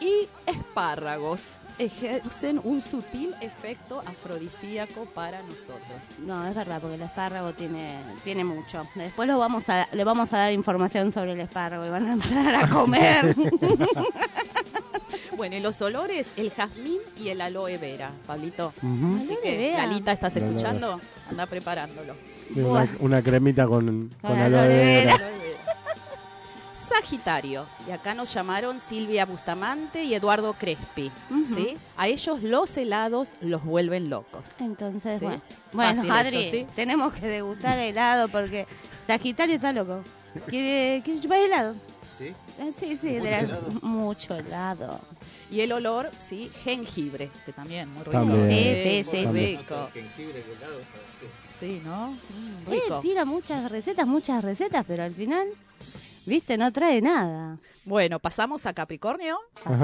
y 0.00 0.28
espárragos 0.46 1.54
ejercen 1.78 2.60
un 2.62 2.80
sutil 2.80 3.34
efecto 3.40 4.04
afrodisíaco 4.06 5.06
para 5.06 5.42
nosotros. 5.42 5.82
No, 6.18 6.46
es 6.46 6.54
verdad, 6.54 6.80
porque 6.80 6.94
el 6.94 7.02
espárrago 7.02 7.52
tiene, 7.54 7.98
tiene 8.22 8.44
mucho. 8.44 8.86
Después 8.94 9.26
lo 9.28 9.36
vamos 9.36 9.68
a, 9.68 9.88
le 9.90 10.04
vamos 10.04 10.32
a 10.32 10.38
dar 10.38 10.52
información 10.52 11.10
sobre 11.10 11.32
el 11.32 11.40
espárrago 11.40 11.86
y 11.86 11.88
van 11.88 12.06
a 12.06 12.12
entrar 12.12 12.54
a 12.54 12.68
comer. 12.68 13.34
Bueno, 15.36 15.54
y 15.54 15.60
los 15.60 15.80
olores, 15.82 16.32
el 16.36 16.50
jazmín 16.50 16.98
y 17.16 17.28
el 17.28 17.40
aloe 17.40 17.78
vera, 17.78 18.10
Pablito. 18.26 18.72
Así 19.18 19.38
que, 19.40 19.56
vera. 19.56 19.86
Lalita, 19.86 20.10
¿estás 20.10 20.36
escuchando? 20.36 21.00
Anda 21.30 21.46
preparándolo. 21.46 22.14
Una, 22.56 22.88
una 22.98 23.22
cremita 23.22 23.68
con, 23.68 24.08
con 24.20 24.30
Con 24.32 24.40
aloe 24.40 24.58
aloe 24.58 24.76
vera. 24.76 25.16
vera. 25.16 25.47
Sagitario. 26.88 27.66
Y 27.86 27.90
acá 27.90 28.14
nos 28.14 28.32
llamaron 28.32 28.80
Silvia 28.80 29.24
Bustamante 29.26 30.04
y 30.04 30.14
Eduardo 30.14 30.52
Crespi. 30.54 31.10
¿sí? 31.46 31.76
A 31.96 32.08
ellos 32.08 32.42
los 32.42 32.76
helados 32.76 33.30
los 33.40 33.64
vuelven 33.64 34.10
locos. 34.10 34.56
Entonces, 34.60 35.18
Sí. 35.18 35.24
bueno. 35.24 35.42
Bueno, 35.72 35.94
Fácil 35.96 36.10
Adri, 36.10 36.36
esto, 36.44 36.56
¿sí? 36.56 36.66
tenemos 36.74 37.12
que 37.12 37.26
degustar 37.26 37.78
helado 37.78 38.28
porque 38.28 38.66
Sagitario 39.06 39.56
está 39.56 39.72
loco. 39.72 40.02
Quiere, 40.46 41.02
quiere 41.04 41.20
chupar 41.20 41.40
helado. 41.40 41.74
¿Sí? 42.16 42.32
Eh, 42.58 42.72
Sí, 42.72 42.96
sí, 42.96 43.10
¿Mucho 43.18 43.24
la- 43.30 43.38
helado? 43.40 43.70
mucho 43.82 44.34
helado. 44.34 45.00
Y 45.50 45.60
el 45.60 45.72
olor, 45.72 46.10
sí, 46.18 46.50
jengibre, 46.62 47.30
que 47.46 47.52
también, 47.52 47.88
muy 47.88 48.00
rico. 48.00 48.10
También. 48.10 48.50
Sí, 48.50 49.10
sí, 49.10 49.26
muy 49.26 49.38
sí. 49.40 49.56
Rico. 49.56 49.88
Jengibre, 49.94 50.40
helado, 50.44 50.74
¿sabes 50.74 51.06
qué? 51.20 51.28
Sí, 51.48 51.80
¿no? 51.84 52.10
Mm, 52.10 52.72
Él 52.72 52.80
rico. 52.84 53.00
tira 53.00 53.24
muchas 53.24 53.70
recetas, 53.70 54.06
muchas 54.06 54.44
recetas, 54.44 54.84
pero 54.86 55.04
al 55.04 55.14
final 55.14 55.48
¿Viste? 56.28 56.58
No 56.58 56.70
trae 56.70 57.00
nada. 57.00 57.58
Bueno, 57.86 58.18
pasamos 58.18 58.66
a 58.66 58.74
Capricornio. 58.74 59.38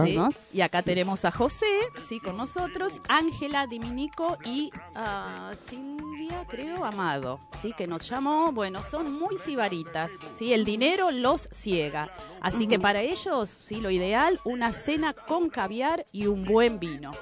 ¿sí? 0.04 0.18
Y 0.52 0.60
acá 0.60 0.82
tenemos 0.82 1.24
a 1.24 1.30
José, 1.30 1.66
sí, 2.06 2.20
con 2.20 2.36
nosotros, 2.36 3.00
Ángela, 3.08 3.66
Dominico 3.66 4.36
y 4.44 4.70
ah, 4.94 5.52
Silvia, 5.70 6.44
creo, 6.46 6.84
Amado, 6.84 7.40
sí, 7.62 7.72
que 7.72 7.86
nos 7.86 8.06
llamó. 8.06 8.52
Bueno, 8.52 8.82
son 8.82 9.18
muy 9.18 9.38
sibaritas, 9.38 10.10
sí, 10.30 10.52
el 10.52 10.66
dinero 10.66 11.10
los 11.10 11.48
ciega. 11.50 12.10
Así 12.42 12.66
que 12.66 12.78
para 12.78 13.00
ellos, 13.00 13.48
sí, 13.62 13.80
lo 13.80 13.90
ideal, 13.90 14.38
una 14.44 14.72
cena 14.72 15.14
con 15.14 15.48
caviar 15.48 16.04
y 16.12 16.26
un 16.26 16.44
buen 16.44 16.78
vino. 16.78 17.12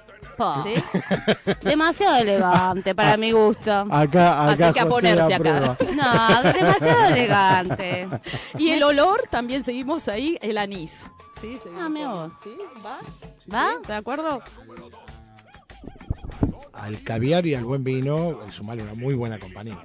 Pa. 0.43 0.63
¿sí? 0.63 0.75
Demasiado 1.63 2.17
elegante 2.17 2.95
para 2.95 3.17
mi 3.17 3.33
gusto. 3.33 3.71
Acá, 3.91 4.45
acá 4.51 4.51
Así 4.51 4.73
que 4.75 4.81
a 4.81 4.85
José 4.85 4.87
ponerse 4.89 5.35
acá. 5.35 5.77
No, 5.95 6.53
demasiado 6.53 7.05
elegante. 7.15 8.09
Y 8.59 8.71
el 8.71 8.83
olor, 8.83 9.23
también 9.31 9.65
seguimos 9.65 10.09
ahí, 10.09 10.39
el 10.43 10.59
anís. 10.59 10.99
Sí, 11.41 11.59
seguimos 11.63 11.85
Ah, 11.85 11.89
mira 11.89 12.11
con- 12.13 12.29
vos. 12.31 12.33
¿Sí? 12.45 12.51
¿Va? 12.85 12.99
¿Va? 13.55 13.71
¿Sí? 13.71 13.87
¿De 13.89 13.95
acuerdo? 13.95 14.43
Al 16.73 17.03
caviar 17.05 17.47
y 17.47 17.55
al 17.55 17.65
buen 17.65 17.85
vino, 17.85 18.39
sumarle 18.51 18.83
una 18.83 18.95
muy 18.95 19.15
buena 19.15 19.39
compañía. 19.39 19.79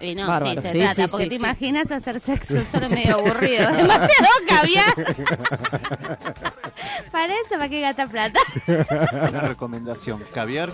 Y 0.00 0.14
no, 0.14 0.26
Bárbaro. 0.26 0.60
sí, 0.60 0.66
se 0.66 0.72
Sí, 0.72 0.78
trata, 0.80 0.94
sí, 0.94 1.08
porque 1.10 1.24
sí, 1.24 1.30
te 1.30 1.36
sí. 1.36 1.42
imaginas 1.42 1.90
hacer 1.90 2.20
sexo 2.20 2.54
solo 2.70 2.88
medio 2.88 3.14
aburrido. 3.18 3.70
Demasiado 3.72 4.28
caviar. 4.48 4.94
Para 7.12 7.32
eso, 7.34 7.50
¿para 7.50 7.68
qué 7.68 7.80
gasta 7.80 8.06
plata? 8.08 8.40
Una 9.28 9.40
recomendación, 9.42 10.22
caviar 10.34 10.72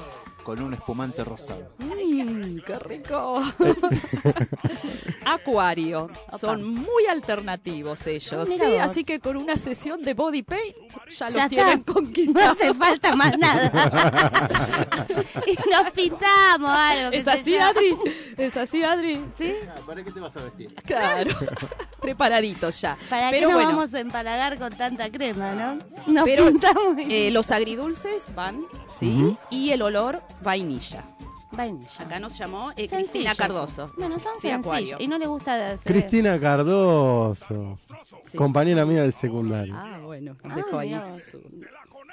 con 0.49 0.63
un 0.63 0.73
espumante 0.73 1.23
rosado. 1.25 1.75
Mmm, 1.77 2.61
qué 2.65 2.79
rico. 2.79 3.43
Acuario. 5.27 6.09
Son 6.41 6.65
muy 6.65 7.05
alternativos 7.05 8.07
ellos. 8.07 8.49
Mira 8.49 8.65
sí, 8.65 8.73
vos. 8.73 8.81
así 8.81 9.05
que 9.05 9.21
con 9.21 9.37
una 9.37 9.57
sesión 9.57 10.01
de 10.03 10.15
body 10.15 10.43
paint 10.43 10.75
ya 11.11 11.27
los 11.27 11.35
Ya 11.35 11.49
tienen 11.51 11.83
conquistados. 11.83 12.57
No 12.57 12.65
hace 12.65 12.73
falta 12.73 13.15
más 13.15 13.37
nada. 13.37 13.71
y 15.47 15.71
nos 15.71 15.91
pintamos 15.91 16.71
algo. 16.71 17.13
¿Es 17.13 17.29
así. 17.29 17.59
Adri? 17.59 17.99
¿Es 18.39 18.57
así, 18.57 18.83
Adri? 18.83 19.23
¿Sí? 19.37 19.53
¿Para 19.87 20.03
qué 20.03 20.11
te 20.13 20.21
vas 20.21 20.35
a 20.35 20.45
vestir? 20.45 20.75
Claro. 20.87 21.31
Preparaditos 22.01 22.81
ya. 22.81 22.97
¿Para 23.11 23.29
Pero 23.29 23.49
qué 23.49 23.53
nos 23.53 23.63
bueno, 23.65 23.77
vamos 23.77 23.93
a 23.93 24.01
empalagar 24.01 24.59
con 24.59 24.73
tanta 24.73 25.11
crema, 25.11 25.53
no? 25.53 25.79
Nos 26.07 26.25
pero 26.25 26.47
pintamos 26.47 26.97
y- 27.01 27.27
eh, 27.27 27.31
los 27.33 27.51
agridulces 27.51 28.35
van, 28.35 28.65
¿sí? 28.99 29.37
Y 29.51 29.73
el 29.73 29.83
olor 29.83 30.23
vainilla. 30.43 31.05
Vainilla. 31.51 31.89
Acá 32.01 32.21
nos 32.21 32.37
llamó 32.39 32.73
eh. 32.77 32.87
Cristina 32.89 33.35
Cardoso. 33.35 33.91
Bueno, 33.97 34.19
son 34.19 34.33
Sí, 34.37 34.49
sencillos. 34.49 34.61
Acuario. 34.61 34.97
Y 35.01 35.07
no 35.09 35.17
le 35.19 35.27
gusta 35.27 35.73
hacer... 35.73 35.81
Cristina 35.93 36.39
Cardoso, 36.39 37.77
Sí. 38.23 38.37
compañera 38.37 38.85
mía 38.85 39.01
del 39.03 39.13
secundario. 39.15 39.75
Ah, 39.77 39.99
bueno, 40.05 40.37
nos 40.45 40.53
Ah, 40.53 40.57
dejó 40.57 40.79
ahí. 40.79 40.95
vos. 40.95 41.23
su- 41.23 41.41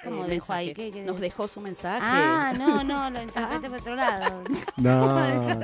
¿Cómo 0.06 0.24
dejó 0.28 0.54
ahí? 0.54 0.68
mensaje. 0.68 0.74
¿Qué- 0.74 0.92
qué? 0.92 1.04
Nos 1.06 1.20
dejó 1.20 1.48
su 1.48 1.60
mensaje. 1.60 2.00
Ah, 2.02 2.54
no, 2.58 2.84
no, 2.84 3.10
lo 3.10 3.22
interpreté 3.24 3.70
por 3.70 3.80
otro 3.80 3.96
lado. 3.96 4.42
No, 4.78 5.56
no. 5.56 5.60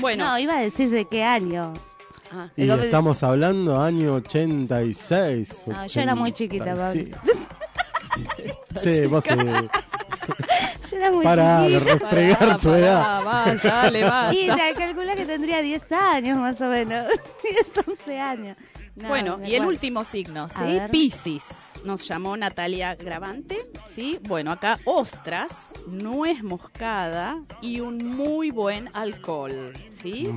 Bueno, 0.00 0.24
No, 0.30 0.38
iba 0.38 0.56
a 0.56 0.60
decir 0.60 0.90
de 0.90 1.04
qué 1.06 1.24
año. 1.24 1.72
Ah, 2.32 2.48
Y 2.56 2.68
estamos 2.68 3.22
hablando 3.22 3.80
año 3.80 4.14
86. 4.14 5.64
No, 5.66 5.86
yo 5.86 6.00
era 6.00 6.14
muy 6.14 6.32
chiquita, 6.32 6.72
87. 6.72 7.18
Sí, 8.76 9.06
vos 9.06 9.24
eh, 9.26 9.68
Yo 10.90 10.96
era 10.96 11.10
muy 11.10 11.24
para 11.24 11.64
Pará, 12.00 12.58
tu 12.58 12.70
edad. 12.74 13.24
basta, 13.24 13.68
dale, 13.68 14.04
basta. 14.04 14.34
Y 14.34 14.50
te 14.50 14.74
calcula 14.74 15.14
que 15.14 15.26
tendría 15.26 15.60
10 15.62 15.92
años 15.92 16.38
más 16.38 16.60
o 16.60 16.66
menos. 16.68 17.06
10, 17.42 17.86
11 17.86 18.20
años. 18.20 18.56
No, 18.94 19.08
bueno, 19.08 19.38
y 19.44 19.54
el 19.54 19.64
último 19.64 20.04
signo, 20.04 20.48
¿sí? 20.50 20.78
Piscis. 20.90 21.70
Nos 21.84 22.06
llamó 22.06 22.36
Natalia 22.36 22.94
Gravante, 22.94 23.70
¿sí? 23.86 24.20
Bueno, 24.28 24.52
acá 24.52 24.78
ostras, 24.84 25.68
nuez 25.86 26.42
moscada 26.42 27.42
y 27.62 27.80
un 27.80 28.04
muy 28.06 28.50
buen 28.50 28.90
alcohol, 28.92 29.72
¿sí? 29.90 30.28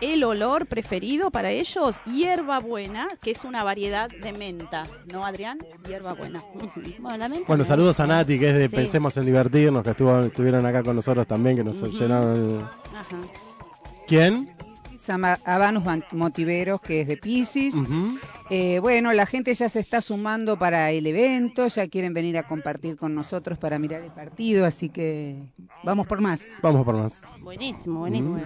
El 0.00 0.24
olor 0.24 0.66
preferido 0.66 1.30
para 1.30 1.50
ellos, 1.50 2.00
hierbabuena, 2.04 3.08
que 3.22 3.30
es 3.30 3.44
una 3.44 3.62
variedad 3.62 4.10
de 4.10 4.32
menta, 4.32 4.86
¿no, 5.06 5.24
Adrián? 5.24 5.58
Hierbabuena. 5.88 6.42
Bueno, 6.98 7.18
la 7.18 7.28
menta 7.28 7.44
Bueno, 7.46 7.64
saludos 7.64 8.00
a 8.00 8.06
Nati, 8.06 8.38
que 8.38 8.48
es 8.50 8.54
de 8.54 8.68
Sí. 8.68 8.76
Pensemos 8.76 9.16
en 9.16 9.26
Divertirnos, 9.26 9.82
que 9.82 9.90
estuvo, 9.90 10.20
estuvieron 10.20 10.64
acá 10.64 10.82
con 10.82 10.96
nosotros 10.96 11.26
también, 11.26 11.56
que 11.56 11.64
nos 11.64 11.80
llenaron 11.82 12.36
el... 12.36 12.60
Ajá. 12.96 13.18
¿Quién? 14.06 14.54
Sama- 15.04 15.38
Habanus 15.44 15.84
Van- 15.84 16.04
Motiveros, 16.12 16.80
que 16.80 17.00
es 17.00 17.08
de 17.08 17.16
Pisces. 17.16 17.74
Eh, 18.54 18.80
bueno, 18.80 19.14
la 19.14 19.24
gente 19.24 19.54
ya 19.54 19.66
se 19.70 19.80
está 19.80 20.02
sumando 20.02 20.58
para 20.58 20.90
el 20.90 21.06
evento, 21.06 21.68
ya 21.68 21.86
quieren 21.86 22.12
venir 22.12 22.36
a 22.36 22.42
compartir 22.46 22.98
con 22.98 23.14
nosotros 23.14 23.56
para 23.56 23.78
mirar 23.78 24.02
el 24.02 24.10
partido, 24.10 24.66
así 24.66 24.90
que 24.90 25.38
vamos 25.82 26.06
por 26.06 26.20
más. 26.20 26.44
Vamos 26.60 26.84
por 26.84 26.94
más. 26.94 27.22
Buenísimo, 27.40 28.00
buenísimo. 28.00 28.42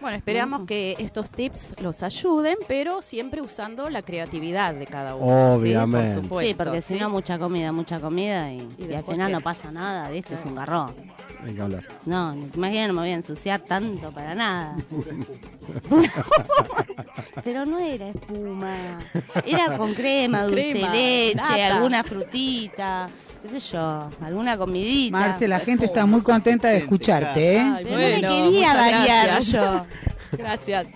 Bueno, 0.00 0.16
esperamos 0.16 0.66
que 0.66 0.96
estos 0.98 1.30
tips 1.30 1.74
los 1.82 2.02
ayuden, 2.02 2.56
pero 2.66 3.02
siempre 3.02 3.42
usando 3.42 3.90
la 3.90 4.00
creatividad 4.00 4.74
de 4.74 4.86
cada 4.86 5.16
uno. 5.16 5.58
¿sí? 5.58 5.60
Obviamente. 5.60 6.14
Por 6.14 6.22
supuesto, 6.22 6.48
Sí, 6.52 6.54
porque 6.54 6.80
si 6.80 6.94
¿sí? 6.94 7.00
no, 7.00 7.10
mucha 7.10 7.38
comida, 7.38 7.72
mucha 7.72 8.00
comida 8.00 8.50
y, 8.50 8.66
y 8.78 8.94
al 8.94 9.04
final 9.04 9.26
qué? 9.26 9.32
no 9.34 9.40
pasa 9.42 9.70
nada, 9.70 10.08
¿viste? 10.08 10.32
Es 10.32 10.44
un 10.46 10.54
garrón. 10.54 10.94
Hay 11.44 11.52
que 11.52 11.60
hablar. 11.60 11.84
No, 12.06 12.34
imaginas, 12.54 12.88
no 12.88 12.94
me 12.94 13.00
voy 13.00 13.10
a 13.10 13.14
ensuciar 13.14 13.60
tanto 13.60 14.10
para 14.12 14.34
nada. 14.34 14.76
Pero 17.44 17.66
no 17.66 17.78
era 17.78 18.08
espuma. 18.08 18.98
Era 19.44 19.76
con 19.76 19.94
crema, 19.94 20.44
dulce 20.44 20.70
Crema, 20.72 20.92
de 20.92 20.98
leche, 20.98 21.34
nata. 21.36 21.74
alguna 21.76 22.02
frutita, 22.04 23.08
qué 23.42 23.48
sé 23.48 23.60
yo, 23.72 24.10
alguna 24.20 24.56
comidita. 24.56 25.16
Marce, 25.18 25.46
la 25.48 25.58
gente 25.60 25.84
está 25.86 26.06
muy 26.06 26.22
contenta 26.22 26.68
de 26.68 26.78
escucharte, 26.78 27.56
¿eh? 27.56 27.60
Ay, 27.60 27.84
Pero 27.84 27.96
no 27.96 28.02
me 28.02 28.20
quería 28.50 28.74
variar 28.74 29.26
gracias. 29.26 29.52
yo. 29.52 29.86
Gracias. 30.38 30.88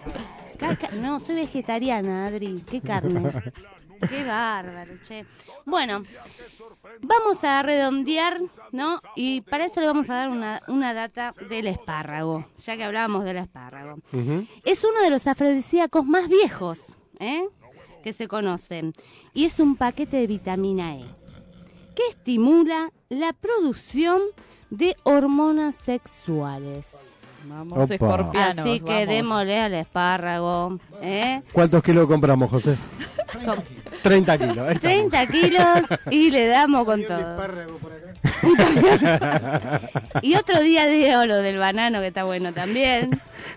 Caca- 0.58 0.90
No, 1.00 1.20
soy 1.20 1.36
vegetariana, 1.36 2.26
Adri. 2.26 2.62
¿Qué 2.68 2.80
carne? 2.80 3.22
Qué 4.08 4.24
bárbaro, 4.24 4.92
che. 5.06 5.24
Bueno, 5.64 6.02
vamos 7.00 7.44
a 7.44 7.62
redondear, 7.62 8.38
¿no? 8.72 8.98
Y 9.14 9.42
para 9.42 9.64
eso 9.66 9.80
le 9.80 9.86
vamos 9.86 10.10
a 10.10 10.14
dar 10.14 10.28
una, 10.30 10.60
una 10.68 10.92
data 10.94 11.32
del 11.48 11.66
espárrago, 11.68 12.46
ya 12.58 12.76
que 12.76 12.84
hablábamos 12.84 13.24
del 13.24 13.36
espárrago. 13.38 13.98
Es 14.64 14.84
uno 14.84 15.00
de 15.02 15.10
los 15.10 15.26
afrodisíacos 15.26 16.04
más 16.04 16.28
viejos, 16.28 16.96
¿eh? 17.20 17.44
Que 18.02 18.12
se 18.12 18.28
conocen. 18.28 18.94
Y 19.34 19.44
es 19.44 19.60
un 19.60 19.76
paquete 19.76 20.16
de 20.18 20.26
vitamina 20.26 20.96
E, 20.96 21.04
que 21.94 22.06
estimula 22.08 22.92
la 23.08 23.32
producción 23.32 24.22
de 24.70 24.96
hormonas 25.04 25.74
sexuales. 25.74 27.19
Vamos, 27.44 27.78
Opa. 27.78 27.94
escorpianos. 27.94 28.58
Así 28.58 28.80
que 28.80 28.92
vamos. 28.92 29.08
démosle 29.08 29.60
al 29.60 29.74
espárrago, 29.74 30.78
¿eh? 31.02 31.42
¿Cuántos 31.52 31.82
kilos 31.82 32.06
compramos, 32.06 32.50
José? 32.50 32.76
Con 33.44 33.56
30 34.02 34.38
kilos. 34.38 34.58
ahí 34.58 34.74
estamos. 34.76 35.10
30 35.10 35.26
kilos 35.26 35.66
y 36.10 36.30
le 36.30 36.46
damos 36.46 36.84
con 36.84 37.02
todo. 37.02 37.36
y 40.22 40.34
otro 40.34 40.60
día 40.60 40.86
de 40.86 41.16
oro 41.16 41.36
del 41.36 41.58
banano 41.58 42.00
que 42.00 42.08
está 42.08 42.24
bueno 42.24 42.52
también. 42.52 43.10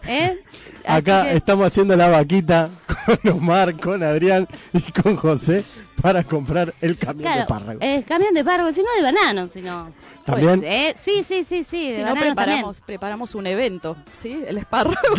¿eh? 0.08 0.38
Acá 0.86 1.24
que- 1.24 1.38
estamos 1.38 1.68
haciendo 1.68 1.96
la 1.96 2.08
vaquita 2.10 2.70
con 3.06 3.20
Omar, 3.34 3.78
con 3.80 4.04
Adrián 4.04 4.48
y 4.74 4.82
con 4.92 5.16
José 5.16 5.64
para 6.02 6.24
comprar 6.24 6.74
el 6.82 6.98
camión 6.98 7.34
de 7.40 7.46
párrago. 7.46 7.80
es 7.82 8.06
camión 8.06 8.34
de 8.34 8.44
párrago, 8.44 8.74
si 8.74 8.82
no 8.82 8.88
de 8.98 9.02
banano, 9.04 9.48
si 9.50 9.62
no. 9.62 9.90
¿También? 10.26 10.61
Pues, 10.61 10.71
eh, 10.71 10.95
sí, 10.97 11.24
sí, 11.24 11.43
sí, 11.43 11.63
sí, 11.63 11.93
Si 11.93 12.01
no, 12.01 12.15
preparamos, 12.15 12.82
preparamos 12.82 13.36
un 13.36 13.45
evento, 13.47 13.97
¿sí? 14.13 14.41
El 14.47 14.57
espárrago. 14.57 14.95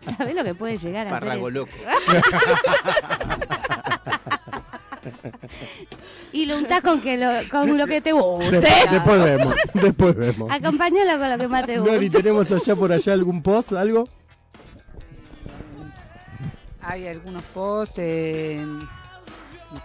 ¿Sabés 0.00 0.34
lo 0.34 0.44
que 0.44 0.54
puede 0.54 0.78
llegar 0.78 1.08
a 1.08 1.20
ser? 1.20 1.38
loco. 1.38 1.72
Y 6.32 6.46
lo 6.46 6.56
untás 6.56 6.80
con, 6.80 7.00
que 7.00 7.16
lo, 7.16 7.28
con 7.50 7.76
lo 7.78 7.86
que 7.86 8.00
te 8.00 8.12
guste. 8.12 8.60
Después, 8.60 8.90
después 8.90 9.22
vemos, 9.22 9.54
después 9.74 10.16
vemos. 10.16 10.50
Acompañalo 10.50 11.18
con 11.18 11.30
lo 11.30 11.38
que 11.38 11.48
más 11.48 11.66
te 11.66 11.78
guste. 11.78 11.92
Nori, 11.94 12.10
¿tenemos 12.10 12.50
allá 12.50 12.74
por 12.74 12.90
allá 12.92 13.12
algún 13.12 13.42
post, 13.42 13.72
algo? 13.72 14.08
Hay 16.80 17.06
algunos 17.06 17.42
posts. 17.44 17.94
eh, 17.98 18.66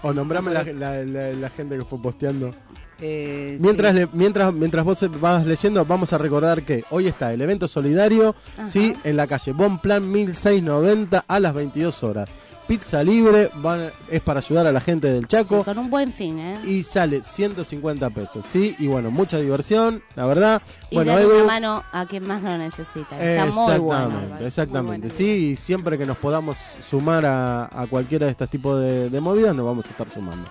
O 0.01 0.13
nombrame 0.13 0.51
la, 0.51 0.63
la- 0.63 1.03
la- 1.05 1.31
la 1.33 1.49
gente 1.49 1.77
que 1.77 1.85
fue 1.85 2.01
posteando. 2.01 2.53
eh, 3.01 3.57
Mientras, 3.61 3.93
sí. 3.93 3.99
le- 3.99 4.09
mientras, 4.13 4.53
mientras 4.53 4.83
vos 4.83 4.99
vas 5.21 5.45
leyendo, 5.45 5.85
vamos 5.85 6.11
a 6.11 6.17
recordar 6.17 6.63
que 6.63 6.83
hoy 6.89 7.07
está 7.07 7.33
el 7.33 7.41
evento 7.41 7.67
solidario, 7.67 8.35
Ajá. 8.57 8.65
sí, 8.65 8.93
en 9.05 9.15
la 9.15 9.25
calle 9.27 9.53
Bon 9.53 9.79
Plan 9.79 10.11
1690 10.11 11.23
a 11.27 11.39
las 11.39 11.53
22 11.53 12.03
horas. 12.03 12.27
Pizza 12.69 13.03
libre, 13.03 13.49
van, 13.55 13.89
es 14.11 14.21
para 14.21 14.41
ayudar 14.41 14.67
a 14.67 14.71
la 14.71 14.79
gente 14.79 15.11
del 15.11 15.27
Chaco. 15.27 15.63
Con 15.63 15.79
un 15.79 15.89
buen 15.89 16.13
fin, 16.13 16.37
¿eh? 16.37 16.59
Y 16.65 16.83
sale 16.83 17.23
150 17.23 18.11
pesos, 18.11 18.45
¿sí? 18.47 18.75
Y 18.77 18.85
bueno, 18.85 19.09
mucha 19.09 19.39
diversión, 19.39 20.03
la 20.15 20.27
verdad. 20.27 20.61
Y 20.91 20.95
bueno, 20.95 21.13
dar 21.13 21.21
Edu, 21.23 21.33
una 21.33 21.43
mano 21.45 21.83
a 21.91 22.05
quien 22.05 22.27
más 22.27 22.43
lo 22.43 22.55
necesita. 22.59 23.19
Está 23.19 23.47
muy 23.47 23.79
bueno. 23.79 24.05
Exactamente, 24.09 24.45
exactamente. 24.45 25.09
Sí, 25.09 25.47
y 25.47 25.55
siempre 25.55 25.97
que 25.97 26.05
nos 26.05 26.17
podamos 26.17 26.59
sumar 26.79 27.25
a, 27.25 27.65
a 27.65 27.87
cualquiera 27.87 28.27
de 28.27 28.33
estos 28.33 28.47
tipos 28.49 28.79
de, 28.79 29.09
de 29.09 29.19
movidas, 29.19 29.55
nos 29.55 29.65
vamos 29.65 29.87
a 29.87 29.89
estar 29.89 30.07
sumando. 30.07 30.47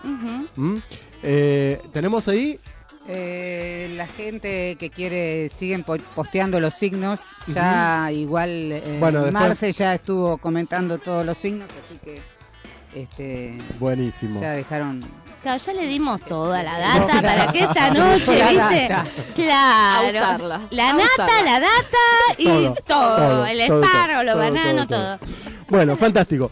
¿Mm? 0.57 0.77
Eh, 1.23 1.81
Tenemos 1.93 2.27
ahí 2.27 2.59
Eh, 3.11 3.91
la 3.97 4.07
gente 4.07 4.77
que 4.79 4.91
quiere 4.91 5.49
siguen 5.49 5.83
po- 5.83 5.97
posteando 6.15 6.61
los 6.61 6.75
signos. 6.75 7.21
Ya 7.47 8.11
igual 8.13 8.51
eh, 8.73 8.97
Bueno, 9.01 9.23
después- 9.23 9.33
Marce 9.33 9.73
ya 9.73 9.95
estuvo 9.95 10.37
comentando 10.37 10.99
todos 10.99 11.25
los 11.25 11.39
signos, 11.39 11.69
así 11.87 11.99
que 12.05 12.23
este 12.95 13.59
Buenísimo. 13.79 14.39
ya 14.41 14.51
dejaron. 14.51 15.05
Claro, 15.43 15.59
ya 15.59 15.73
le 15.73 15.87
dimos 15.87 16.21
toda 16.23 16.63
la 16.63 16.79
data 16.79 17.23
para 17.23 17.53
que 17.53 17.61
esta 17.61 17.91
noche, 17.93 18.39
La 18.39 18.49
¿viste? 18.69 18.89
data. 18.89 19.05
Claro. 19.35 20.07
A 20.07 20.11
usarla, 20.11 20.61
La 20.71 20.91
a 20.91 20.93
nata, 20.93 21.05
usarla. 21.15 21.43
la 21.45 21.61
data 21.61 21.99
y 22.39 22.45
Todo, 22.45 22.75
todo. 22.87 23.17
todo, 23.17 23.47
el 23.47 23.61
espárrago, 23.61 24.23
los 24.25 24.35
todo, 24.35 24.43
bananos, 24.43 24.87
todo, 24.89 25.19
todo. 25.19 25.29
Bueno, 25.69 25.97
fantástico. 25.97 26.51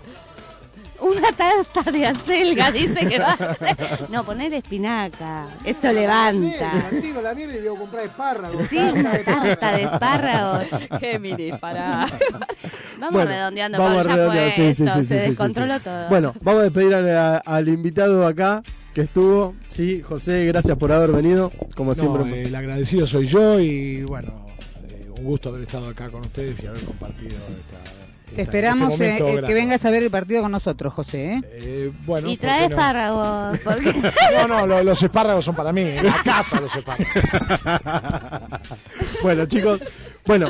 Una 1.01 1.33
tarta 1.33 1.91
de 1.91 2.07
acelga 2.07 2.71
dice 2.73 3.07
que 3.07 3.19
va 3.19 3.31
a 3.39 3.51
hacer. 3.51 3.77
No, 4.11 4.25
poner 4.25 4.53
espinaca. 4.55 5.47
Eso 5.65 5.93
levanta. 5.93 6.73
Tiro 7.01 7.21
la 7.23 7.35
mierda 7.35 7.55
y 7.57 7.67
voy 7.67 7.77
a 7.77 7.79
comprar 7.79 8.05
espárragos. 8.05 8.67
Sí, 8.69 8.79
una 8.79 9.19
tarta 9.23 9.73
de 9.77 9.83
espárragos. 9.83 10.65
Géminis, 11.01 11.55
para. 11.61 12.07
Vamos 12.99 13.13
Bueno, 13.13 13.31
redondeando, 13.31 13.79
vamos 13.79 13.97
Pablo, 14.07 14.11
ya 14.11 14.17
redondeando, 14.17 14.55
fue 14.55 14.65
sí, 14.67 14.75
sí, 14.75 14.83
esto, 14.85 14.95
sí, 14.95 15.01
sí, 15.03 15.07
se 15.07 15.21
sí, 15.25 15.29
descontroló 15.31 15.75
sí. 15.77 15.81
todo. 15.85 16.09
Bueno, 16.09 16.35
vamos 16.41 16.61
a 16.61 16.65
despedir 16.65 16.95
al, 16.95 17.43
al 17.45 17.69
invitado 17.69 18.27
acá 18.27 18.63
que 18.95 19.03
estuvo. 19.03 19.55
Sí, 19.67 20.01
José, 20.01 20.47
gracias 20.47 20.79
por 20.79 20.91
haber 20.93 21.13
venido. 21.13 21.53
Como 21.77 21.91
No, 21.91 21.95
siempre. 21.95 22.41
eh, 22.41 22.45
el 22.47 22.55
agradecido 22.55 23.07
soy 23.07 23.27
yo 23.27 23.61
y 23.61 24.03
bueno, 24.05 24.47
eh, 24.89 25.11
un 25.19 25.25
gusto 25.25 25.51
haber 25.51 25.63
estado 25.63 25.89
acá 25.89 26.09
con 26.09 26.23
ustedes 26.23 26.59
y 26.63 26.67
haber 26.67 26.83
compartido 26.85 27.35
esta. 27.37 27.96
Te 28.35 28.43
esperamos 28.43 28.93
este 28.93 29.17
eh, 29.17 29.21
momento 29.23 29.39
eh, 29.39 29.45
que 29.47 29.55
vengas 29.55 29.85
a 29.85 29.91
ver 29.91 30.03
el 30.03 30.11
partido 30.11 30.43
con 30.43 30.53
nosotros, 30.53 30.93
José. 30.93 31.35
¿eh? 31.35 31.41
Eh, 31.53 31.93
bueno, 32.05 32.29
y 32.29 32.37
¿por 32.37 32.41
trae 32.49 32.69
no? 32.69 32.75
espárragos. 32.77 33.59
No, 34.37 34.49
no, 34.49 34.67
lo- 34.67 34.83
los 34.83 35.03
espárragos 35.03 35.45
son 35.45 35.55
para 35.55 35.73
mí, 35.73 35.83
en 35.83 36.05
la 36.05 36.23
casa 36.23 36.61
los 36.61 36.75
espárragos. 36.77 37.15
bueno, 39.23 39.47
chicos. 39.47 39.81
Bueno, 40.27 40.49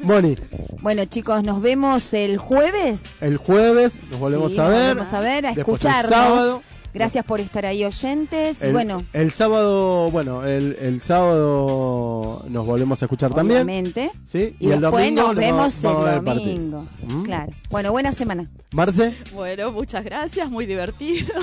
Moni, 0.00 0.36
Bueno, 0.80 1.04
chicos, 1.04 1.42
nos 1.44 1.60
vemos 1.60 2.12
el 2.14 2.38
jueves. 2.38 3.02
el 3.20 3.36
jueves 3.36 4.02
nos 4.10 4.18
volvemos 4.20 4.52
Sí, 4.52 4.58
a 4.58 4.62
nos 4.64 4.70
ver. 4.72 4.80
volvemos 4.94 5.12
a 5.12 5.20
ver, 5.20 5.46
a 5.46 5.52
Después 5.52 5.84
el 5.84 5.90
escucharnos. 5.90 6.10
sábado. 6.10 6.62
Gracias 6.94 7.24
por 7.24 7.40
estar 7.40 7.66
ahí, 7.66 7.84
oyentes. 7.84 8.62
El, 8.62 8.70
y 8.70 8.72
bueno, 8.72 9.04
el 9.12 9.30
sábado, 9.32 10.10
bueno, 10.10 10.44
el, 10.44 10.76
el 10.80 11.00
sábado 11.00 12.44
nos 12.48 12.66
volvemos 12.66 13.02
a 13.02 13.04
escuchar 13.04 13.32
también. 13.34 13.62
obviamente. 13.62 14.10
¿Sí? 14.24 14.56
Y, 14.58 14.68
después 14.68 14.92
domingo 14.92 15.22
nos 15.28 15.36
vemos 15.36 15.84
el 15.84 15.90
el 15.90 16.24
domingo. 16.24 16.86
¿Mm? 17.02 17.22
Claro. 17.22 17.52
Bueno, 17.70 17.92
buena 17.92 18.12
semana. 18.12 18.48
Marce, 18.72 19.14
Bueno, 19.32 19.72
muchas 19.72 20.04
gracias, 20.04 20.50
muy 20.50 20.66
divertido. 20.66 21.34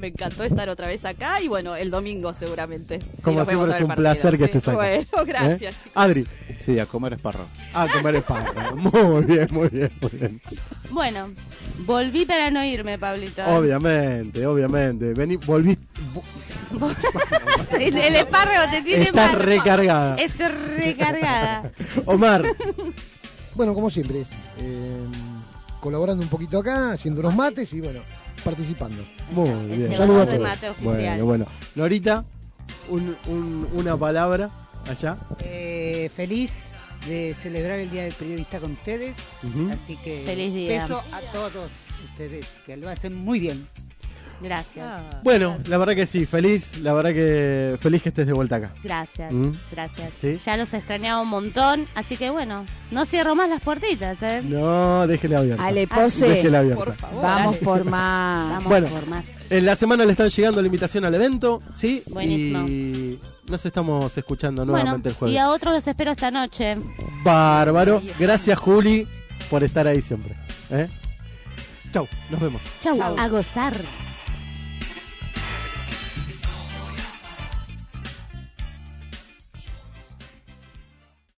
Me 0.00 0.06
encantó 0.06 0.44
estar 0.44 0.68
otra 0.70 0.86
vez 0.86 1.04
acá 1.04 1.40
y 1.42 1.48
bueno, 1.48 1.76
el 1.76 1.90
domingo 1.90 2.32
seguramente. 2.32 3.00
Sí, 3.16 3.22
como 3.22 3.44
siempre 3.44 3.70
es 3.72 3.80
un 3.82 3.88
partido, 3.88 4.02
placer 4.02 4.32
que 4.32 4.38
sí. 4.38 4.44
estés 4.44 4.68
acá. 4.68 4.76
Bueno, 4.76 5.06
gracias, 5.26 5.74
¿Eh? 5.74 5.78
chicos. 5.84 5.92
Adri, 5.94 6.26
Sí, 6.58 6.78
a 6.78 6.86
comer 6.86 7.12
espárragos. 7.14 7.50
a 7.74 7.86
comer 7.88 8.16
espárragos. 8.16 8.74
Muy 8.92 9.24
bien, 9.24 9.48
muy 9.50 9.68
bien, 9.68 9.92
muy 10.00 10.10
bien. 10.12 10.40
Bueno, 10.90 11.30
volví 11.86 12.24
para 12.24 12.50
no 12.50 12.64
irme, 12.64 12.98
Pablito. 12.98 13.44
Obviamente, 13.46 14.46
obviamente. 14.46 15.12
Vení, 15.12 15.36
volviste. 15.36 15.86
El, 17.78 17.96
el 17.96 18.16
espárrago 18.16 18.70
te 18.70 18.82
tiene 18.82 19.04
Está 19.04 19.26
mal. 19.32 19.40
recargada. 19.40 20.16
Está 20.16 20.48
recargada. 20.48 21.72
Omar, 22.06 22.44
Bueno, 23.54 23.74
como 23.74 23.90
siempre, 23.90 24.20
eh, 24.58 25.04
colaborando 25.80 26.22
un 26.22 26.28
poquito 26.28 26.58
acá, 26.58 26.92
haciendo 26.92 27.20
unos 27.20 27.34
mates 27.34 27.72
y 27.74 27.80
bueno, 27.80 28.00
participando. 28.44 29.02
muy 29.32 29.48
bien. 29.76 29.90
de 29.90 30.38
mate 30.38 30.68
oficial. 30.70 30.94
Bueno, 30.96 31.24
bueno. 31.24 31.46
Norita, 31.74 32.24
un, 32.88 33.16
un- 33.26 33.68
una 33.72 33.96
palabra 33.96 34.50
allá. 34.88 35.16
Eh, 35.40 36.10
feliz 36.14 36.72
de 37.06 37.34
celebrar 37.34 37.78
el 37.78 37.90
Día 37.90 38.02
del 38.04 38.12
Periodista 38.14 38.60
con 38.60 38.72
ustedes. 38.72 39.16
Así 39.72 39.96
que 39.96 40.22
Feliz 40.26 40.52
día. 40.54 40.82
beso 40.82 41.02
a 41.12 41.20
todos 41.32 41.70
ustedes, 42.04 42.46
que 42.66 42.76
lo 42.76 42.88
hacen 42.88 43.14
muy 43.14 43.40
bien. 43.40 43.66
Gracias. 44.40 44.86
Bueno, 45.22 45.56
la 45.66 45.76
verdad 45.78 45.94
que 45.94 46.06
sí, 46.06 46.24
feliz, 46.26 46.78
la 46.78 46.94
verdad 46.94 47.10
que 47.12 47.76
feliz 47.80 48.02
que 48.02 48.08
estés 48.08 48.26
de 48.26 48.32
vuelta 48.32 48.56
acá. 48.56 48.72
Gracias, 48.82 49.32
Mm. 49.32 49.52
gracias. 49.70 50.14
¿Sí? 50.14 50.38
Ya 50.44 50.56
los 50.56 50.72
extrañaba 50.72 51.20
un 51.20 51.28
montón, 51.28 51.86
así 51.94 52.16
que 52.16 52.30
bueno, 52.30 52.64
no 52.90 53.04
cierro 53.06 53.34
más 53.34 53.48
las 53.50 53.60
puertitas, 53.60 54.22
¿eh? 54.22 54.42
No, 54.44 55.06
déjele 55.06 55.36
abierta. 55.36 55.66
Ale, 55.66 55.86
pose. 55.86 56.28
Déjele 56.28 56.56
abierta. 56.56 56.84
Por 56.84 56.94
favor. 56.94 57.22
Vamos 57.22 57.54
dale. 57.54 57.64
por 57.64 57.84
más. 57.84 58.48
Vamos 58.50 58.64
Bueno. 58.64 58.86
por 58.88 59.06
más. 59.08 59.24
En 59.50 59.66
la 59.66 59.76
semana 59.76 60.04
le 60.04 60.12
están 60.12 60.28
llegando 60.30 60.60
la 60.60 60.66
invitación 60.66 61.04
al 61.04 61.14
evento, 61.14 61.60
¿sí? 61.74 62.02
Buenísimo. 62.08 62.66
Y 62.68 63.18
nos 63.48 63.66
estamos 63.66 64.16
escuchando 64.16 64.62
Bueno, 64.64 64.72
nuevamente 64.84 65.08
el 65.10 65.14
jueves. 65.16 65.34
y 65.34 65.38
a 65.38 65.50
otros 65.50 65.74
los 65.74 65.86
espero 65.86 66.12
esta 66.12 66.30
noche. 66.30 66.76
Bárbaro. 67.24 68.00
Gracias, 68.18 68.58
Juli, 68.58 69.06
por 69.50 69.64
estar 69.64 69.86
ahí 69.86 70.00
siempre. 70.00 70.36
¿eh? 70.70 70.88
Chau, 71.92 72.06
nos 72.30 72.40
vemos. 72.40 72.62
Chau. 72.80 72.96
A 73.18 73.28
gozar. 73.28 73.74